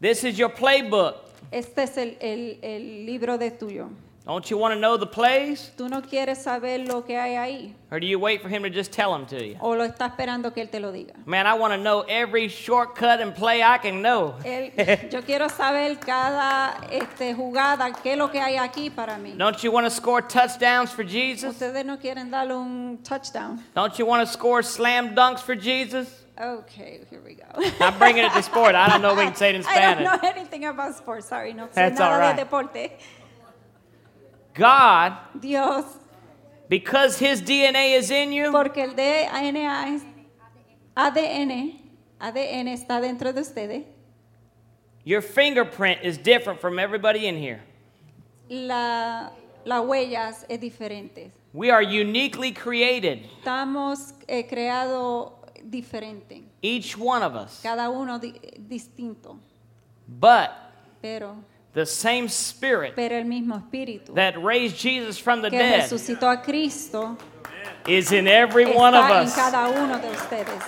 this 0.00 0.24
is 0.24 0.38
your 0.38 0.48
playbook. 0.48 1.16
Este 1.50 1.82
es 1.82 1.98
el, 1.98 2.16
el- 2.20 2.58
el 2.62 3.04
libro 3.04 3.36
de 3.36 3.50
tuyo. 3.50 3.90
Don't 4.24 4.48
you 4.50 4.56
want 4.56 4.72
to 4.72 4.78
know 4.78 4.96
the 4.96 5.06
plays? 5.06 5.72
Tú 5.76 5.88
no 5.90 6.00
quieres 6.00 6.44
saber 6.44 6.86
lo 6.86 7.02
que 7.02 7.16
hay 7.18 7.34
ahí 7.34 7.74
Or 7.90 7.98
do 7.98 8.06
you 8.06 8.20
wait 8.20 8.40
for 8.40 8.48
him 8.48 8.62
to 8.62 8.70
just 8.70 8.92
tell 8.92 9.12
them 9.12 9.26
to 9.26 9.44
you? 9.44 9.56
o 9.60 9.72
lo 9.74 9.84
está 9.84 10.06
esperando 10.14 10.54
que 10.54 10.62
él 10.62 10.70
te 10.70 10.78
lo 10.78 10.92
diga. 10.92 11.14
Man, 11.26 11.44
I 11.46 11.54
want 11.54 11.72
to 11.72 11.76
know 11.78 12.02
every 12.08 12.46
shortcut 12.48 13.20
and 13.20 13.34
play 13.34 13.62
I 13.64 13.78
can 13.78 14.00
know. 14.00 14.34
Él- 14.44 14.72
yo 15.10 15.22
quiero 15.22 15.48
saber 15.48 15.98
cada 15.98 16.80
este, 16.92 17.34
jugada, 17.34 17.92
qué 18.00 18.12
es 18.12 18.18
lo 18.18 18.28
que 18.28 18.40
hay 18.40 18.56
aquí 18.56 18.90
para 18.94 19.16
mí. 19.18 19.36
Don't 19.36 19.60
you 19.64 19.72
want 19.72 19.86
to 19.86 19.90
score 19.90 20.22
touchdowns 20.22 20.92
for 20.92 21.02
Jesus? 21.02 21.56
Ustedes 21.56 21.84
no 21.84 21.96
quieren 21.98 22.30
darle 22.30 22.52
un 22.56 22.98
touchdown. 23.02 23.60
Don't 23.74 23.98
you 23.98 24.06
want 24.06 24.24
to 24.24 24.32
score 24.32 24.62
slam 24.62 25.16
dunks 25.16 25.40
for 25.40 25.56
Jesus? 25.56 26.24
Okay, 26.40 27.00
here 27.10 27.20
we 27.26 27.34
go. 27.34 27.44
I'm 27.84 27.98
bringing 27.98 28.24
it 28.24 28.32
to 28.32 28.42
sport. 28.42 28.74
I 28.76 28.88
don't 28.88 29.02
know 29.02 29.10
if 29.12 29.18
we 29.18 29.24
can 29.24 29.34
say 29.34 29.50
it 29.50 29.56
in 29.56 29.64
Spanish. 29.64 30.06
I 30.08 30.16
don't 30.16 30.22
know 30.22 30.28
anything 30.28 30.64
about 30.64 30.94
sports. 30.94 31.26
Sorry, 31.28 31.52
no 31.52 31.66
sé 31.66 31.74
That's 31.74 31.98
nada 31.98 32.12
all 32.14 32.18
right. 32.20 32.36
de 32.36 32.44
deporte. 32.44 32.92
God, 34.54 35.14
Dios, 35.40 35.84
because 36.68 37.18
His 37.18 37.40
DNA 37.42 37.96
is 37.98 38.10
in 38.10 38.32
you, 38.32 38.50
porque 38.52 38.78
el 38.78 38.94
DNA, 38.94 39.94
es- 39.94 40.04
ADN, 40.96 41.80
ADN 42.20 42.68
está 42.68 43.00
dentro 43.00 43.32
de 43.32 43.40
ustedes. 43.40 43.84
your 45.04 45.20
fingerprint 45.22 46.00
is 46.04 46.16
different 46.18 46.60
from 46.60 46.78
everybody 46.78 47.26
in 47.26 47.36
here. 47.36 47.60
La 48.48 49.30
las 49.64 49.84
huellas 49.84 50.44
es 50.48 50.58
diferente. 50.60 51.30
We 51.54 51.70
are 51.70 51.82
uniquely 51.82 52.52
created, 52.52 53.26
Estamos 53.42 54.12
eh, 54.28 54.44
creados 54.46 55.32
diferente, 55.68 56.42
each 56.62 56.96
one 56.96 57.22
of 57.22 57.34
us. 57.34 57.60
cada 57.62 57.90
uno 57.90 58.18
di- 58.18 58.38
distinto, 58.68 59.38
But 60.08 60.50
pero, 61.00 61.36
the 61.74 61.86
same 61.86 62.28
Spirit 62.28 62.94
pero 62.94 63.16
el 63.16 63.24
mismo 63.24 63.56
espíritu 63.56 64.14
that 64.14 64.34
raised 64.36 64.76
Jesus 64.76 65.18
from 65.18 65.40
the 65.40 65.50
que 65.50 65.58
dead 65.58 65.82
resucitó 65.82 66.30
a 66.30 66.42
Cristo 66.42 67.16
is 67.86 68.12
in 68.12 68.28
every 68.28 68.66
one 68.66 68.94
of 68.94 69.10
en 69.10 69.26
us. 69.26 69.34
cada 69.34 69.68
uno 69.68 69.98
de 69.98 70.08
ustedes. 70.10 70.62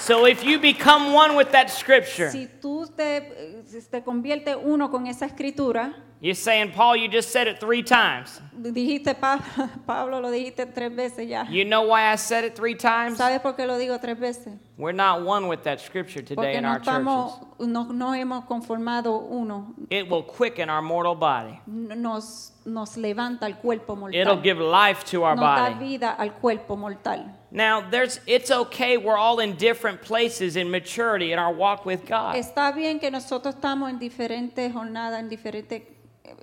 So 0.00 0.26
if 0.26 0.42
you 0.42 0.58
become 0.58 1.12
one 1.12 1.36
with 1.36 1.50
that 1.52 1.70
scripture, 1.70 2.30
Si 2.30 2.48
tú 2.60 2.86
te, 2.96 3.16
eh, 3.18 3.62
te 3.90 4.02
conviertes 4.02 4.56
uno 4.62 4.90
con 4.90 5.06
esa 5.06 5.26
escritura, 5.26 5.94
you're 6.20 6.34
saying, 6.34 6.72
Paul, 6.72 6.96
you 6.96 7.08
just 7.08 7.30
said 7.30 7.46
it 7.46 7.60
three 7.60 7.82
times. 7.82 8.40
dijiste 8.52 9.14
Pablo, 9.86 10.20
lo 10.20 10.30
dijiste 10.30 10.74
tres 10.74 10.92
veces 10.92 11.28
ya. 11.28 11.44
You 11.48 11.64
know 11.64 11.82
why 11.82 12.10
I 12.12 12.16
said 12.16 12.44
it 12.44 12.56
three 12.56 12.74
times? 12.74 13.18
¿Sabes 13.18 13.40
por 13.40 13.54
qué 13.54 13.66
lo 13.66 13.78
digo 13.78 14.00
tres 14.00 14.18
veces? 14.18 14.54
We're 14.76 14.92
not 14.92 15.22
one 15.22 15.48
with 15.48 15.62
that 15.64 15.80
scripture 15.80 16.22
today 16.22 16.34
Porque 16.34 16.54
in 16.56 16.62
no 16.62 16.70
our 16.70 16.80
estamos, 16.80 17.38
churches. 17.38 17.66
no, 17.68 17.84
no 17.92 18.12
hemos 18.12 18.44
conformado 18.46 19.28
uno. 19.30 19.74
It 19.90 20.08
will 20.08 20.22
quicken 20.22 20.68
our 20.70 20.82
mortal 20.82 21.14
body. 21.14 21.60
Nos, 21.66 22.52
nos 22.64 22.96
levanta 22.96 23.42
el 23.46 23.54
cuerpo 23.54 23.96
It'll 24.12 24.40
give 24.40 24.58
life 24.58 25.04
to 25.06 25.24
our 25.24 25.36
Nos 25.36 25.44
da 25.44 25.70
body. 25.70 25.84
vida 25.84 26.16
al 26.18 26.30
cuerpo 26.30 26.76
mortal. 26.76 27.26
Now, 27.50 27.80
there's 27.88 28.20
it's 28.26 28.50
okay. 28.50 28.98
We're 28.98 29.16
all 29.16 29.40
in 29.40 29.56
different 29.56 30.02
places 30.02 30.56
in 30.56 30.70
maturity 30.70 31.32
in 31.32 31.38
our 31.38 31.52
walk 31.52 31.86
with 31.86 32.04
God. 32.06 32.36
Está 32.36 32.74
bien 32.74 32.98
que 33.00 33.10
nosotros 33.10 33.54
estamos 33.54 33.88
en 33.88 33.98
diferentes 33.98 34.72
jornadas, 34.72 35.18
en 35.20 35.28
diferentes 35.28 35.82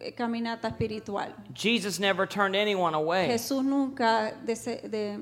eh, 0.01 0.11
caminatas 0.13 0.71
espiritual. 0.71 1.33
Jesus 1.53 1.99
never 1.99 2.27
turned 2.27 2.55
anyone 2.55 2.93
away. 2.95 3.27
Jesús 3.27 3.63
nunca 3.63 4.33
dese- 4.45 4.81
de- 4.89 5.19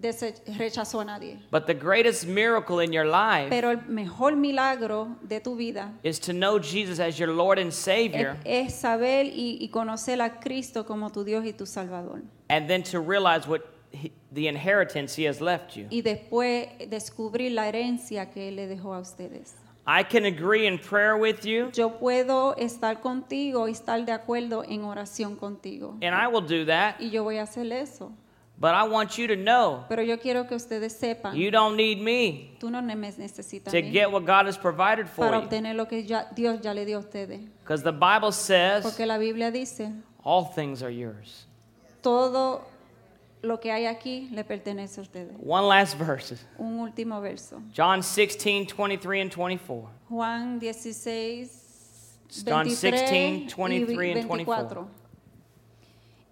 dese- 0.00 0.40
rechazó 0.56 1.00
a 1.00 1.04
nadie. 1.04 1.38
But 1.50 1.66
the 1.66 1.74
greatest 1.74 2.26
miracle 2.26 2.80
in 2.80 2.92
your 2.92 3.04
life 3.06 3.50
Pero 3.50 3.70
el 3.70 3.78
mejor 3.88 4.36
milagro 4.36 5.16
de 5.26 5.40
tu 5.40 5.56
vida 5.56 5.92
is 6.02 6.18
to 6.20 6.32
know 6.32 6.58
Jesus 6.58 7.00
as 7.00 7.18
your 7.18 7.32
Lord 7.32 7.58
and 7.58 7.68
es, 7.68 7.76
Savior, 7.76 8.36
es 8.44 8.74
saber 8.74 9.26
y, 9.26 9.58
y 9.60 9.68
conocer 9.68 10.20
a 10.20 10.38
Cristo 10.40 10.84
como 10.84 11.10
tu 11.10 11.24
Dios 11.24 11.44
y 11.44 11.52
tu 11.52 11.66
Salvador. 11.66 12.22
and 12.48 12.68
then 12.68 12.82
to 12.82 13.00
realize 13.00 13.46
what 13.48 13.62
he, 13.90 14.12
the 14.32 14.46
inheritance 14.48 15.16
He 15.16 15.24
has 15.26 15.40
left 15.40 15.74
you. 15.76 15.86
Y 15.90 16.02
después 16.02 16.68
descubrir 16.90 17.52
la 17.52 17.68
herencia 17.68 18.30
que 18.30 18.48
Él 18.48 18.56
le 18.56 18.66
dejó 18.68 18.94
a 18.94 19.00
ustedes. 19.00 19.54
I 19.90 20.02
can 20.04 20.26
agree 20.26 20.66
in 20.66 20.78
prayer 20.78 21.16
with 21.16 21.46
you, 21.46 21.70
Yo 21.72 21.98
puedo 21.98 22.54
estar 22.58 23.00
contigo 23.00 23.68
y 23.68 23.72
estar 23.72 24.04
de 24.04 24.12
acuerdo 24.12 24.62
en 24.68 24.84
oración 24.84 25.34
contigo. 25.36 25.96
and 26.02 26.14
I 26.14 26.26
will 26.28 26.42
do 26.46 26.66
that. 26.66 26.96
Y 27.00 27.08
yo 27.10 27.24
voy 27.24 27.38
a 27.38 27.44
hacer 27.44 27.72
eso. 27.72 28.12
But 28.60 28.74
I 28.74 28.82
want 28.88 29.16
you 29.16 29.28
to 29.28 29.36
know 29.36 29.84
Pero 29.88 30.02
yo 30.02 30.18
quiero 30.18 30.46
que 30.48 30.56
ustedes 30.56 30.92
sepan, 30.92 31.34
you 31.36 31.50
don't 31.50 31.76
need 31.76 32.00
me 32.02 32.56
tú 32.60 32.70
no 32.70 32.82
me 32.82 32.94
necesitas 32.96 33.72
to 33.72 33.80
get 33.80 34.10
what 34.10 34.24
God 34.26 34.46
has 34.46 34.58
provided 34.58 35.06
for 35.08 35.24
para 35.26 35.38
you. 35.38 35.44
obtener 35.44 35.74
lo 35.76 35.86
que 35.86 36.04
ya- 36.04 36.26
Dios 36.34 36.60
ya 36.60 36.74
le 36.74 36.84
dio 36.84 36.96
a 36.98 37.00
ustedes. 37.00 37.40
Because 37.62 37.82
the 37.84 37.92
Bible 37.92 38.32
says 38.32 38.82
Porque 38.82 39.06
la 39.06 39.16
Biblia 39.16 39.50
dice, 39.52 39.92
all 40.24 40.44
things 40.54 40.82
are 40.82 40.90
yours. 40.92 41.46
todo 42.02 42.62
lo 43.48 43.58
que 43.58 43.72
hay 43.72 43.86
aquí 43.86 44.28
le 44.30 44.44
pertenece 44.44 45.00
a 45.00 45.02
ustedes. 45.02 45.34
One 45.44 45.66
last 45.68 45.98
verse 45.98 46.36
Un 46.58 46.78
último 46.78 47.20
verso. 47.20 47.60
John 47.76 48.02
16, 48.02 48.72
23 48.76 49.22
and 49.22 49.32
24. 49.34 49.88
Juan 50.08 50.58
16, 50.60 51.50
John 52.46 52.64
23 52.64 52.92
16, 53.10 53.54
y 53.58 53.84
23 53.84 54.16
and 54.18 54.28
24. 54.28 54.88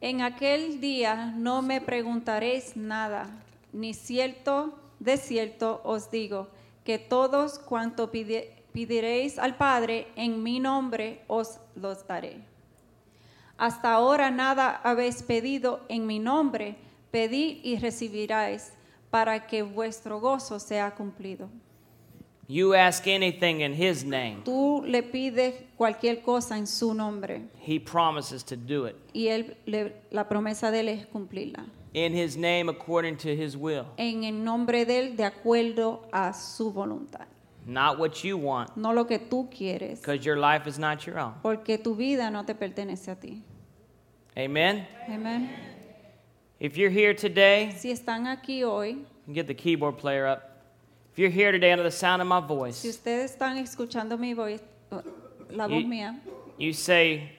En 0.00 0.20
aquel 0.20 0.80
día 0.80 1.32
no 1.36 1.62
me 1.62 1.80
preguntaréis 1.80 2.76
nada, 2.76 3.26
ni 3.72 3.94
cierto, 3.94 4.78
de 5.00 5.16
cierto 5.16 5.80
os 5.84 6.10
digo, 6.10 6.48
que 6.84 6.98
todos 6.98 7.58
cuanto 7.58 8.10
pide- 8.12 8.52
pediréis 8.72 9.38
al 9.38 9.56
Padre 9.56 10.06
en 10.16 10.42
mi 10.42 10.60
nombre 10.60 11.22
os 11.28 11.58
los 11.74 12.06
daré. 12.06 12.36
Hasta 13.58 13.94
ahora 13.94 14.30
nada 14.30 14.80
habéis 14.84 15.22
pedido 15.22 15.80
en 15.88 16.06
mi 16.06 16.18
nombre, 16.18 16.76
pedid 17.16 17.64
y 17.64 17.76
recibiráis, 17.78 18.72
para 19.10 19.46
que 19.46 19.62
vuestro 19.62 20.20
gozo 20.20 20.58
sea 20.60 20.90
cumplido. 20.94 21.48
You 22.48 22.74
ask 22.74 23.06
anything 23.06 23.60
in 23.62 23.72
His 23.72 24.04
name, 24.04 24.42
Tú 24.44 24.82
le 24.86 25.02
pides 25.02 25.54
cualquier 25.78 26.20
cosa 26.22 26.56
en 26.58 26.66
su 26.66 26.92
nombre 26.94 27.48
He 27.66 27.80
promises 27.80 28.44
to 28.44 28.54
do 28.56 28.86
it. 28.86 28.94
y 29.14 29.28
él, 29.28 29.56
le- 29.64 29.94
la 30.10 30.28
promesa 30.28 30.70
de 30.70 30.80
él 30.80 30.88
es 30.90 31.06
cumplirla. 31.06 31.64
In 31.94 32.14
His 32.14 32.36
name, 32.36 32.68
according 32.68 33.16
to 33.16 33.30
His 33.30 33.56
will. 33.56 33.84
En 33.96 34.24
el 34.24 34.44
nombre 34.44 34.84
de 34.84 34.98
él, 34.98 35.16
de 35.16 35.24
acuerdo 35.24 36.02
a 36.12 36.34
su 36.34 36.70
voluntad. 36.70 37.26
Not 37.64 37.98
what 37.98 38.22
you 38.22 38.36
want, 38.36 38.76
No 38.76 38.92
lo 38.92 39.06
que 39.06 39.18
tú 39.18 39.48
quieres, 39.50 40.00
because 40.02 40.22
your 40.24 40.36
life 40.36 40.68
is 40.68 40.78
not 40.78 41.00
your 41.06 41.18
own. 41.18 41.34
porque 41.42 41.78
tu 41.78 41.94
vida 41.96 42.30
no 42.30 42.44
te 42.44 42.54
pertenece 42.54 43.10
a 43.10 43.16
ti. 43.18 43.42
Amen? 44.36 44.86
Amén. 45.08 45.50
If 46.58 46.76
you're 46.76 46.90
here 46.90 47.14
today, 47.14 47.72
Si 47.76 47.90
están 47.90 48.26
aquí 48.26 48.62
hoy, 48.64 49.04
get 49.32 49.46
the 49.46 49.54
keyboard 49.54 49.98
player 49.98 50.26
up. 50.26 50.42
If 51.12 51.18
you're 51.18 51.30
here 51.30 51.52
today 51.52 51.72
under 51.72 51.82
the 51.84 51.90
sound 51.90 52.22
of 52.22 52.28
my 52.28 52.40
si 52.40 52.46
voice, 52.46 52.84
ustedes 52.84 53.32
están 53.36 53.56
escuchando 53.58 54.18
mi 54.18 54.34
voz, 54.34 54.60
la 55.50 55.66
voz 55.66 55.82
You- 55.82 55.88
mía, 55.88 56.18
you 56.58 56.72
say, 56.72 57.30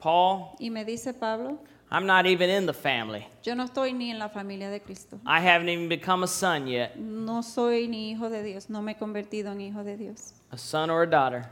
Paul, 0.00 0.56
y 0.60 0.70
me 0.70 0.84
dice 0.84 1.12
Pablo, 1.18 1.58
I'm 1.90 2.06
not 2.06 2.26
even 2.26 2.50
in 2.50 2.66
the 2.66 2.72
family. 2.72 3.26
yo 3.44 3.54
no 3.54 3.64
estoy 3.64 3.92
ni 3.92 4.10
en 4.10 4.18
la 4.18 4.28
familia 4.28 4.68
de 4.70 4.80
Cristo. 4.80 5.20
I 5.24 5.40
haven't 5.40 5.68
even 5.68 5.88
become 5.88 6.24
a 6.24 6.28
son 6.28 6.66
yet, 6.66 6.96
No 6.96 7.42
soy 7.42 7.86
ni 7.86 8.10
hijo 8.12 8.28
de 8.28 8.42
Dios, 8.42 8.68
no 8.68 8.82
me 8.82 8.92
he 8.92 8.96
convertido 8.96 9.52
en 9.52 9.60
hijo 9.60 9.84
de 9.84 9.96
Dios. 9.96 10.32
a 10.50 10.58
son 10.58 10.90
or 10.90 11.02
a 11.02 11.06
daughter. 11.06 11.44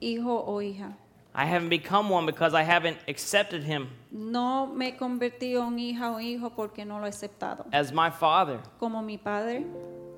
Hijo 0.00 0.44
o 0.46 0.60
hija. 0.60 0.96
I 1.34 1.44
haven't 1.44 1.68
become 1.68 2.08
one 2.10 2.26
because 2.26 2.52
I 2.54 2.62
haven't 2.62 2.96
accepted 3.06 3.62
him 3.62 3.88
No 4.10 4.66
me 4.66 4.86
he 4.86 4.92
convertido 4.96 5.66
en 5.68 5.78
hija 5.78 6.10
o 6.14 6.18
hijo 6.20 6.50
porque 6.50 6.84
no 6.84 6.98
lo 6.98 7.04
he 7.06 7.10
aceptado. 7.10 7.66
as 7.72 7.92
my 7.92 8.10
father. 8.10 8.58
Como 8.80 9.02
mi 9.02 9.18
padre, 9.18 9.64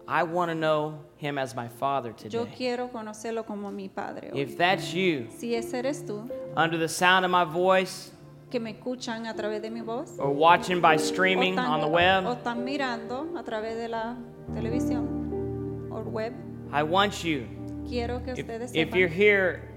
I 0.09 0.23
want 0.23 0.51
to 0.51 0.55
know 0.55 0.99
him 1.19 1.37
as 1.39 1.55
my 1.55 1.69
father 1.69 2.13
today. 2.13 2.31
yo 2.39 2.47
quiero 2.47 2.89
conocerlo 2.89 3.45
como 3.45 3.71
mi 3.71 3.89
padre. 3.89 4.31
hoy. 4.33 4.41
If 4.41 4.57
that's 4.57 4.93
you, 4.95 5.27
Si 5.37 5.55
ese 5.55 5.75
eres 5.75 6.03
tú, 6.05 6.29
under 6.57 6.79
the 6.79 6.89
sound 6.89 7.25
of 7.25 7.31
my 7.31 7.45
voice, 7.45 8.13
que 8.51 8.59
me 8.59 8.73
escuchan 8.73 9.27
a 9.27 9.35
través 9.35 9.61
de 9.63 9.71
mi 9.71 9.81
voz, 9.83 10.17
or 10.19 10.31
watching 10.31 10.81
by 10.81 10.97
streaming 10.97 11.55
están, 11.55 11.69
on 11.69 11.81
the 11.81 11.87
web. 11.89 12.25
o 12.27 12.33
están 12.35 12.65
mirando 12.65 13.37
a 13.37 13.43
través 13.45 13.77
de 13.77 13.89
la 13.89 14.17
televisión 14.55 15.89
o 15.93 16.01
web, 16.01 16.33
I 16.73 16.83
want 16.83 17.23
you, 17.25 17.47
quiero 17.89 18.21
que 18.25 18.33
if, 18.33 18.39
ustedes 18.41 18.73
if 18.75 18.89
sepan, 18.91 18.99
you're 18.99 19.09
here 19.09 19.69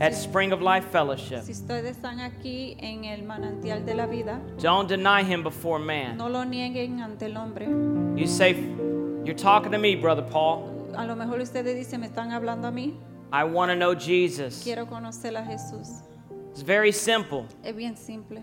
at 0.00 0.14
Spring 0.14 0.52
of 0.52 0.62
Life 0.62 0.86
Fellowship, 0.90 1.42
si 1.42 1.52
ustedes 1.52 1.96
están 1.96 2.20
aquí 2.20 2.76
en 2.80 3.04
el 3.04 3.22
manantial 3.22 3.84
de 3.84 3.94
la 3.94 4.06
vida, 4.06 4.40
don't 4.58 4.88
deny 4.88 5.22
him 5.22 5.42
before 5.42 5.78
man. 5.78 6.16
no 6.16 6.28
lo 6.28 6.44
nieguen 6.44 7.00
ante 7.00 7.26
el 7.26 7.36
hombre. 7.36 7.66
You 8.16 8.26
say, 8.26 8.52
You're 9.24 9.34
talking 9.36 9.70
to 9.72 9.78
me, 9.78 9.94
Brother 9.96 10.22
Paul. 10.22 10.68
A 10.96 11.04
lo 11.06 11.14
mejor 11.14 11.38
ustedes 11.40 11.76
dicen, 11.76 12.00
me 12.00 12.08
están 12.08 12.32
hablando 12.32 12.66
a 12.66 12.72
mí, 12.72 12.94
I 13.32 13.44
want 13.44 13.70
to 13.70 13.76
know 13.76 13.94
Jesus. 13.94 14.62
quiero 14.64 14.86
conocer 14.86 15.36
a 15.36 15.42
Jesús. 15.44 16.02
It's 16.50 16.62
very 16.62 16.90
simple. 16.92 17.46
Es 17.62 17.74
bien 17.76 17.96
simple. 17.96 18.42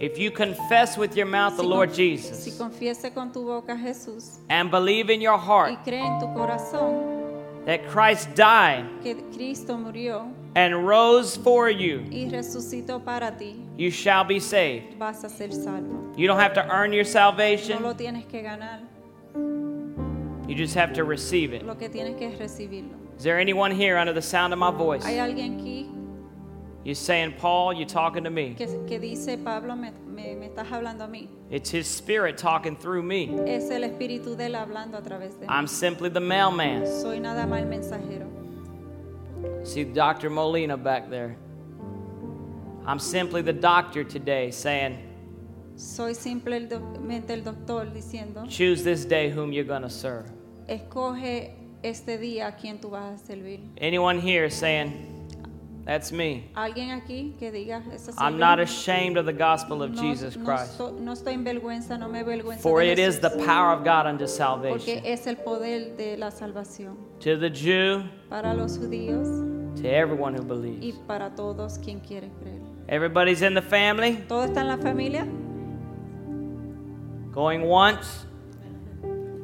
If 0.00 0.18
you 0.18 0.30
confess 0.32 0.98
with 0.98 1.16
your 1.16 1.26
mouth 1.26 1.56
the 1.56 1.62
Si 1.62 1.68
Lord 1.68 1.90
con- 1.90 1.96
Jesus 1.96 2.36
Si 2.40 2.50
confiese 2.50 3.14
con 3.14 3.30
tu 3.32 3.44
boca 3.44 3.72
a 3.74 3.76
Jesús 3.76 4.38
and 4.50 4.68
believe 4.68 5.08
in 5.08 5.20
your 5.20 5.38
heart 5.38 5.70
y 5.70 5.76
cree 5.84 6.00
en 6.04 6.18
tu 6.18 6.26
corazón 6.34 7.64
that 7.64 7.86
Christ 7.88 8.34
died 8.34 8.84
que 9.04 9.14
Cristo 9.32 9.76
murió 9.78 10.26
and 10.56 10.86
rose 10.86 11.36
for 11.36 11.68
you, 11.70 12.04
y 12.10 12.28
resucitó 12.30 13.04
para 13.04 13.32
ti, 13.36 13.56
you 13.76 13.90
shall 13.90 14.24
be 14.24 14.38
saved. 14.40 14.96
vas 14.98 15.24
a 15.24 15.28
ser 15.28 15.48
salvo. 15.50 16.12
You 16.16 16.26
don't 16.28 16.38
have 16.38 16.54
to 16.54 16.64
earn 16.70 16.92
your 16.92 17.04
No 17.04 17.10
salvation, 17.10 17.82
lo 17.82 17.94
tienes 17.94 18.24
que 18.28 18.42
ganar, 18.42 18.80
you 20.48 20.54
just 20.54 20.74
have 20.74 20.92
to 20.94 21.04
receive 21.04 21.52
it. 21.52 21.64
lo 21.66 21.74
que 21.74 21.88
tienes 21.88 22.16
que 22.18 22.28
es 22.28 22.38
recibirlo. 22.38 22.94
Is 23.16 23.22
there 23.22 23.38
anyone 23.38 23.70
here 23.70 23.96
under 23.96 24.12
the 24.12 24.22
sound 24.22 24.52
of 24.52 24.58
my 24.58 24.70
voice? 24.70 25.04
Hay 25.04 25.16
alguien 25.18 25.60
aquí 25.60 25.90
You're 26.84 26.94
saying, 26.94 27.32
Paul, 27.38 27.72
you're 27.72 27.86
talking 27.88 28.24
to 28.24 28.30
me. 28.30 28.54
que, 28.58 28.66
que 28.86 28.98
dice, 29.00 29.38
Pablo, 29.42 29.74
me, 29.74 29.90
me- 30.06 30.34
me 30.34 30.48
estás 30.50 30.70
hablando 30.70 31.04
a 31.04 31.08
mí. 31.08 31.28
It's 31.50 31.70
His 31.70 31.86
Spirit 31.88 32.36
talking 32.36 32.76
through 32.76 33.02
me. 33.02 33.30
Es 33.46 33.70
el 33.70 33.84
Espíritu 33.84 34.36
de 34.36 34.48
él 34.48 34.54
hablando 34.54 34.98
a 34.98 35.00
través 35.02 35.30
de 35.40 35.46
mí. 35.46 35.48
I'm 35.48 35.66
simply 35.66 36.10
the 36.10 36.20
mailman. 36.20 36.84
Soy 36.86 37.20
nada 37.20 37.46
más 37.46 37.62
el 37.62 37.68
mensajero. 37.68 38.26
See 39.64 39.84
Dr. 39.84 40.30
Molina 40.30 40.76
back 40.76 41.08
there. 41.10 41.36
I'm 42.86 42.98
simply 42.98 43.40
the 43.42 43.52
doctor 43.52 44.04
today 44.04 44.50
saying, 44.50 44.98
Soy 45.76 46.12
simplemente 46.12 47.30
el 47.30 47.42
doctor 47.42 47.86
diciendo, 47.86 48.48
choose 48.48 48.84
this 48.84 49.04
day 49.04 49.30
whom 49.30 49.52
you're 49.52 49.64
going 49.64 49.82
to 49.82 49.90
serve. 49.90 50.30
escoge 50.68 51.54
este 51.82 52.18
día 52.18 52.48
a 52.48 52.52
quien 52.56 52.78
tú 52.80 52.90
vas 52.90 53.20
a 53.20 53.26
servir. 53.26 53.60
Anyone 53.78 54.20
here 54.20 54.48
saying, 54.50 55.13
That's 55.84 56.10
me. 56.10 56.50
Alguien 56.54 56.90
aquí 56.92 57.34
que 57.38 57.50
diga, 57.52 57.82
I'm 58.16 58.38
not 58.38 58.58
ashamed 58.58 59.18
of 59.18 59.26
the 59.26 59.34
gospel 59.34 59.82
of 59.82 59.90
no, 59.90 60.00
Jesus 60.00 60.34
Christ. 60.34 60.78
estoy, 60.78 60.98
no 61.00 61.12
estoy 61.12 61.34
en 61.34 61.44
vergüenza, 61.44 61.98
no 61.98 62.08
me 62.08 62.22
For 62.58 62.80
it 62.80 62.98
is 62.98 63.20
the 63.20 63.28
power 63.30 63.70
of 63.72 63.84
God 63.84 64.06
unto 64.06 64.24
porque 64.24 64.28
salvation. 64.28 65.04
es 65.04 65.26
el 65.26 65.36
poder 65.36 65.94
de 65.96 66.16
la 66.16 66.30
salvación 66.30 66.96
To 67.20 67.36
the 67.38 67.50
Jew, 67.50 68.02
para 68.30 68.54
los 68.54 68.78
judíos 68.78 69.28
to 69.76 69.86
everyone 69.86 70.34
who 70.34 70.42
y 70.42 70.46
believes. 70.46 70.94
para 71.06 71.34
todos 71.34 71.76
quien 71.78 72.00
quiere 72.00 72.30
creer. 72.40 72.62
Everybody's 72.88 73.42
in 73.42 73.52
the 73.52 73.62
family, 73.62 74.24
¿Todo 74.26 74.44
está 74.44 74.62
en 74.62 74.68
la 74.68 74.78
familia? 74.78 75.26
going 77.32 77.62
once. 77.68 78.26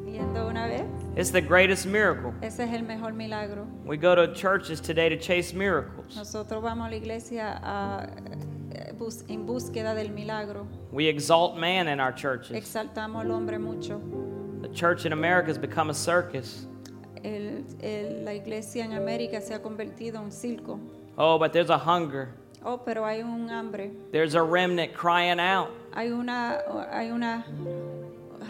Yendo 0.07 0.47
una 0.49 0.67
vez. 0.67 0.80
It's 1.21 1.31
the 1.31 1.43
greatest 1.43 1.85
miracle. 1.85 2.33
Ese 2.41 2.61
es 2.61 2.73
el 2.73 2.83
mejor 2.83 3.13
milagro. 3.13 3.67
We 3.85 3.99
go 3.99 4.15
to 4.15 4.33
churches 4.33 4.81
today 4.81 5.11
to 5.11 5.19
chase 5.19 5.53
miracles. 5.53 6.17
Nosotros 6.17 6.63
vamos 6.63 6.87
a 6.87 6.91
la 6.91 6.97
iglesia 6.97 7.61
a- 7.63 8.07
eh, 8.73 8.93
bus- 8.97 9.23
en 9.29 9.45
búsqueda 9.47 9.95
del 9.95 10.09
milagro. 10.13 10.67
We 10.91 11.09
exalt 11.09 11.59
man 11.59 11.89
in 11.89 12.01
our 12.01 12.13
churches. 12.15 12.57
Exaltamos 12.57 13.23
al 13.23 13.33
hombre 13.33 13.59
mucho. 13.59 14.01
The 14.63 14.71
church 14.73 15.05
in 15.05 15.13
America 15.13 15.49
has 15.51 15.59
become 15.59 15.91
a 15.91 15.95
circus. 15.95 16.67
El- 17.23 17.65
el- 17.83 18.25
la 18.25 18.33
iglesia 18.33 18.83
en 18.83 18.95
América 18.95 19.43
se 19.43 19.53
ha 19.53 19.59
convertido 19.61 20.17
en 20.21 20.25
un 20.25 20.31
circo. 20.33 20.81
Oh, 21.19 21.39
but 21.39 21.53
there's 21.53 21.69
a 21.69 21.77
hunger. 21.77 22.29
Oh, 22.65 22.79
pero 22.79 23.05
hay 23.05 23.21
un 23.23 23.51
hambre. 23.51 23.91
There's 24.11 24.35
a 24.35 24.43
remnant 24.43 24.95
crying 24.95 25.39
out. 25.39 25.69
Hay 25.93 26.13
una, 26.13 26.61
hay 26.91 27.11
una 27.11 27.45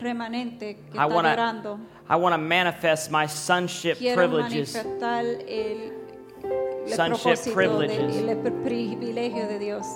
remanente 0.01 0.77
que 0.77 0.99
I 0.99 1.03
está 1.03 1.07
wanna- 1.09 1.31
llorando. 1.35 1.79
I 2.11 2.17
want 2.17 2.33
to 2.35 2.39
manifest 2.39 3.09
my 3.13 3.27
sonship 3.27 3.97
Quiero 3.99 4.17
privileges. 4.17 4.75
manifestar 4.75 5.25
el, 5.25 5.93
el 6.89 6.93
Sonship 6.97 7.55
privileges. 7.55 8.17
de, 8.17 8.33
el 8.33 8.53
privilegio 8.65 9.47
de 9.49 9.59
Dios. 9.61 9.87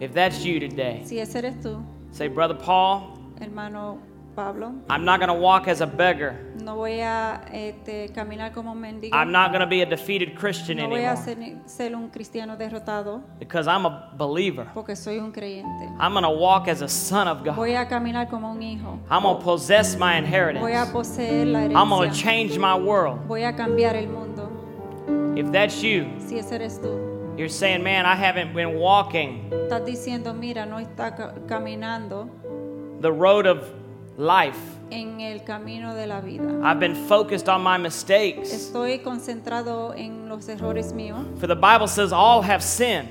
If 0.00 0.12
that's 0.12 0.44
you 0.44 0.58
today, 0.58 1.02
Si 1.06 1.20
ese 1.20 1.36
eres 1.38 1.54
tú, 1.62 1.80
say, 2.10 2.26
Brother 2.26 2.56
Paul, 2.56 3.16
hermano 3.40 4.00
Pablo, 4.34 4.74
I'm 4.90 5.04
not 5.04 5.20
going 5.20 5.28
to 5.28 5.34
walk 5.34 5.68
as 5.68 5.80
a 5.80 5.86
beggar. 5.86 6.36
no 6.62 6.76
voy 6.76 7.00
a 7.00 7.42
este, 7.52 8.12
caminar 8.12 8.52
como 8.52 8.72
un 8.72 8.80
mendigo. 8.80 9.14
I'm 9.14 9.30
not 9.30 9.50
going 9.50 9.60
to 9.60 9.66
be 9.66 9.82
a 9.82 9.86
defeated 9.86 10.34
Christian 10.34 10.78
no 10.78 10.88
voy 10.88 11.04
a 11.04 11.12
anymore 11.12 11.62
ser, 11.66 11.68
ser 11.68 11.94
un 11.94 12.10
cristiano 12.10 12.56
derrotado 12.56 13.22
because 13.38 13.68
I'm 13.68 13.86
a 13.86 14.10
believer. 14.16 14.66
porque 14.74 14.96
soy 14.96 15.18
un 15.18 15.32
creyente. 15.32 15.88
I'm 15.98 16.12
going 16.12 16.24
to 16.24 16.30
walk 16.30 16.68
as 16.68 16.82
a 16.82 16.88
son 16.88 17.28
of 17.28 17.44
God. 17.44 17.56
Voy 17.56 17.74
a 17.74 17.86
caminar 17.86 18.28
como 18.28 18.50
un 18.50 18.62
hijo. 18.62 18.98
I'm 19.10 19.22
going 19.22 19.38
to 19.38 19.44
possess 19.44 19.96
my 19.96 20.16
inheritance. 20.16 20.62
Voy 20.62 20.74
a 20.74 20.86
poseer 20.86 21.46
la 21.46 21.60
herencia. 21.60 21.76
I'm 21.76 21.88
going 21.90 22.10
to 22.10 22.16
change 22.16 22.58
my 22.58 22.74
world. 22.74 23.20
Voy 23.28 23.44
a 23.44 23.52
cambiar 23.52 23.94
el 23.94 24.08
mundo. 24.08 24.50
If 25.36 25.50
that's 25.52 25.82
you, 25.82 26.10
Si 26.18 26.38
ese 26.38 26.52
eres 26.52 26.78
tú, 26.80 27.36
you're 27.36 27.48
saying, 27.48 27.82
man, 27.82 28.06
I 28.06 28.14
haven't 28.14 28.54
been 28.54 28.78
walking 28.78 29.50
estás 29.50 29.84
diciendo, 29.84 30.32
mira, 30.32 30.66
no 30.66 30.78
está 30.78 31.14
caminando 31.46 32.30
the 33.00 33.12
road 33.12 33.46
of 33.46 33.68
life. 34.16 34.58
en 34.90 35.20
el 35.20 35.42
camino 35.44 35.94
de 35.94 36.06
la 36.06 36.20
vida. 36.20 36.44
I've 36.62 36.78
been 36.78 36.94
focused 37.08 37.48
on 37.48 37.62
my 37.62 37.78
mistakes. 37.78 38.52
Estoy 38.52 39.00
concentrado 39.00 39.94
en 39.94 40.28
los 40.28 40.48
errores 40.48 40.92
míos, 40.92 41.26
For 41.38 41.46
the 41.46 41.56
Bible 41.56 41.88
says 41.88 42.12
all 42.12 42.42
have 42.42 42.62
sinned 42.62 43.08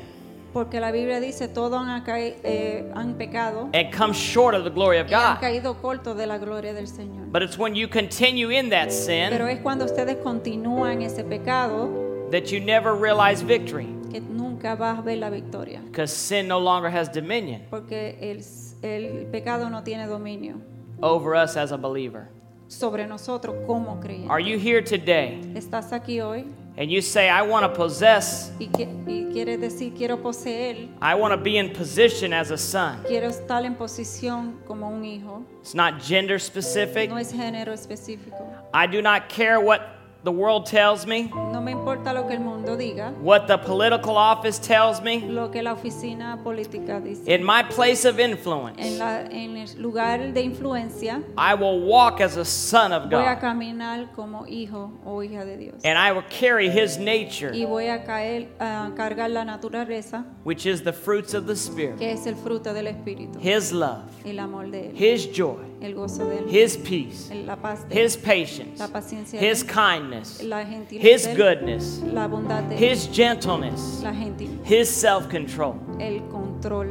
porque 0.53 0.79
la 0.79 0.91
Biblia 0.91 1.19
dice 1.19 1.47
todos 1.47 1.81
han, 1.81 2.03
eh, 2.07 2.91
han 2.95 3.15
pecado 3.15 3.69
and 3.73 3.91
come 3.91 4.13
short 4.13 4.53
of 4.53 4.63
the 4.63 4.69
glory 4.69 4.99
of 4.99 5.09
y 5.09 5.13
han 5.13 5.35
God. 5.35 5.41
caído 5.41 5.81
cortos 5.81 6.15
de 6.15 6.27
la 6.27 6.37
gloria 6.37 6.73
del 6.73 6.87
Señor. 6.87 7.31
But 7.31 7.41
it's 7.41 7.57
when 7.57 7.75
you 7.75 7.87
continue 7.87 8.51
in 8.51 8.69
that 8.69 8.89
Pero 8.89 9.47
sin 9.47 9.49
es 9.49 9.59
cuando 9.61 9.85
ustedes 9.85 10.17
continúan 10.17 11.01
ese 11.01 11.23
pecado 11.23 11.89
that 12.29 12.51
you 12.51 12.59
never 12.59 12.93
realize 12.93 13.41
victory 13.43 13.87
que 14.11 14.21
nunca 14.21 14.75
vas 14.75 14.99
a 14.99 15.01
ver 15.01 15.17
la 15.17 15.31
victoria, 15.31 15.81
because 15.85 16.13
sin 16.13 16.47
no 16.47 16.59
longer 16.59 16.89
has 16.89 17.11
dominion 17.11 17.61
porque 17.71 18.17
el, 18.21 18.43
el 18.83 19.25
pecado 19.31 19.69
no 19.71 19.81
tiene 19.83 20.05
dominio 20.05 20.57
over 21.01 21.35
us 21.35 21.55
as 21.57 21.71
a 21.71 21.77
believer. 21.77 22.29
sobre 22.67 23.05
nosotros 23.05 23.55
como 23.67 23.99
creyentes. 23.99 24.29
Are 24.31 24.39
you 24.41 24.57
here 24.57 24.81
today 24.81 25.39
Estás 25.55 25.91
aquí 25.93 26.21
hoy 26.21 26.45
and 26.75 26.89
you 26.89 27.01
say, 27.01 27.29
I 27.29 27.43
want 27.43 27.63
to 27.65 27.69
possess, 27.69 28.51
y, 28.59 28.65
que, 28.65 28.87
y 29.05 29.29
quieres 29.31 29.59
decir 29.61 29.93
quiero 29.95 30.17
poseer, 30.17 30.89
I 30.99 31.13
want 31.13 31.31
to 31.31 31.37
be 31.37 31.57
in 31.57 31.69
position 31.71 32.33
as 32.33 32.49
a 32.49 32.57
son? 32.57 33.03
quiero 33.07 33.27
estar 33.27 33.63
en 33.63 33.75
posición 33.75 34.55
como 34.65 34.87
un 34.89 35.05
hijo. 35.05 35.43
It's 35.61 35.75
not 35.75 36.01
gender 36.01 36.39
specific. 36.39 37.09
No 37.11 37.17
es 37.17 37.31
género 37.31 37.73
específico. 37.73 38.43
I 38.73 38.87
do 38.87 39.03
not 39.03 39.29
care 39.29 39.59
what 39.59 39.92
the 40.23 40.31
world 40.31 40.65
tells 40.65 41.05
me, 41.05 41.29
No 41.51 41.59
me 41.61 41.71
importa 41.71 42.13
lo 42.13 42.25
que 42.27 42.33
el 42.35 42.39
mundo 42.41 42.77
diga, 42.77 43.11
what 43.21 43.47
the 43.47 43.57
political 43.57 44.17
office 44.17 44.57
tells 44.59 45.01
me. 45.01 45.19
lo 45.19 45.49
que 45.51 45.61
la 45.61 45.73
oficina 45.73 46.41
política 46.43 46.99
dice. 47.01 47.27
In 47.27 47.43
my 47.43 47.63
place 47.63 48.05
of 48.05 48.19
En, 48.19 48.31
influence, 48.31 48.97
la, 48.97 49.21
en 49.25 49.57
el 49.57 49.67
lugar 49.81 50.33
de 50.33 50.41
influencia, 50.41 51.21
I 51.37 51.55
will 51.55 51.81
walk 51.81 52.21
as 52.21 52.37
a 52.37 52.45
son 52.45 52.91
of 52.93 53.09
voy 53.09 53.25
a 53.25 53.35
God 53.35 53.41
caminar 53.41 54.11
como 54.15 54.45
hijo 54.47 54.91
o 55.05 55.21
hija 55.23 55.45
de 55.45 55.57
Dios. 55.57 55.81
and 55.83 55.97
I 55.97 56.11
will 56.13 56.23
carry 56.29 56.69
his 56.69 56.97
nature, 56.97 57.51
Y 57.53 57.65
voy 57.65 57.87
a 57.87 58.03
caer, 58.05 58.47
a 58.59 58.91
cargar 58.95 59.29
la 59.29 59.43
naturaleza, 59.43 60.23
which 60.43 60.65
is 60.65 60.83
the 60.83 60.93
fruits 60.93 61.33
of 61.33 61.45
the 61.47 61.55
Spirit, 61.55 61.97
que 61.99 62.11
es 62.11 62.25
el 62.27 62.35
fruto 62.35 62.73
del 62.73 62.87
Espíritu, 62.87 63.39
his 63.39 63.71
love, 63.73 64.03
el 64.25 64.39
amor 64.39 64.69
de 64.71 64.89
Él, 64.89 64.95
his 64.95 65.25
joy, 65.31 65.57
el 65.83 65.95
gozo 65.95 66.25
de 66.25 66.39
Él, 66.39 66.49
his 66.49 66.77
peace, 66.77 67.29
la 67.45 67.55
paz 67.55 67.87
de 67.87 67.95
Él, 67.95 68.05
his 68.05 68.17
patience, 68.17 68.79
la 68.79 68.87
paciencia 68.87 69.39
de 69.39 69.45
his 69.49 69.63
Él, 69.63 69.67
kindness, 69.67 70.43
la 70.43 70.63
his 70.63 71.23
de 71.25 71.31
Él, 71.31 71.37
goodness, 71.37 71.99
la 72.03 72.27
bondad 72.27 72.63
de 72.69 72.75
Él, 72.75 72.79
his 72.79 73.07
gentleness, 73.07 74.01
la 74.03 74.11
gentil, 74.13 74.49
his 74.63 74.89
self 74.89 75.29
control 75.29 75.79
el 75.99 76.21
control 76.29 76.87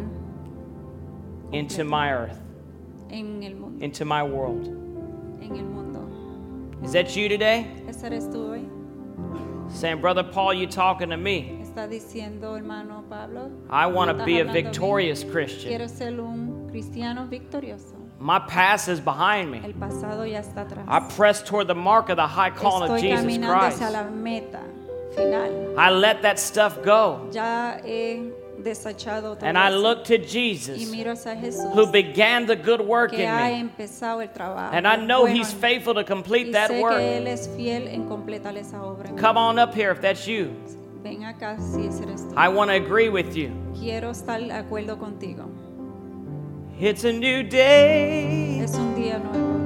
into 1.53 1.85
my 1.85 2.11
earth, 2.11 2.39
en 3.11 3.43
el 3.43 3.55
mundo, 3.55 3.85
into 3.85 4.05
my 4.05 4.23
world. 4.23 4.67
en 5.43 5.57
el 5.57 5.65
mundo. 5.65 6.01
Is 6.85 6.93
that 6.93 7.15
you 7.17 7.29
today? 7.29 7.67
¿Ese 7.89 8.05
eres 8.05 8.29
tú 8.29 8.49
hoy? 8.51 8.69
Saying, 9.69 10.01
Brother 10.01 10.23
Paul, 10.25 10.53
you 10.53 10.67
talking 10.67 11.11
to 11.11 11.17
me. 11.17 11.59
Está 11.63 11.89
diciendo 11.89 12.57
hermano 12.57 13.05
Pablo. 13.09 13.51
I 13.71 13.87
want 13.87 14.11
to 14.17 14.25
be 14.25 14.41
a 14.41 14.45
hablando 14.45 14.51
a 14.51 14.53
mí? 14.53 14.65
victorious 14.65 15.25
Christian. 15.25 15.71
Quiero 15.71 15.89
ser 15.89 16.21
un 16.21 16.69
cristiano 16.71 17.27
victorioso. 17.27 18.02
My 18.23 18.39
past 18.39 18.89
is 18.89 19.01
behind 19.01 19.51
me. 19.51 19.61
El 19.65 19.75
pasado 19.75 20.25
ya 20.25 20.39
está 20.41 20.63
atrás. 20.63 20.85
I 20.87 21.01
press 21.17 21.43
toward 21.43 21.67
the 21.67 21.75
mark 21.75 22.09
of 22.09 22.17
the 22.17 22.27
high 22.27 22.51
calling 22.51 22.89
of 22.89 22.97
Estoy 22.97 23.01
Jesus 23.01 23.25
caminando 23.25 23.59
Christ. 23.59 23.83
hacia 23.83 23.91
la 23.91 24.05
meta 24.05 24.61
final. 25.17 25.75
I 25.77 25.91
let 25.91 26.23
that 26.23 26.39
stuff 26.39 26.81
go. 26.85 27.29
Ya 27.33 27.79
he 27.85 28.31
desechado 28.63 29.35
todo 29.37 29.45
And 29.45 29.59
I 29.59 29.71
look 29.71 30.05
to 30.05 30.15
y 30.15 30.25
Jesus, 30.25 30.89
miro 30.89 31.13
hacia 31.13 31.35
Jesús 31.35 31.75
who 31.75 31.91
began 31.91 32.47
the 32.47 32.55
good 32.55 32.81
work 32.81 33.11
que 33.11 33.25
in 33.25 33.29
ha 33.29 33.49
me. 33.49 33.61
empezado 33.61 34.23
el 34.23 34.29
trabajo. 34.29 34.73
And 34.73 34.87
I 34.87 34.95
know 34.95 35.23
bueno 35.23 35.35
He's 35.35 35.53
faithful 35.53 35.95
to 35.95 36.01
y 36.03 36.05
complete 36.05 36.53
that 36.53 36.71
sé 36.71 36.75
que 36.77 36.81
work. 36.81 37.01
Él 37.01 37.27
es 37.27 37.49
fiel 37.57 37.89
en 37.89 38.09
completar 38.09 38.57
esa 38.57 38.85
obra. 38.85 39.11
Come 39.19 39.37
on 39.37 39.59
up 39.59 39.75
here 39.75 39.91
if 39.91 40.01
that's 40.01 40.27
you. 40.29 40.55
Ven 41.03 41.25
acá 41.25 41.59
si 41.59 41.87
eres 41.87 42.23
tú. 42.23 42.35
I 42.37 42.49
want 42.49 42.71
to 42.71 42.77
agree 42.77 43.09
with 43.09 43.35
you. 43.35 43.51
Quiero 43.75 44.11
estar 44.11 44.39
de 44.39 44.53
acuerdo 44.53 44.97
contigo. 44.97 45.49
It's 46.85 47.05
a 47.05 47.13
new 47.13 47.45
day, 47.45 48.59
Es 48.61 48.75
un 48.75 48.97
día 48.97 49.21
nuevo. 49.23 49.63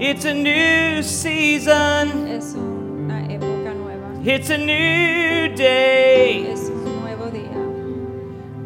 it's 0.00 0.24
a 0.24 0.32
new 0.32 1.02
season, 1.02 2.28
Es 2.28 2.54
una 2.54 3.26
época 3.28 3.74
nueva. 3.74 4.06
it's 4.24 4.48
a 4.50 4.56
new 4.56 5.52
day. 5.56 6.46
Es 6.52 6.70
un 6.70 7.00
nuevo 7.00 7.32
día. 7.32 7.50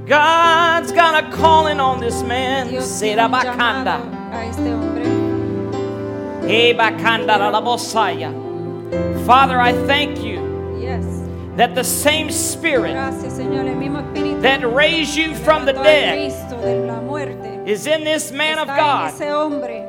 God's 0.07 0.93
got 0.93 1.25
a 1.25 1.31
calling 1.35 1.81
on 1.81 2.01
this 2.01 2.23
man. 2.23 2.69
Dios 2.69 3.01
un 3.01 3.17
llamado 3.17 3.49
a 4.31 4.45
este 4.45 4.71
hombre. 4.71 5.05
Ebakanda 6.47 7.39
rarabosaya. 7.39 8.31
Father, 9.25 9.59
I 9.59 9.73
thank 9.87 10.19
you 10.23 10.39
Yes. 10.79 11.07
that 11.57 11.75
the 11.75 11.83
same 11.83 12.31
spirit 12.31 12.93
Gracias, 12.93 13.39
Señor. 13.39 13.67
El 13.67 13.77
mismo 13.77 14.03
that 14.43 14.63
raised 14.67 15.17
you 15.17 15.35
from 15.35 15.65
the 15.65 15.73
dead 15.73 16.31
de 16.65 16.87
la 16.87 17.01
muerte 17.01 17.63
is 17.67 17.87
in 17.87 18.05
this 18.05 18.33
man 18.33 18.59
of 18.59 18.69
está 18.69 18.79
en 18.79 18.85
God. 18.85 19.15
ese 19.21 19.31
hombre 19.33 19.81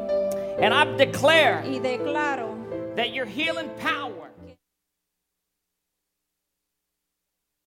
And 0.61 0.73
I 0.73 0.85
declare 0.97 1.63
y 1.65 1.79
declaro 1.79 2.55
that 2.95 3.11
your 3.13 3.25
healing 3.25 3.69
power 3.81 4.24